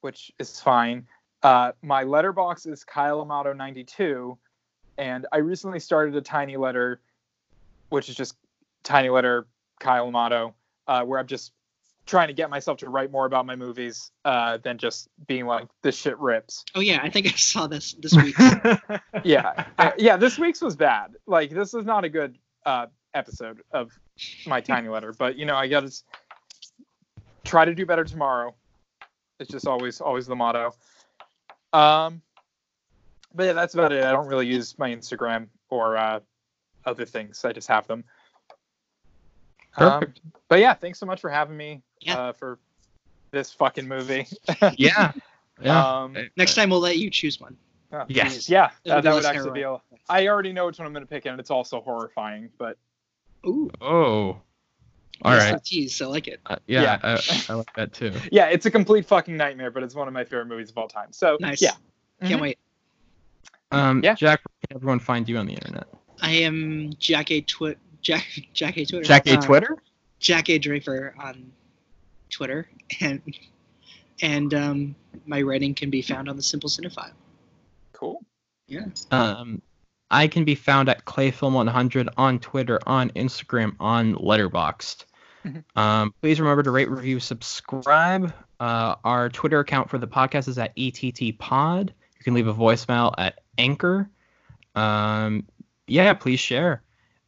[0.00, 1.06] which is fine.
[1.42, 4.38] Uh, my Letterboxd is Kyle Amato 92,
[4.96, 7.00] and I recently started a tiny letter,
[7.90, 8.36] which is just
[8.82, 9.46] tiny letter
[9.80, 10.54] Kyle Amato,
[10.86, 11.52] uh, where I'm just
[12.06, 15.66] trying to get myself to write more about my movies uh, than just being like
[15.82, 18.36] this shit rips Oh yeah, I think I saw this this week.
[19.24, 22.36] yeah Uh, yeah this week's was bad like this is not a good
[22.66, 23.90] uh episode of
[24.46, 25.12] my tiny letter.
[25.12, 25.90] But you know, I gotta
[27.44, 28.54] try to do better tomorrow.
[29.40, 30.74] It's just always always the motto.
[31.72, 32.22] Um,
[33.34, 34.04] but yeah, that's about it.
[34.04, 36.20] I don't really use my Instagram or uh,
[36.84, 37.44] other things.
[37.44, 38.04] I just have them.
[39.76, 40.14] Um,
[40.48, 42.16] but yeah, thanks so much for having me Yeah.
[42.16, 42.58] uh, for
[43.32, 44.26] this fucking movie.
[44.76, 45.12] Yeah.
[45.60, 46.02] Yeah.
[46.02, 47.56] Um, Next time we'll let you choose one.
[47.92, 48.48] oh, Yes.
[48.48, 49.62] Yeah, that, that would less actually be.
[49.62, 52.50] A, I already know which one I'm gonna pick, and it's also horrifying.
[52.58, 52.76] But
[53.46, 53.70] Ooh.
[53.80, 54.40] oh.
[55.22, 55.54] All yes, right.
[55.54, 56.02] the Tease.
[56.02, 56.40] I like it.
[56.46, 56.98] Uh, yeah, Yeah.
[57.02, 58.12] I, I like that too.
[58.32, 59.70] yeah, it's a complete fucking nightmare.
[59.70, 61.12] But it's one of my favorite movies of all time.
[61.12, 61.62] So Nice.
[61.62, 61.70] yeah,
[62.22, 62.42] Can't Mhm.
[62.42, 62.58] wait.
[63.70, 64.14] Um, Yeah.
[64.14, 65.86] Jack, where can everyone find you on the internet?
[66.20, 67.40] I am Jack A.
[67.42, 67.78] Twit.
[68.02, 68.84] Jack Jack A.
[68.84, 69.04] Twitter.
[69.04, 69.38] Jack A.
[69.38, 69.76] Uh, Twitter.
[70.20, 70.58] Jack A.
[70.58, 71.50] Draper on
[72.30, 72.68] Twitter,
[73.00, 73.20] and
[74.20, 74.94] and um,
[75.26, 77.12] my writing can be found on the Simple Cinephile.
[77.92, 78.22] cool.
[78.66, 78.86] Yeah.
[79.10, 79.60] Um,
[80.14, 85.06] I can be found at Clayfilm100 on Twitter, on Instagram, on Letterboxd.
[85.44, 85.64] Mhm.
[85.74, 88.32] Um, please remember to rate, review, subscribe.
[88.60, 91.92] Uh, our Twitter account for the podcast is at ETT Pod.
[92.16, 94.08] You can leave a voicemail at Anchor.
[94.76, 95.46] Um,
[95.88, 96.82] yeah, please share.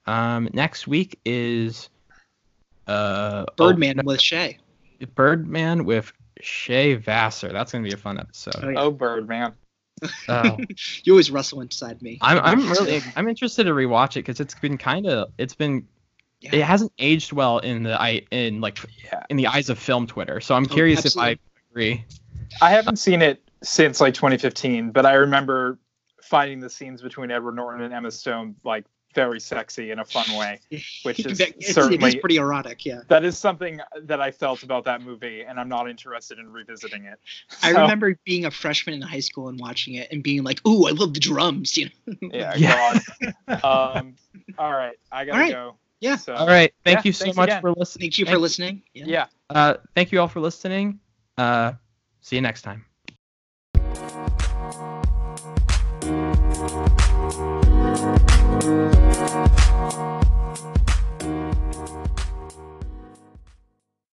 [0.07, 1.91] Um, next week is
[2.87, 4.59] uh, oh, Birdman with Shay.
[5.17, 7.53] Birdman with Shay Vassar.
[7.53, 8.55] That's gonna be a fun episode.
[8.63, 8.81] Oh, yeah.
[8.81, 9.55] Oh, Birdman.
[10.29, 10.57] Oh.
[11.05, 12.19] you always rustle inside me.
[12.21, 15.87] I'm I'm really I'm interested to rewatch it because it's been kind of it's been
[16.41, 16.57] Yeah.
[16.57, 19.23] it hasn't aged well in the i in like Yeah.
[19.31, 20.41] in the eyes of film Twitter.
[20.41, 21.39] So I'm oh, curious if I
[21.71, 22.05] agree.
[22.61, 25.79] I haven't seen it since like 2015, but I remember
[26.23, 28.85] finding the scenes between Edward Norton and Emma Stone like
[29.17, 30.61] very sexy in a fun way,
[31.03, 32.87] which is certainly it is pretty erotic.
[32.87, 36.53] Yeah, that is something that I felt about that movie, and I'm not interested in
[36.53, 37.19] revisiting it.
[37.49, 40.65] So, I remember being a freshman in high school and watching it and being like,
[40.67, 42.15] "Ooh, I love the drums!" You know?
[42.33, 42.55] yeah.
[42.55, 43.01] yeah.
[43.65, 44.15] um,
[44.59, 45.53] all right, I gotta all right.
[45.53, 45.77] go.
[46.01, 46.17] Yeah.
[46.17, 46.73] So, all right.
[46.85, 47.63] Thank yeah, you so much again.
[47.63, 48.03] for listening.
[48.03, 48.83] Thank you for listening.
[48.93, 49.05] Yeah.
[49.07, 49.27] yeah.
[49.49, 51.01] Uh, thank you all for listening.
[51.39, 51.73] Uh,
[52.21, 52.85] see you next time.